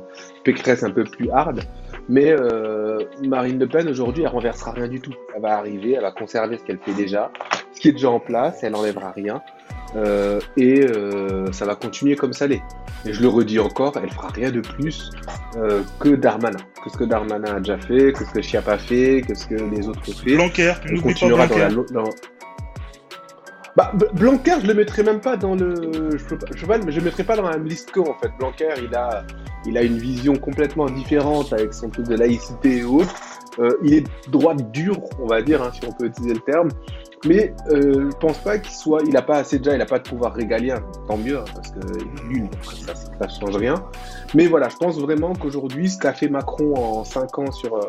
Pécresse 0.44 0.82
un 0.82 0.90
peu 0.90 1.04
plus 1.04 1.30
hard. 1.30 1.60
Mais 2.10 2.34
Marine 3.22 3.58
Le 3.58 3.66
Pen 3.66 3.86
aujourd'hui 3.86 4.22
elle 4.22 4.30
renversera 4.30 4.70
rien 4.70 4.88
du 4.88 4.98
tout. 4.98 5.12
Elle 5.36 5.42
va 5.42 5.58
arriver, 5.58 5.92
elle 5.92 6.00
va 6.00 6.10
conserver 6.10 6.56
ce 6.56 6.64
qu'elle 6.64 6.78
fait 6.78 6.94
déjà, 6.94 7.30
ce 7.74 7.80
qui 7.80 7.88
est 7.88 7.92
déjà 7.92 8.08
en 8.08 8.18
place, 8.18 8.62
elle 8.62 8.72
n'enlèvera 8.72 9.10
rien. 9.10 9.42
Et 10.56 10.86
ça 11.52 11.66
va 11.66 11.74
continuer 11.74 12.16
comme 12.16 12.32
ça 12.32 12.46
l'est. 12.46 12.62
Et 13.08 13.12
je 13.14 13.22
le 13.22 13.28
redis 13.28 13.58
encore, 13.58 13.94
elle 14.02 14.10
fera 14.10 14.28
rien 14.28 14.50
de 14.50 14.60
plus 14.60 15.10
euh, 15.56 15.82
que 15.98 16.10
Darmanin, 16.10 16.58
que 16.84 16.90
ce 16.90 16.96
que 16.98 17.04
Darmanin 17.04 17.56
a 17.56 17.58
déjà 17.60 17.78
fait, 17.78 18.12
que 18.12 18.24
ce 18.24 18.30
que 18.32 18.42
Chiap 18.42 18.68
a 18.68 18.76
fait, 18.78 19.22
que 19.26 19.34
ce 19.34 19.46
que 19.46 19.54
les 19.54 19.88
autres 19.88 20.00
ont 20.08 20.12
fait. 20.12 20.34
Blanquer, 20.34 20.72
pas 20.82 21.00
continuera 21.02 21.46
dans 21.46 21.58
la 21.58 21.68
Blanquer. 21.70 21.94
dans- 21.94 22.10
Bah, 23.76 23.92
B- 23.96 24.12
Blanquer, 24.12 24.56
je 24.62 24.66
le 24.66 24.74
mettrais 24.74 25.02
même 25.04 25.20
pas 25.20 25.36
dans 25.36 25.54
le. 25.54 26.16
Je, 26.18 26.24
peux 26.24 26.36
pas- 26.36 26.46
je, 26.54 26.60
sais 26.60 26.66
pas, 26.66 26.78
mais 26.78 26.90
je 26.92 26.98
le 26.98 27.04
mettrais 27.04 27.24
pas 27.24 27.36
dans 27.36 27.48
la 27.48 27.56
liste 27.58 27.92
que, 27.92 28.00
en 28.00 28.14
fait. 28.20 28.30
Blanquer, 28.38 28.68
il 28.82 28.94
a, 28.94 29.24
il 29.66 29.78
a 29.78 29.82
une 29.82 29.98
vision 29.98 30.34
complètement 30.36 30.86
différente 30.86 31.52
avec 31.52 31.72
son 31.72 31.88
truc 31.88 32.06
de 32.06 32.16
laïcité 32.16 32.78
et 32.78 32.84
autres. 32.84 33.14
Euh, 33.60 33.70
il 33.84 33.94
est 33.94 34.04
droite 34.30 34.70
dure, 34.72 34.98
on 35.20 35.26
va 35.26 35.42
dire, 35.42 35.62
hein, 35.62 35.70
si 35.72 35.80
on 35.88 35.92
peut 35.92 36.06
utiliser 36.06 36.34
le 36.34 36.40
terme. 36.40 36.68
Mais 37.26 37.54
euh, 37.70 38.10
je 38.10 38.16
pense 38.18 38.38
pas 38.38 38.58
qu'il 38.58 38.74
soit. 38.74 39.00
Il 39.06 39.16
a 39.16 39.22
pas 39.22 39.38
assez 39.38 39.58
déjà, 39.58 39.74
il 39.74 39.80
a 39.82 39.86
pas 39.86 39.98
de 39.98 40.08
pouvoir 40.08 40.34
régalien. 40.34 40.76
Tant 41.06 41.16
mieux, 41.16 41.38
hein, 41.38 41.44
parce 41.54 41.72
nul, 42.28 42.42
donc 42.42 42.64
ça, 42.64 42.94
ça 42.94 43.28
change 43.28 43.56
rien. 43.56 43.74
Mais 44.34 44.46
voilà, 44.46 44.68
je 44.68 44.76
pense 44.76 44.98
vraiment 44.98 45.32
qu'aujourd'hui, 45.34 45.88
ce 45.90 45.98
qu'a 45.98 46.12
fait 46.12 46.28
Macron 46.28 46.74
en 46.76 47.04
5 47.04 47.38
ans 47.38 47.52
sur. 47.52 47.76
euh, 47.76 47.80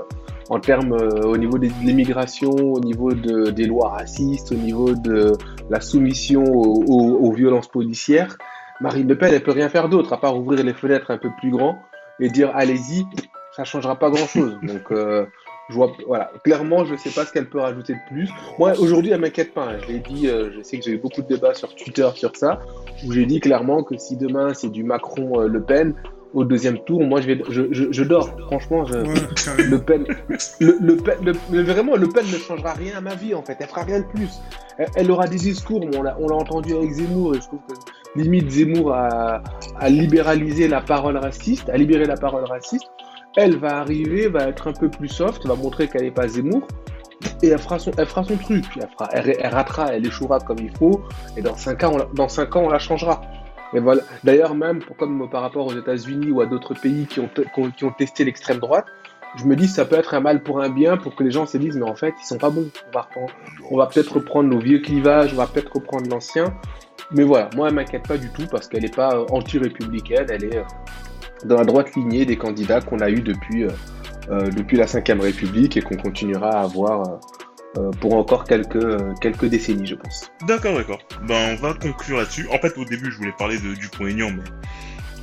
en 0.51 0.59
termes 0.59 0.93
euh, 0.93 1.27
au 1.27 1.37
niveau 1.37 1.59
de 1.59 1.67
l'immigration, 1.83 2.49
au 2.49 2.79
niveau 2.79 3.13
de, 3.13 3.51
des 3.51 3.65
lois 3.67 3.89
racistes, 3.89 4.51
au 4.51 4.55
niveau 4.55 4.93
de 4.95 5.33
la 5.69 5.79
soumission 5.79 6.43
aux, 6.43 6.83
aux- 6.87 7.17
aux 7.27 7.31
violences 7.33 7.67
policières, 7.67 8.35
Marine 8.81 9.07
Le 9.07 9.15
Pen, 9.15 9.31
elle 9.31 9.43
peut 9.43 9.51
rien 9.51 9.69
faire 9.69 9.89
d'autre 9.89 10.11
à 10.11 10.19
part 10.19 10.35
ouvrir 10.35 10.63
les 10.63 10.73
fenêtres 10.73 11.11
un 11.11 11.19
peu 11.19 11.29
plus 11.39 11.51
grand 11.51 11.77
et 12.19 12.29
dire 12.29 12.49
allez-y, 12.55 13.05
ça 13.55 13.63
changera 13.63 13.97
pas 13.99 14.09
grand-chose. 14.09 14.57
Donc 14.63 14.91
euh, 14.91 15.27
je 15.69 15.73
vois, 15.75 15.91
voilà, 16.07 16.31
clairement, 16.43 16.83
je 16.85 16.95
sais 16.95 17.11
pas 17.11 17.25
ce 17.25 17.31
qu'elle 17.31 17.47
peut 17.49 17.59
rajouter 17.59 17.93
de 17.93 17.99
plus. 18.09 18.29
Moi, 18.57 18.73
aujourd'hui, 18.79 19.11
elle 19.11 19.21
m'inquiète 19.21 19.53
pas. 19.53 19.65
hein. 19.65 19.77
Je 19.83 19.87
l'ai 19.93 19.99
dit, 19.99 20.27
euh, 20.27 20.49
je 20.57 20.63
sais 20.63 20.77
que 20.79 20.83
j'ai 20.83 20.91
eu 20.91 20.97
beaucoup 20.97 21.21
de 21.21 21.27
débats 21.27 21.53
sur 21.53 21.73
Twitter 21.75 22.07
sur 22.15 22.35
ça, 22.35 22.59
où 23.05 23.11
j'ai 23.13 23.25
dit 23.25 23.39
clairement 23.39 23.83
que 23.83 23.97
si 23.97 24.17
demain 24.17 24.53
c'est 24.53 24.69
du 24.69 24.83
Macron-Le 24.83 25.61
Pen, 25.63 25.93
au 26.33 26.43
deuxième 26.43 26.77
tour, 26.83 27.03
moi 27.03 27.21
je 27.21 27.27
vais, 27.27 27.41
je, 27.49 27.63
je, 27.71 27.85
je 27.91 28.03
dors. 28.03 28.29
Franchement, 28.47 28.85
je, 28.85 28.93
Ouais, 28.97 29.13
carrément. 29.43 29.69
Le 29.71 29.77
Pen, 29.79 30.05
le, 30.59 30.77
le 30.79 30.95
Pen- 30.97 31.17
le- 31.51 31.63
vraiment, 31.63 31.95
Le 31.95 32.07
Pen 32.07 32.23
ne 32.25 32.37
changera 32.37 32.73
rien 32.73 32.97
à 32.97 33.01
ma 33.01 33.15
vie 33.15 33.33
en 33.33 33.41
fait. 33.41 33.57
Elle 33.59 33.67
fera 33.67 33.81
rien 33.83 33.99
de 34.01 34.05
plus. 34.05 34.29
Elle, 34.77 34.87
elle 34.95 35.11
aura 35.11 35.27
des 35.27 35.37
discours, 35.37 35.79
mais 35.87 35.97
on 35.97 36.03
l'a, 36.03 36.15
on 36.19 36.27
l'a 36.27 36.35
entendu 36.35 36.75
avec 36.75 36.91
Zemmour 36.91 37.33
et 37.35 37.41
je 37.41 37.47
trouve 37.47 37.59
que 37.67 38.19
limite 38.19 38.47
Zemmour 38.49 38.93
a, 38.93 39.41
a 39.79 39.89
libéralisé 39.89 40.67
la 40.67 40.81
parole 40.81 41.17
raciste, 41.17 41.67
a 41.69 41.77
libéré 41.77 42.05
la 42.05 42.15
parole 42.17 42.43
raciste. 42.45 42.89
Elle 43.35 43.57
va 43.57 43.77
arriver, 43.77 44.27
va 44.27 44.47
être 44.47 44.67
un 44.67 44.73
peu 44.73 44.89
plus 44.89 45.07
soft, 45.07 45.45
va 45.45 45.55
montrer 45.55 45.87
qu'elle 45.87 46.03
n'est 46.03 46.11
pas 46.11 46.27
Zemmour 46.27 46.67
et 47.43 47.47
elle 47.49 47.59
fera 47.59 47.79
son, 47.79 47.91
truc. 47.91 48.65
Elle, 48.75 48.89
fera, 48.97 49.09
elle, 49.11 49.47
ratera, 49.53 49.93
elle 49.93 50.05
échouera 50.05 50.39
comme 50.39 50.59
il 50.59 50.71
faut 50.77 51.01
et 51.37 51.41
dans 51.41 51.55
5 51.55 51.83
ans, 51.83 51.97
on 52.17 52.29
cinq 52.29 52.55
ans, 52.55 52.63
on 52.65 52.69
la 52.69 52.79
changera. 52.79 53.21
Et 53.73 53.79
voilà. 53.79 54.01
D'ailleurs, 54.23 54.55
même 54.55 54.79
pour- 54.79 54.95
comme 54.97 55.29
par 55.29 55.41
rapport 55.41 55.67
aux 55.67 55.77
États-Unis 55.77 56.31
ou 56.31 56.41
à 56.41 56.45
d'autres 56.45 56.73
pays 56.73 57.05
qui 57.05 57.19
ont, 57.19 57.91
testé 57.97 58.23
l'extrême 58.23 58.57
droite, 58.57 58.85
je 59.37 59.45
me 59.45 59.55
dis 59.55 59.67
ça 59.67 59.85
peut 59.85 59.95
être 59.95 60.15
un 60.15 60.21
mal 60.21 60.41
pour 60.41 60.59
un 60.59 60.69
bien 60.69 60.97
pour 60.97 61.15
que 61.15 61.23
les 61.23 61.29
gens 61.29 61.45
se 61.45 61.57
disent 61.57 61.77
mais 61.77 61.87
en 61.87 61.95
fait 61.95 62.15
ils 62.19 62.25
sont 62.25 62.39
pas 62.39 62.49
bons. 62.49 62.69
On 62.87 62.97
va, 62.97 63.09
on 63.69 63.77
va 63.77 63.85
peut-être 63.85 64.13
reprendre 64.15 64.49
nos 64.49 64.59
vieux 64.59 64.79
clivages, 64.79 65.33
on 65.33 65.37
va 65.37 65.45
peut-être 65.45 65.71
reprendre 65.73 66.09
l'ancien. 66.09 66.53
Mais 67.11 67.23
voilà, 67.23 67.49
moi 67.55 67.67
elle 67.69 67.73
m'inquiète 67.75 68.07
pas 68.07 68.17
du 68.17 68.29
tout 68.29 68.45
parce 68.51 68.67
qu'elle 68.67 68.83
n'est 68.83 68.89
pas 68.89 69.15
euh, 69.15 69.25
anti-républicaine, 69.31 70.27
elle 70.29 70.43
est 70.43 70.57
euh, 70.57 70.63
dans 71.45 71.55
la 71.57 71.63
droite 71.65 71.95
lignée 71.95 72.25
des 72.25 72.37
candidats 72.37 72.81
qu'on 72.81 72.99
a 72.99 73.09
eu 73.09 73.21
depuis, 73.21 73.63
euh, 73.63 73.69
euh, 74.29 74.49
depuis 74.51 74.77
la 74.77 74.85
Ve 74.85 75.19
République 75.21 75.75
et 75.77 75.81
qu'on 75.81 75.97
continuera 75.97 76.49
à 76.51 76.61
avoir 76.63 77.19
euh, 77.77 77.91
pour 78.01 78.13
encore 78.15 78.43
quelques, 78.45 78.75
euh, 78.75 79.13
quelques 79.21 79.45
décennies, 79.45 79.87
je 79.87 79.95
pense. 79.95 80.31
D'accord, 80.47 80.75
d'accord. 80.75 80.99
Ben, 81.27 81.55
on 81.57 81.61
va 81.61 81.73
conclure 81.73 82.17
là-dessus. 82.17 82.47
En 82.51 82.57
fait, 82.59 82.77
au 82.77 82.85
début, 82.85 83.11
je 83.11 83.17
voulais 83.17 83.33
parler 83.37 83.57
de 83.57 83.73
Dupont-Aignan, 83.75 84.31
mais 84.31 84.43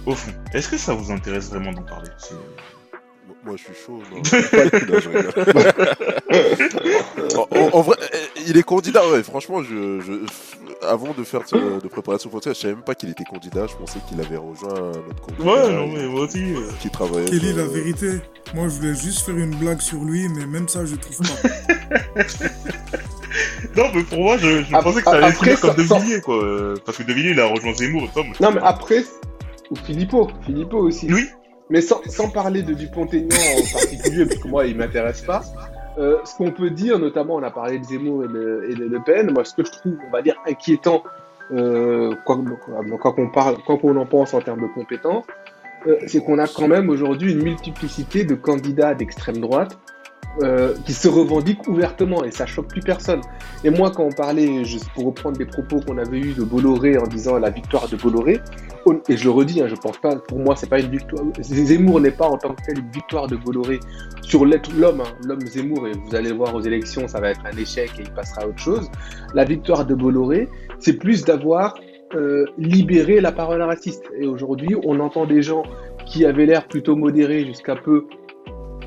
au 0.07 0.15
fond, 0.15 0.33
est-ce 0.55 0.69
que 0.69 0.77
ça 0.79 0.95
vous 0.95 1.11
intéresse 1.13 1.51
vraiment 1.51 1.73
d'en 1.73 1.83
parler 1.83 2.09
Moi, 3.45 3.57
je 3.57 3.63
suis 3.65 3.75
chaud. 3.75 4.01
Non, 4.11 4.17
Non, 4.23 5.01
je 5.01 5.09
en, 7.37 7.43
en- 7.51 7.79
en 7.79 7.81
vrai, 7.83 7.97
il 8.47 8.57
est 8.57 8.63
candidat. 8.63 9.07
Ouais, 9.11 9.23
franchement, 9.23 9.63
je, 9.63 10.01
je- 10.01 10.87
avant 10.87 11.13
de 11.17 11.25
faire 11.25 11.43
ce- 11.47 11.81
de 11.81 11.89
préparation 11.89 12.31
pour 12.31 12.43
ça, 12.43 12.53
je 12.53 12.59
savais 12.59 12.75
même 12.75 12.83
pas 12.85 12.95
qu'il 12.95 13.11
était 13.11 13.25
candidat. 13.25 13.67
Je 13.67 13.75
pensais 13.77 13.99
qu'il 14.09 14.21
avait 14.21 14.37
rejoint 14.37 14.75
notre 14.75 15.21
candidat. 15.21 15.45
Ouais, 15.45 15.73
non, 15.73 15.87
mais 15.93 16.07
moi 16.07 16.21
aussi. 16.23 16.43
euh, 16.55 16.61
Qui 16.81 16.91
travaillait. 16.91 17.27
Kelly, 17.27 17.49
sur- 17.49 17.57
la 17.57 17.65
vérité, 17.67 18.11
moi 18.55 18.69
je 18.69 18.75
voulais 18.77 18.95
juste 18.95 19.21
faire 19.27 19.37
une 19.37 19.55
blague 19.57 19.81
sur 19.81 20.03
lui, 20.05 20.29
mais 20.29 20.47
même 20.47 20.69
ça, 20.69 20.85
je 20.85 20.97
trouve 20.97 21.19
pas. 21.19 21.49
Non, 23.77 23.85
mais 23.95 24.03
pour 24.05 24.19
moi, 24.21 24.39
je, 24.39 24.63
pensais 24.71 25.01
que 25.03 25.05
ça 25.05 25.17
allait 25.17 25.27
après, 25.27 25.57
finir 25.57 25.61
comme 25.61 25.87
sans- 25.87 25.99
De 25.99 26.03
Villiers, 26.05 26.21
quoi. 26.23 26.43
euh, 26.43 26.75
Parce 26.87 26.97
que 26.97 27.03
De 27.03 27.13
Villiers, 27.13 27.33
il 27.33 27.41
a 27.41 27.47
rejoint 27.47 27.75
Zemmour 27.75 28.09
moi, 28.15 28.25
Non 28.41 28.51
mais 28.53 28.61
après, 28.63 29.05
ou 29.71 29.77
Philippot, 29.77 30.29
Philippot 30.47 30.79
aussi. 30.79 31.13
Oui. 31.13 31.27
Mais 31.69 31.83
sans, 31.83 32.01
sans 32.09 32.31
parler 32.31 32.63
de 32.63 32.73
Dupont-Aignan 32.73 33.29
en 33.37 33.73
particulier, 33.79 34.25
parce 34.25 34.41
que 34.41 34.49
moi, 34.49 34.67
il 34.67 34.77
m'intéresse 34.77 35.21
pas. 35.23 35.43
Euh, 35.99 36.19
ce 36.25 36.37
qu'on 36.37 36.51
peut 36.51 36.71
dire, 36.71 36.99
notamment, 36.99 37.37
on 37.37 37.43
a 37.43 37.51
parlé 37.51 37.79
de 37.79 37.85
Zemmour 37.85 38.25
et 38.25 38.29
de, 38.29 38.67
et 38.69 38.75
de 38.75 38.85
Le 38.85 39.01
Pen. 39.03 39.31
Moi, 39.33 39.45
ce 39.45 39.55
que 39.55 39.65
je 39.65 39.73
trouve, 39.73 39.97
on 40.07 40.11
va 40.11 40.23
dire, 40.23 40.37
inquiétant, 40.47 41.03
euh, 41.53 42.15
quoi 42.25 42.39
quoi 43.01 43.13
qu'on 43.13 43.31
parle, 43.31 43.57
quoi 43.65 43.79
qu'on 43.79 43.97
en 43.97 44.07
pense 44.07 44.35
en 44.35 44.41
termes 44.41 44.61
de 44.61 44.67
compétences, 44.67 45.25
euh, 45.87 45.97
c'est 46.07 46.23
qu'on 46.23 46.39
a 46.39 46.47
quand 46.49 46.69
même 46.69 46.91
aujourd'hui 46.91 47.33
une 47.33 47.43
multiplicité 47.43 48.25
de 48.25 48.35
candidats 48.35 48.95
d'extrême 48.95 49.39
droite 49.39 49.79
euh, 50.43 50.75
qui 50.85 50.93
se 50.93 51.09
revendiquent 51.09 51.67
ouvertement 51.67 52.25
et 52.25 52.31
ça 52.31 52.47
choque 52.47 52.69
plus 52.69 52.81
personne. 52.81 53.21
Et 53.65 53.71
moi, 53.71 53.91
quand 53.91 54.05
on 54.05 54.13
parlait, 54.13 54.65
juste 54.65 54.89
pour 54.95 55.07
reprendre 55.07 55.39
des 55.39 55.47
propos 55.47 55.81
qu'on 55.81 55.99
avait 55.99 56.19
eus 56.19 56.35
de 56.35 56.45
Bolloré 56.45 56.99
en 56.99 57.07
disant 57.07 57.39
la 57.39 57.51
victoire 57.51 57.89
de 57.89 57.97
Bolloré, 57.97 58.41
et 59.09 59.17
je 59.17 59.25
le 59.25 59.31
redis, 59.31 59.63
hein, 59.63 59.67
je 59.69 59.75
pense 59.75 59.99
pas, 59.99 60.15
pour 60.17 60.39
moi, 60.39 60.55
c'est 60.55 60.69
pas 60.69 60.79
une 60.79 60.91
victoire. 60.91 61.25
Zemmour 61.41 62.01
n'est 62.01 62.11
pas 62.11 62.27
en 62.27 62.37
tant 62.37 62.55
que 62.55 62.63
tel 62.67 62.79
une 62.79 62.91
victoire 62.91 63.27
de 63.27 63.37
Bolloré 63.37 63.81
sur 64.23 64.45
l'homme, 64.45 65.01
hein, 65.01 65.13
l'homme 65.25 65.41
Zemmour, 65.41 65.89
et 65.89 65.93
vous 65.93 66.15
allez 66.15 66.31
le 66.31 66.37
voir 66.37 66.55
aux 66.55 66.61
élections, 66.61 67.09
ça 67.09 67.21
va 67.21 67.31
être 67.31 67.45
un 67.45 67.57
échec 67.57 67.91
et 67.99 68.03
il 68.03 68.11
passera 68.11 68.43
à 68.43 68.47
autre 68.47 68.59
chose. 68.59 68.91
La 69.35 69.45
victoire 69.45 69.85
de 69.87 69.95
Bolloré, 69.95 70.49
c'est 70.79 70.95
plus 70.95 71.25
d'avoir 71.25 71.75
euh, 72.15 72.45
libéré 72.59 73.21
la 73.21 73.33
parole 73.33 73.63
raciste. 73.63 74.05
Et 74.21 74.27
aujourd'hui, 74.27 74.77
on 74.85 75.01
entend 75.01 75.27
des 75.27 75.43
gens 75.43 75.65
qui 76.07 76.25
avaient 76.25 76.47
l'air 76.47 76.69
plutôt 76.69 76.95
modérés 76.95 77.45
jusqu'à 77.45 77.75
peu 77.75 78.07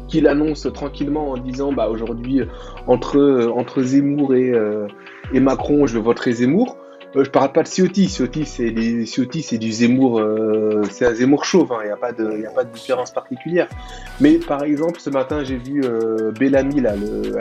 qui 0.09 0.19
l'annoncent 0.21 0.69
tranquillement 0.71 1.31
en 1.31 1.37
disant 1.37 1.71
bah 1.71 1.87
aujourd'hui 1.89 2.41
entre 2.87 3.51
entre 3.55 3.81
Zemmour 3.81 4.35
et 4.35 4.51
euh, 4.51 4.87
et 5.33 5.39
Macron 5.39 5.87
je 5.87 5.97
voterai 5.99 6.31
Zemmour. 6.33 6.77
Euh, 7.15 7.23
je 7.23 7.29
parle 7.31 7.51
pas 7.51 7.63
de 7.63 7.67
Ciotti. 7.67 8.07
Ciotti 8.07 8.45
c'est 8.45 8.71
des 8.71 9.05
c'est 9.05 9.57
du 9.57 9.71
Zemmour 9.71 10.19
euh, 10.19 10.81
c'est 10.91 11.05
un 11.05 11.13
Zemmour 11.13 11.43
chauve 11.45 11.73
il 11.81 11.85
n'y 11.87 11.91
a 11.91 11.97
pas 11.97 12.11
de 12.11 12.37
y 12.39 12.45
a 12.45 12.51
pas 12.51 12.63
de 12.63 12.71
différence 12.71 13.11
particulière. 13.11 13.67
Mais 14.21 14.33
par 14.37 14.63
exemple 14.63 14.99
ce 14.99 15.09
matin 15.09 15.43
j'ai 15.43 15.57
vu 15.57 15.81
euh, 15.83 16.31
Bellamy 16.39 16.81
là 16.81 16.95
le, 16.95 17.31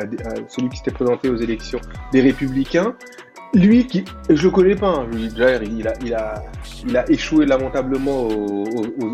celui 0.48 0.68
qui 0.70 0.78
s'était 0.78 0.90
présenté 0.90 1.28
aux 1.28 1.37
élections 1.37 1.81
des 2.12 2.20
Républicains. 2.22 2.94
Lui 3.54 3.87
qui 3.87 4.04
je 4.28 4.44
le 4.44 4.50
connais 4.50 4.74
pas 4.76 4.90
hein, 4.90 5.07
il 5.12 5.42
a 5.42 5.62
il 6.02 6.14
a 6.14 6.35
il 6.87 6.96
a 6.96 7.11
échoué 7.11 7.46
lamentablement 7.46 8.20
aux- 8.28 8.64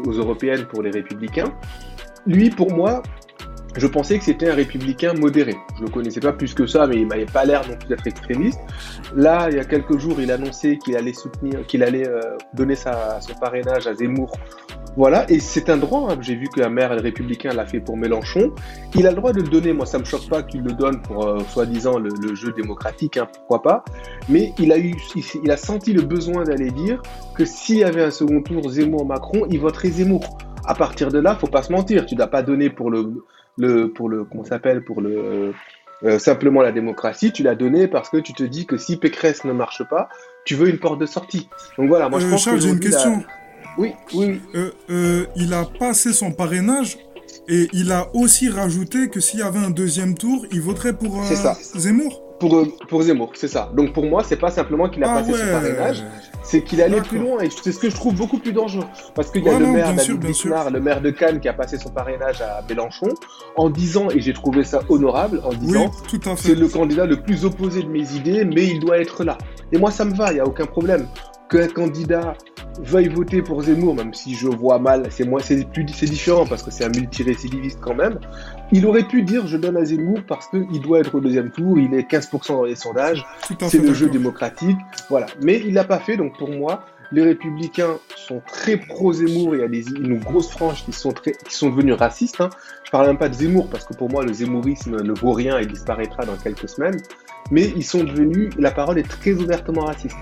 aux 0.09 0.13
européennes 0.13 0.67
pour 0.71 0.83
les 0.83 0.91
Républicains. 0.91 1.53
Lui 2.27 2.51
pour 2.51 2.73
moi 2.73 3.03
je 3.77 3.87
pensais 3.87 4.19
que 4.19 4.25
c'était 4.25 4.49
un 4.51 4.55
républicain 4.55 5.15
modéré. 5.15 5.55
Je 5.79 5.83
le 5.85 5.91
connaissais 5.91 6.21
pas 6.21 6.33
plus 6.33 6.55
que 6.55 6.67
ça, 6.67 6.87
mais 6.87 6.97
il 6.97 7.07
m'avait 7.07 7.27
pas 7.27 7.45
l'air 7.45 7.63
non 7.69 7.77
plus 7.77 7.89
d'être 7.89 8.07
extrémiste. 8.07 8.61
Là, 9.15 9.49
il 9.51 9.57
y 9.57 9.61
a 9.61 9.65
quelques 9.65 9.99
jours, 9.99 10.21
il 10.21 10.31
annonçait 10.31 10.79
qu'il 10.79 10.97
allait 10.97 11.13
soutenir, 11.13 11.67
qu'il 11.67 11.83
allait 11.83 12.07
euh, 12.09 12.21
donner 12.53 12.75
sa, 12.75 13.21
son 13.21 13.35
parrainage 13.35 13.87
à 13.87 13.95
Zemmour. 13.95 14.33
Voilà, 14.97 15.29
et 15.29 15.41
c'est 15.41 15.71
un 15.71 15.77
droit. 15.77 16.13
hein. 16.13 16.19
J'ai 16.21 16.37
vu 16.37 16.47
que 16.47 16.61
la 16.61 16.69
maire 16.69 16.91
républicain 16.91 17.51
l'a 17.53 17.67
fait 17.67 17.81
pour 17.81 17.97
Mélenchon. 17.97 18.53
Il 18.95 19.09
a 19.09 19.11
le 19.11 19.17
droit 19.17 19.33
de 19.33 19.41
le 19.41 19.49
donner. 19.49 19.73
Moi, 19.73 19.87
ça 19.87 19.99
me 19.99 20.05
choque 20.05 20.29
pas 20.29 20.45
qu'il 20.45 20.63
le 20.63 20.73
donne 20.73 21.03
pour 21.03 21.27
euh, 21.27 21.41
soi-disant 21.49 21.99
le, 21.99 22.11
le 22.11 22.35
jeu 22.37 22.53
démocratique, 22.53 23.17
hein, 23.17 23.27
pourquoi 23.33 23.63
pas? 23.63 23.85
Mais 24.29 24.53
il 24.59 24.71
a 24.71 24.79
eu, 24.79 24.95
il, 25.17 25.25
il 25.43 25.51
a 25.51 25.57
senti 25.57 25.93
le 25.93 26.03
besoin 26.03 26.45
d'aller 26.45 26.71
dire 26.71 27.03
que 27.35 27.45
s'il 27.45 27.79
y 27.79 27.85
avait 27.85 28.05
un 28.05 28.13
second 28.13 28.41
tour 28.41 28.69
Zemmour-Macron, 28.71 29.47
il 29.51 29.59
voterait 29.59 29.91
Zemmour. 29.91 30.39
À 30.65 30.75
partir 30.77 31.11
de 31.11 31.19
là, 31.19 31.35
faut 31.35 31.49
pas 31.49 31.63
se 31.63 31.73
mentir. 31.73 32.07
Tu 32.07 32.15
dois 32.15 32.29
pas 32.29 32.43
donner 32.43 32.71
pour 32.71 32.89
le 32.91 33.25
le 33.57 33.89
pour 33.93 34.09
le 34.09 34.25
comment 34.25 34.45
ça 34.45 34.51
s'appelle 34.51 34.83
pour 34.85 35.01
le 35.01 35.53
euh, 36.03 36.19
simplement 36.19 36.61
la 36.61 36.73
démocratie, 36.73 37.33
tu 37.33 37.43
l'as 37.43 37.55
donné 37.55 37.87
parce 37.89 38.11
que 38.11 38.19
tu 38.19 38.35
te 38.35 38.43
dis 38.43 38.67
que 38.67 38.77
si 38.77 38.97
Pécresse 38.99 39.45
ne 39.45 39.53
marche 39.53 39.83
pas, 39.89 40.09
tu 40.45 40.55
veux 40.55 40.69
une 40.69 40.79
porte 40.79 40.99
de 41.01 41.07
sortie. 41.07 41.49
Donc 41.79 41.89
voilà, 41.89 42.09
moi 42.09 42.19
je 42.21 42.27
Euh, 42.27 42.31
pense 42.31 42.45
Charles, 42.45 42.61
j'ai 42.61 42.69
une 42.69 42.75
la- 42.75 42.81
question. 42.81 43.23
Oui, 43.79 43.93
oui. 44.15 44.41
Euh, 44.55 44.71
euh, 44.91 45.27
il 45.37 45.53
a 45.55 45.65
passé 45.79 46.13
son 46.13 46.31
parrainage 46.33 46.99
et 47.49 47.69
il 47.73 47.91
a 47.93 48.09
aussi 48.15 48.49
rajouté 48.51 49.09
que 49.09 49.19
s'il 49.21 49.41
y 49.41 49.43
avait 49.43 49.59
un 49.59 49.71
deuxième 49.71 50.15
tour, 50.15 50.45
il 50.53 50.61
voterait 50.61 50.93
pour 50.93 51.21
euh, 51.21 51.25
C'est 51.25 51.37
ça. 51.37 51.57
Zemmour. 51.77 52.23
Pour, 52.41 52.57
euh, 52.57 52.67
pour 52.89 53.03
Zemmour, 53.03 53.33
c'est 53.35 53.49
ça. 53.49 53.71
Donc 53.75 53.93
pour 53.95 54.05
moi, 54.05 54.23
c'est 54.25 54.37
pas 54.37 54.51
simplement 54.51 54.89
qu'il 54.89 55.03
a 55.05 55.11
Ah 55.11 55.15
passé 55.21 55.33
ouais. 55.33 55.39
son 55.39 55.51
parrainage, 55.53 56.05
c'est 56.45 56.63
qu'il 56.63 56.81
allait 56.83 57.01
plus 57.01 57.19
loin 57.19 57.41
et 57.41 57.49
c'est 57.51 57.73
ce 57.73 57.79
que 57.79 57.91
je 57.91 57.97
trouve 57.97 58.15
beaucoup 58.15 58.39
plus 58.39 58.53
dangereux. 58.53 58.85
Parce 59.15 59.31
qu'il 59.31 59.43
y 59.43 59.49
a 59.49 59.55
Ouais, 59.55 59.59
le 59.59 59.67
non, 59.67 59.73
maire 59.73 60.01
sûr, 60.01 60.19
le 60.71 60.81
maire 60.81 61.01
de 61.01 61.11
Cannes, 61.11 61.41
qui 61.41 61.49
a 61.49 61.53
passé 61.53 61.79
son 61.79 61.91
parrainage 61.91 62.41
à 62.43 62.63
Mélenchon 62.69 63.09
en 63.57 63.71
disant, 63.71 64.09
et 64.11 64.21
j'ai 64.21 64.33
trouvé 64.33 64.65
ça 64.65 64.81
honorable, 64.89 65.41
en 65.45 65.53
disant 65.55 65.91
c'est 66.37 66.55
le 66.55 66.69
candidat 66.69 67.07
le 67.07 67.21
plus 67.21 67.45
opposé 67.45 67.83
de 67.83 67.89
mes 67.89 68.13
idées, 68.15 68.45
mais 68.45 68.67
il 68.67 68.81
doit 68.81 68.99
être 68.99 69.25
là. 69.25 69.39
Et 69.73 69.79
moi, 69.79 69.91
ça 69.91 70.05
me 70.05 70.15
va, 70.15 70.31
il 70.31 70.35
n'y 70.35 70.41
a 70.41 70.47
aucun 70.47 70.67
problème. 70.67 71.07
Qu'un 71.49 71.69
candidat 71.69 72.35
veuille 72.81 73.09
voter 73.09 73.43
pour 73.43 73.63
Zemmour, 73.63 73.95
même 73.95 74.15
si 74.15 74.35
je 74.35 74.49
vois 74.49 74.79
mal, 74.79 75.07
c'est 75.11 75.25
moi, 75.25 75.41
c'est 75.41 75.69
plus, 75.71 75.87
c'est 75.89 76.07
différent 76.07 76.47
parce 76.47 76.63
que 76.63 76.71
c'est 76.71 76.85
un 76.85 76.89
multirécidiviste 76.89 77.79
quand 77.81 77.95
même. 77.95 78.19
Il 78.73 78.87
aurait 78.87 79.05
pu 79.05 79.23
dire 79.23 79.47
je 79.47 79.57
donne 79.57 79.77
à 79.77 79.85
Zemmour 79.85 80.21
parce 80.27 80.49
qu'il 80.49 80.81
doit 80.81 81.01
être 81.01 81.15
au 81.15 81.21
deuxième 81.21 81.51
tour, 81.51 81.79
il 81.79 81.95
est 81.95 82.11
15% 82.11 82.49
dans 82.49 82.65
les 82.65 82.77
sondages, 82.77 83.25
c'est 83.61 83.79
le 83.79 83.95
jeu 83.95 84.09
démocratique, 84.09 84.79
voilà. 85.09 85.27
Mais 85.43 85.61
il 85.65 85.75
l'a 85.75 85.85
pas 85.85 85.99
fait, 85.99 86.17
donc 86.17 86.37
pour 86.39 86.51
moi, 86.51 86.85
les 87.13 87.23
républicains 87.23 87.99
sont 88.17 88.43
très 88.47 88.77
pro-Zemmour, 88.77 89.55
il 89.55 89.61
y 89.61 89.65
a 89.65 89.69
des, 89.69 89.89
une 89.91 90.19
grosse 90.19 90.51
frange 90.51 90.85
qui 90.85 90.93
sont, 90.93 91.13
très, 91.13 91.33
qui 91.33 91.55
sont 91.55 91.71
devenus 91.71 91.95
racistes. 91.95 92.41
Hein. 92.41 92.51
Je 92.85 92.91
parle 92.91 93.07
même 93.07 93.19
pas 93.19 93.29
de 93.29 93.35
Zemmour, 93.35 93.69
parce 93.71 93.85
que 93.85 93.95
pour 93.95 94.11
moi, 94.11 94.25
le 94.25 94.33
zemmourisme 94.33 95.01
ne 95.01 95.13
vaut 95.13 95.33
rien 95.33 95.59
et 95.59 95.67
disparaîtra 95.67 96.25
dans 96.25 96.37
quelques 96.37 96.69
semaines. 96.69 96.97
Mais 97.51 97.73
ils 97.77 97.85
sont 97.85 98.05
devenus, 98.05 98.51
la 98.59 98.71
parole 98.71 98.99
est 98.99 99.09
très 99.09 99.33
ouvertement 99.33 99.85
raciste. 99.85 100.17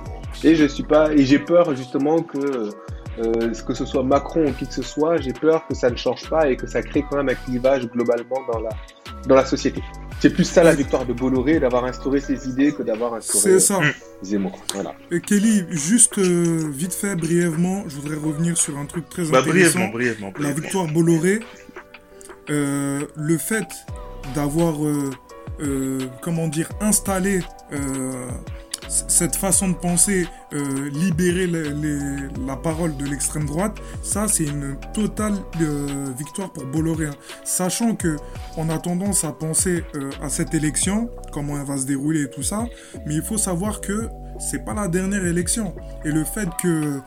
Et 0.44 0.55
je 0.55 0.64
suis 0.64 0.83
pas, 0.83 1.12
et 1.12 1.24
j'ai 1.24 1.38
peur 1.38 1.74
justement 1.76 2.20
que, 2.22 2.70
euh, 3.18 3.53
que 3.66 3.75
ce 3.75 3.85
soit 3.85 4.03
Macron 4.03 4.46
ou 4.48 4.53
qui 4.53 4.66
que 4.66 4.75
ce 4.75 4.83
soit, 4.83 5.16
j'ai 5.18 5.33
peur 5.33 5.66
que 5.66 5.75
ça 5.75 5.90
ne 5.90 5.96
change 5.96 6.29
pas 6.31 6.48
et 6.51 6.57
que 6.57 6.66
ça 6.66 6.83
crée 6.83 7.05
quand 7.09 7.16
même 7.16 7.29
un 7.29 7.35
clivage 7.35 7.87
globalement 7.88 8.38
dans 8.53 8.61
la, 8.61 8.70
dans 9.27 9.35
la 9.35 9.44
société. 9.44 9.83
C'est 10.20 10.31
plus 10.31 10.44
ça 10.44 10.62
la 10.62 10.75
victoire 10.75 11.05
de 11.05 11.12
Bolloré, 11.12 11.59
d'avoir 11.59 11.85
instauré 11.85 12.20
ses 12.20 12.48
idées 12.48 12.72
que 12.72 12.83
d'avoir 12.85 13.14
instauré 13.14 13.42
C'est 13.42 13.61
ça. 13.61 13.81
Zemmour. 14.22 14.57
Voilà. 14.73 14.94
Et 15.10 15.21
Kelly, 15.21 15.65
juste 15.71 16.19
euh, 16.19 16.71
vite 16.71 16.94
fait, 16.94 17.17
brièvement, 17.17 17.83
je 17.88 17.96
voudrais 17.96 18.17
revenir 18.17 18.56
sur 18.56 18.79
un 18.79 18.87
truc 18.87 19.08
très 19.08 19.25
Bah, 19.25 19.40
intéressant. 19.40 19.88
brièvement, 19.88 19.90
brièvement, 19.90 20.33
La 20.38 20.52
victoire 20.52 20.87
Bolloré, 20.87 21.40
euh, 22.50 23.00
le 23.17 23.37
fait 23.38 23.67
d'avoir, 24.35 24.85
euh, 24.85 25.10
euh, 25.60 25.98
comment 26.23 26.46
dire, 26.48 26.69
installé 26.81 27.40
euh, 27.73 28.29
cette 29.09 29.37
façon 29.37 29.69
de 29.71 29.75
penser, 29.75 30.27
euh, 30.53 30.90
libérer 30.90 31.47
la 31.47 32.57
parole 32.57 32.95
de 32.97 33.07
l'extrême 33.07 33.47
droite, 33.47 33.77
ça 34.03 34.29
c'est 34.29 34.45
une 34.45 34.77
totale 34.93 35.35
euh, 35.61 36.11
victoire 36.19 36.53
pour 36.53 36.67
Bolloré. 36.67 37.07
hein. 37.07 37.15
Sachant 37.45 37.95
que 37.97 38.17
on 38.59 38.69
a 38.69 38.79
tendance 38.79 39.25
à 39.25 39.33
penser 39.33 39.83
euh, 39.95 40.11
à 40.23 40.29
cette 40.29 40.53
élection, 40.55 41.09
comment 41.33 41.59
elle 41.59 41.67
va 41.67 41.79
se 41.79 41.87
dérouler 41.87 42.25
et 42.25 42.31
tout 42.31 42.43
ça, 42.43 42.67
mais 43.07 43.15
il 43.15 43.23
faut 43.23 43.38
savoir 43.38 43.81
que 43.81 44.09
c'est 44.38 44.65
pas 44.65 44.75
la 44.75 44.88
dernière 44.88 45.25
élection. 45.25 45.75
Et 46.05 46.11
le 46.11 46.25
fait 46.25 46.49
que 46.63 47.01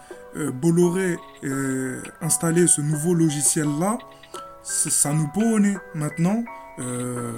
Bolloré 0.62 1.18
ait 1.44 2.00
installé 2.22 2.68
ce 2.68 2.82
nouveau 2.82 3.14
logiciel-là, 3.14 3.98
c- 4.64 4.90
ça 4.90 5.14
nous 5.14 5.30
nez. 5.60 5.78
Maintenant, 5.94 6.44
euh, 6.80 7.32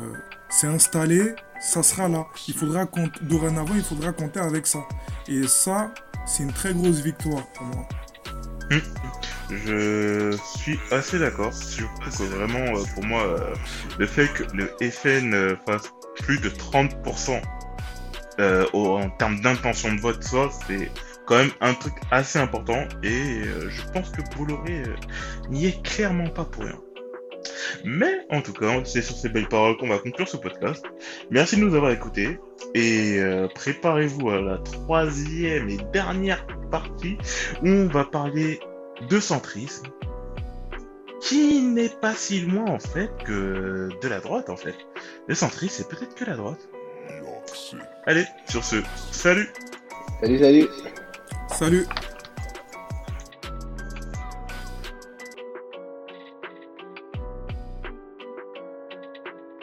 c'est 0.50 0.68
installé, 0.68 1.34
ça 1.60 1.84
sera 1.84 2.08
là. 2.08 2.26
Il 2.48 2.54
faudra 2.56 2.86
compter, 2.86 3.20
dorénavant, 3.24 3.76
il 3.76 3.84
faudra 3.84 4.12
compter 4.14 4.40
avec 4.40 4.66
ça. 4.68 4.80
Et 5.28 5.48
ça, 5.48 5.94
c'est 6.26 6.44
une 6.44 6.54
très 6.54 6.74
grosse 6.74 7.00
victoire 7.02 7.46
pour 7.54 7.66
moi. 7.68 7.88
Je 9.50 10.38
suis 10.58 10.80
assez 10.92 11.20
d'accord. 11.20 11.54
Surtout 11.54 12.10
que 12.10 12.24
vraiment, 12.24 12.78
euh, 12.78 12.84
pour 12.94 13.04
moi, 13.06 13.22
euh, 13.24 13.54
le 13.98 14.06
fait 14.08 14.28
que 14.34 14.44
le 14.54 14.68
FN 14.92 15.34
euh, 15.34 15.56
fasse 15.66 15.90
plus 16.20 16.40
de 16.40 16.50
30% 16.50 17.42
euh, 18.40 18.66
au- 18.74 18.98
en 18.98 19.10
termes 19.10 19.40
d'intention 19.42 19.94
de 19.96 20.00
vote, 20.02 20.22
ça, 20.24 20.50
c'est 20.68 20.92
quand 21.26 21.38
même 21.38 21.52
un 21.62 21.74
truc 21.74 21.94
assez 22.12 22.40
important. 22.40 22.84
Et 23.04 23.44
je 23.70 23.82
pense 23.94 24.10
que 24.10 24.22
Bolloré 24.36 24.84
n'y 25.50 25.68
est 25.68 25.82
clairement 25.84 26.30
pas 26.30 26.46
pour 26.46 26.64
rien. 26.64 26.78
Mais 27.84 28.26
en 28.30 28.42
tout 28.42 28.54
cas, 28.54 28.84
c'est 28.84 29.02
sur 29.02 29.16
ces 29.16 29.30
belles 29.30 29.48
paroles 29.48 29.78
qu'on 29.78 29.88
va 29.88 30.00
conclure 30.00 30.28
ce 30.28 30.38
podcast. 30.38 30.84
Merci 31.30 31.58
de 31.58 31.62
nous 31.62 31.76
avoir 31.76 31.92
écoutés. 31.92 32.40
Et 32.74 33.20
euh, 33.20 33.48
préparez-vous 33.54 34.30
à 34.30 34.42
la 34.42 34.58
troisième 34.60 35.70
et 35.70 35.78
dernière 35.94 36.46
partie 36.72 37.18
où 37.62 37.68
on 37.68 37.88
va 37.88 38.04
parler 38.04 38.60
de 39.10 39.20
centrisme, 39.20 39.88
qui 41.22 41.62
n'est 41.62 41.90
pas 41.90 42.14
si 42.14 42.42
loin 42.42 42.66
en 42.66 42.80
fait 42.80 43.10
que 43.26 43.90
de 44.02 44.08
la 44.08 44.20
droite 44.20 44.50
en 44.50 44.58
fait. 44.58 44.76
Le 45.28 45.36
centrisme, 45.36 45.76
c'est 45.78 45.88
peut-être 45.88 46.16
que 46.16 46.26
la 46.26 46.36
droite. 46.36 46.68
Allez, 48.06 48.26
sur 48.50 48.64
ce, 48.64 48.78
salut 49.12 49.50
Salut, 50.22 50.40
salut. 50.40 50.68
Salut 51.50 51.88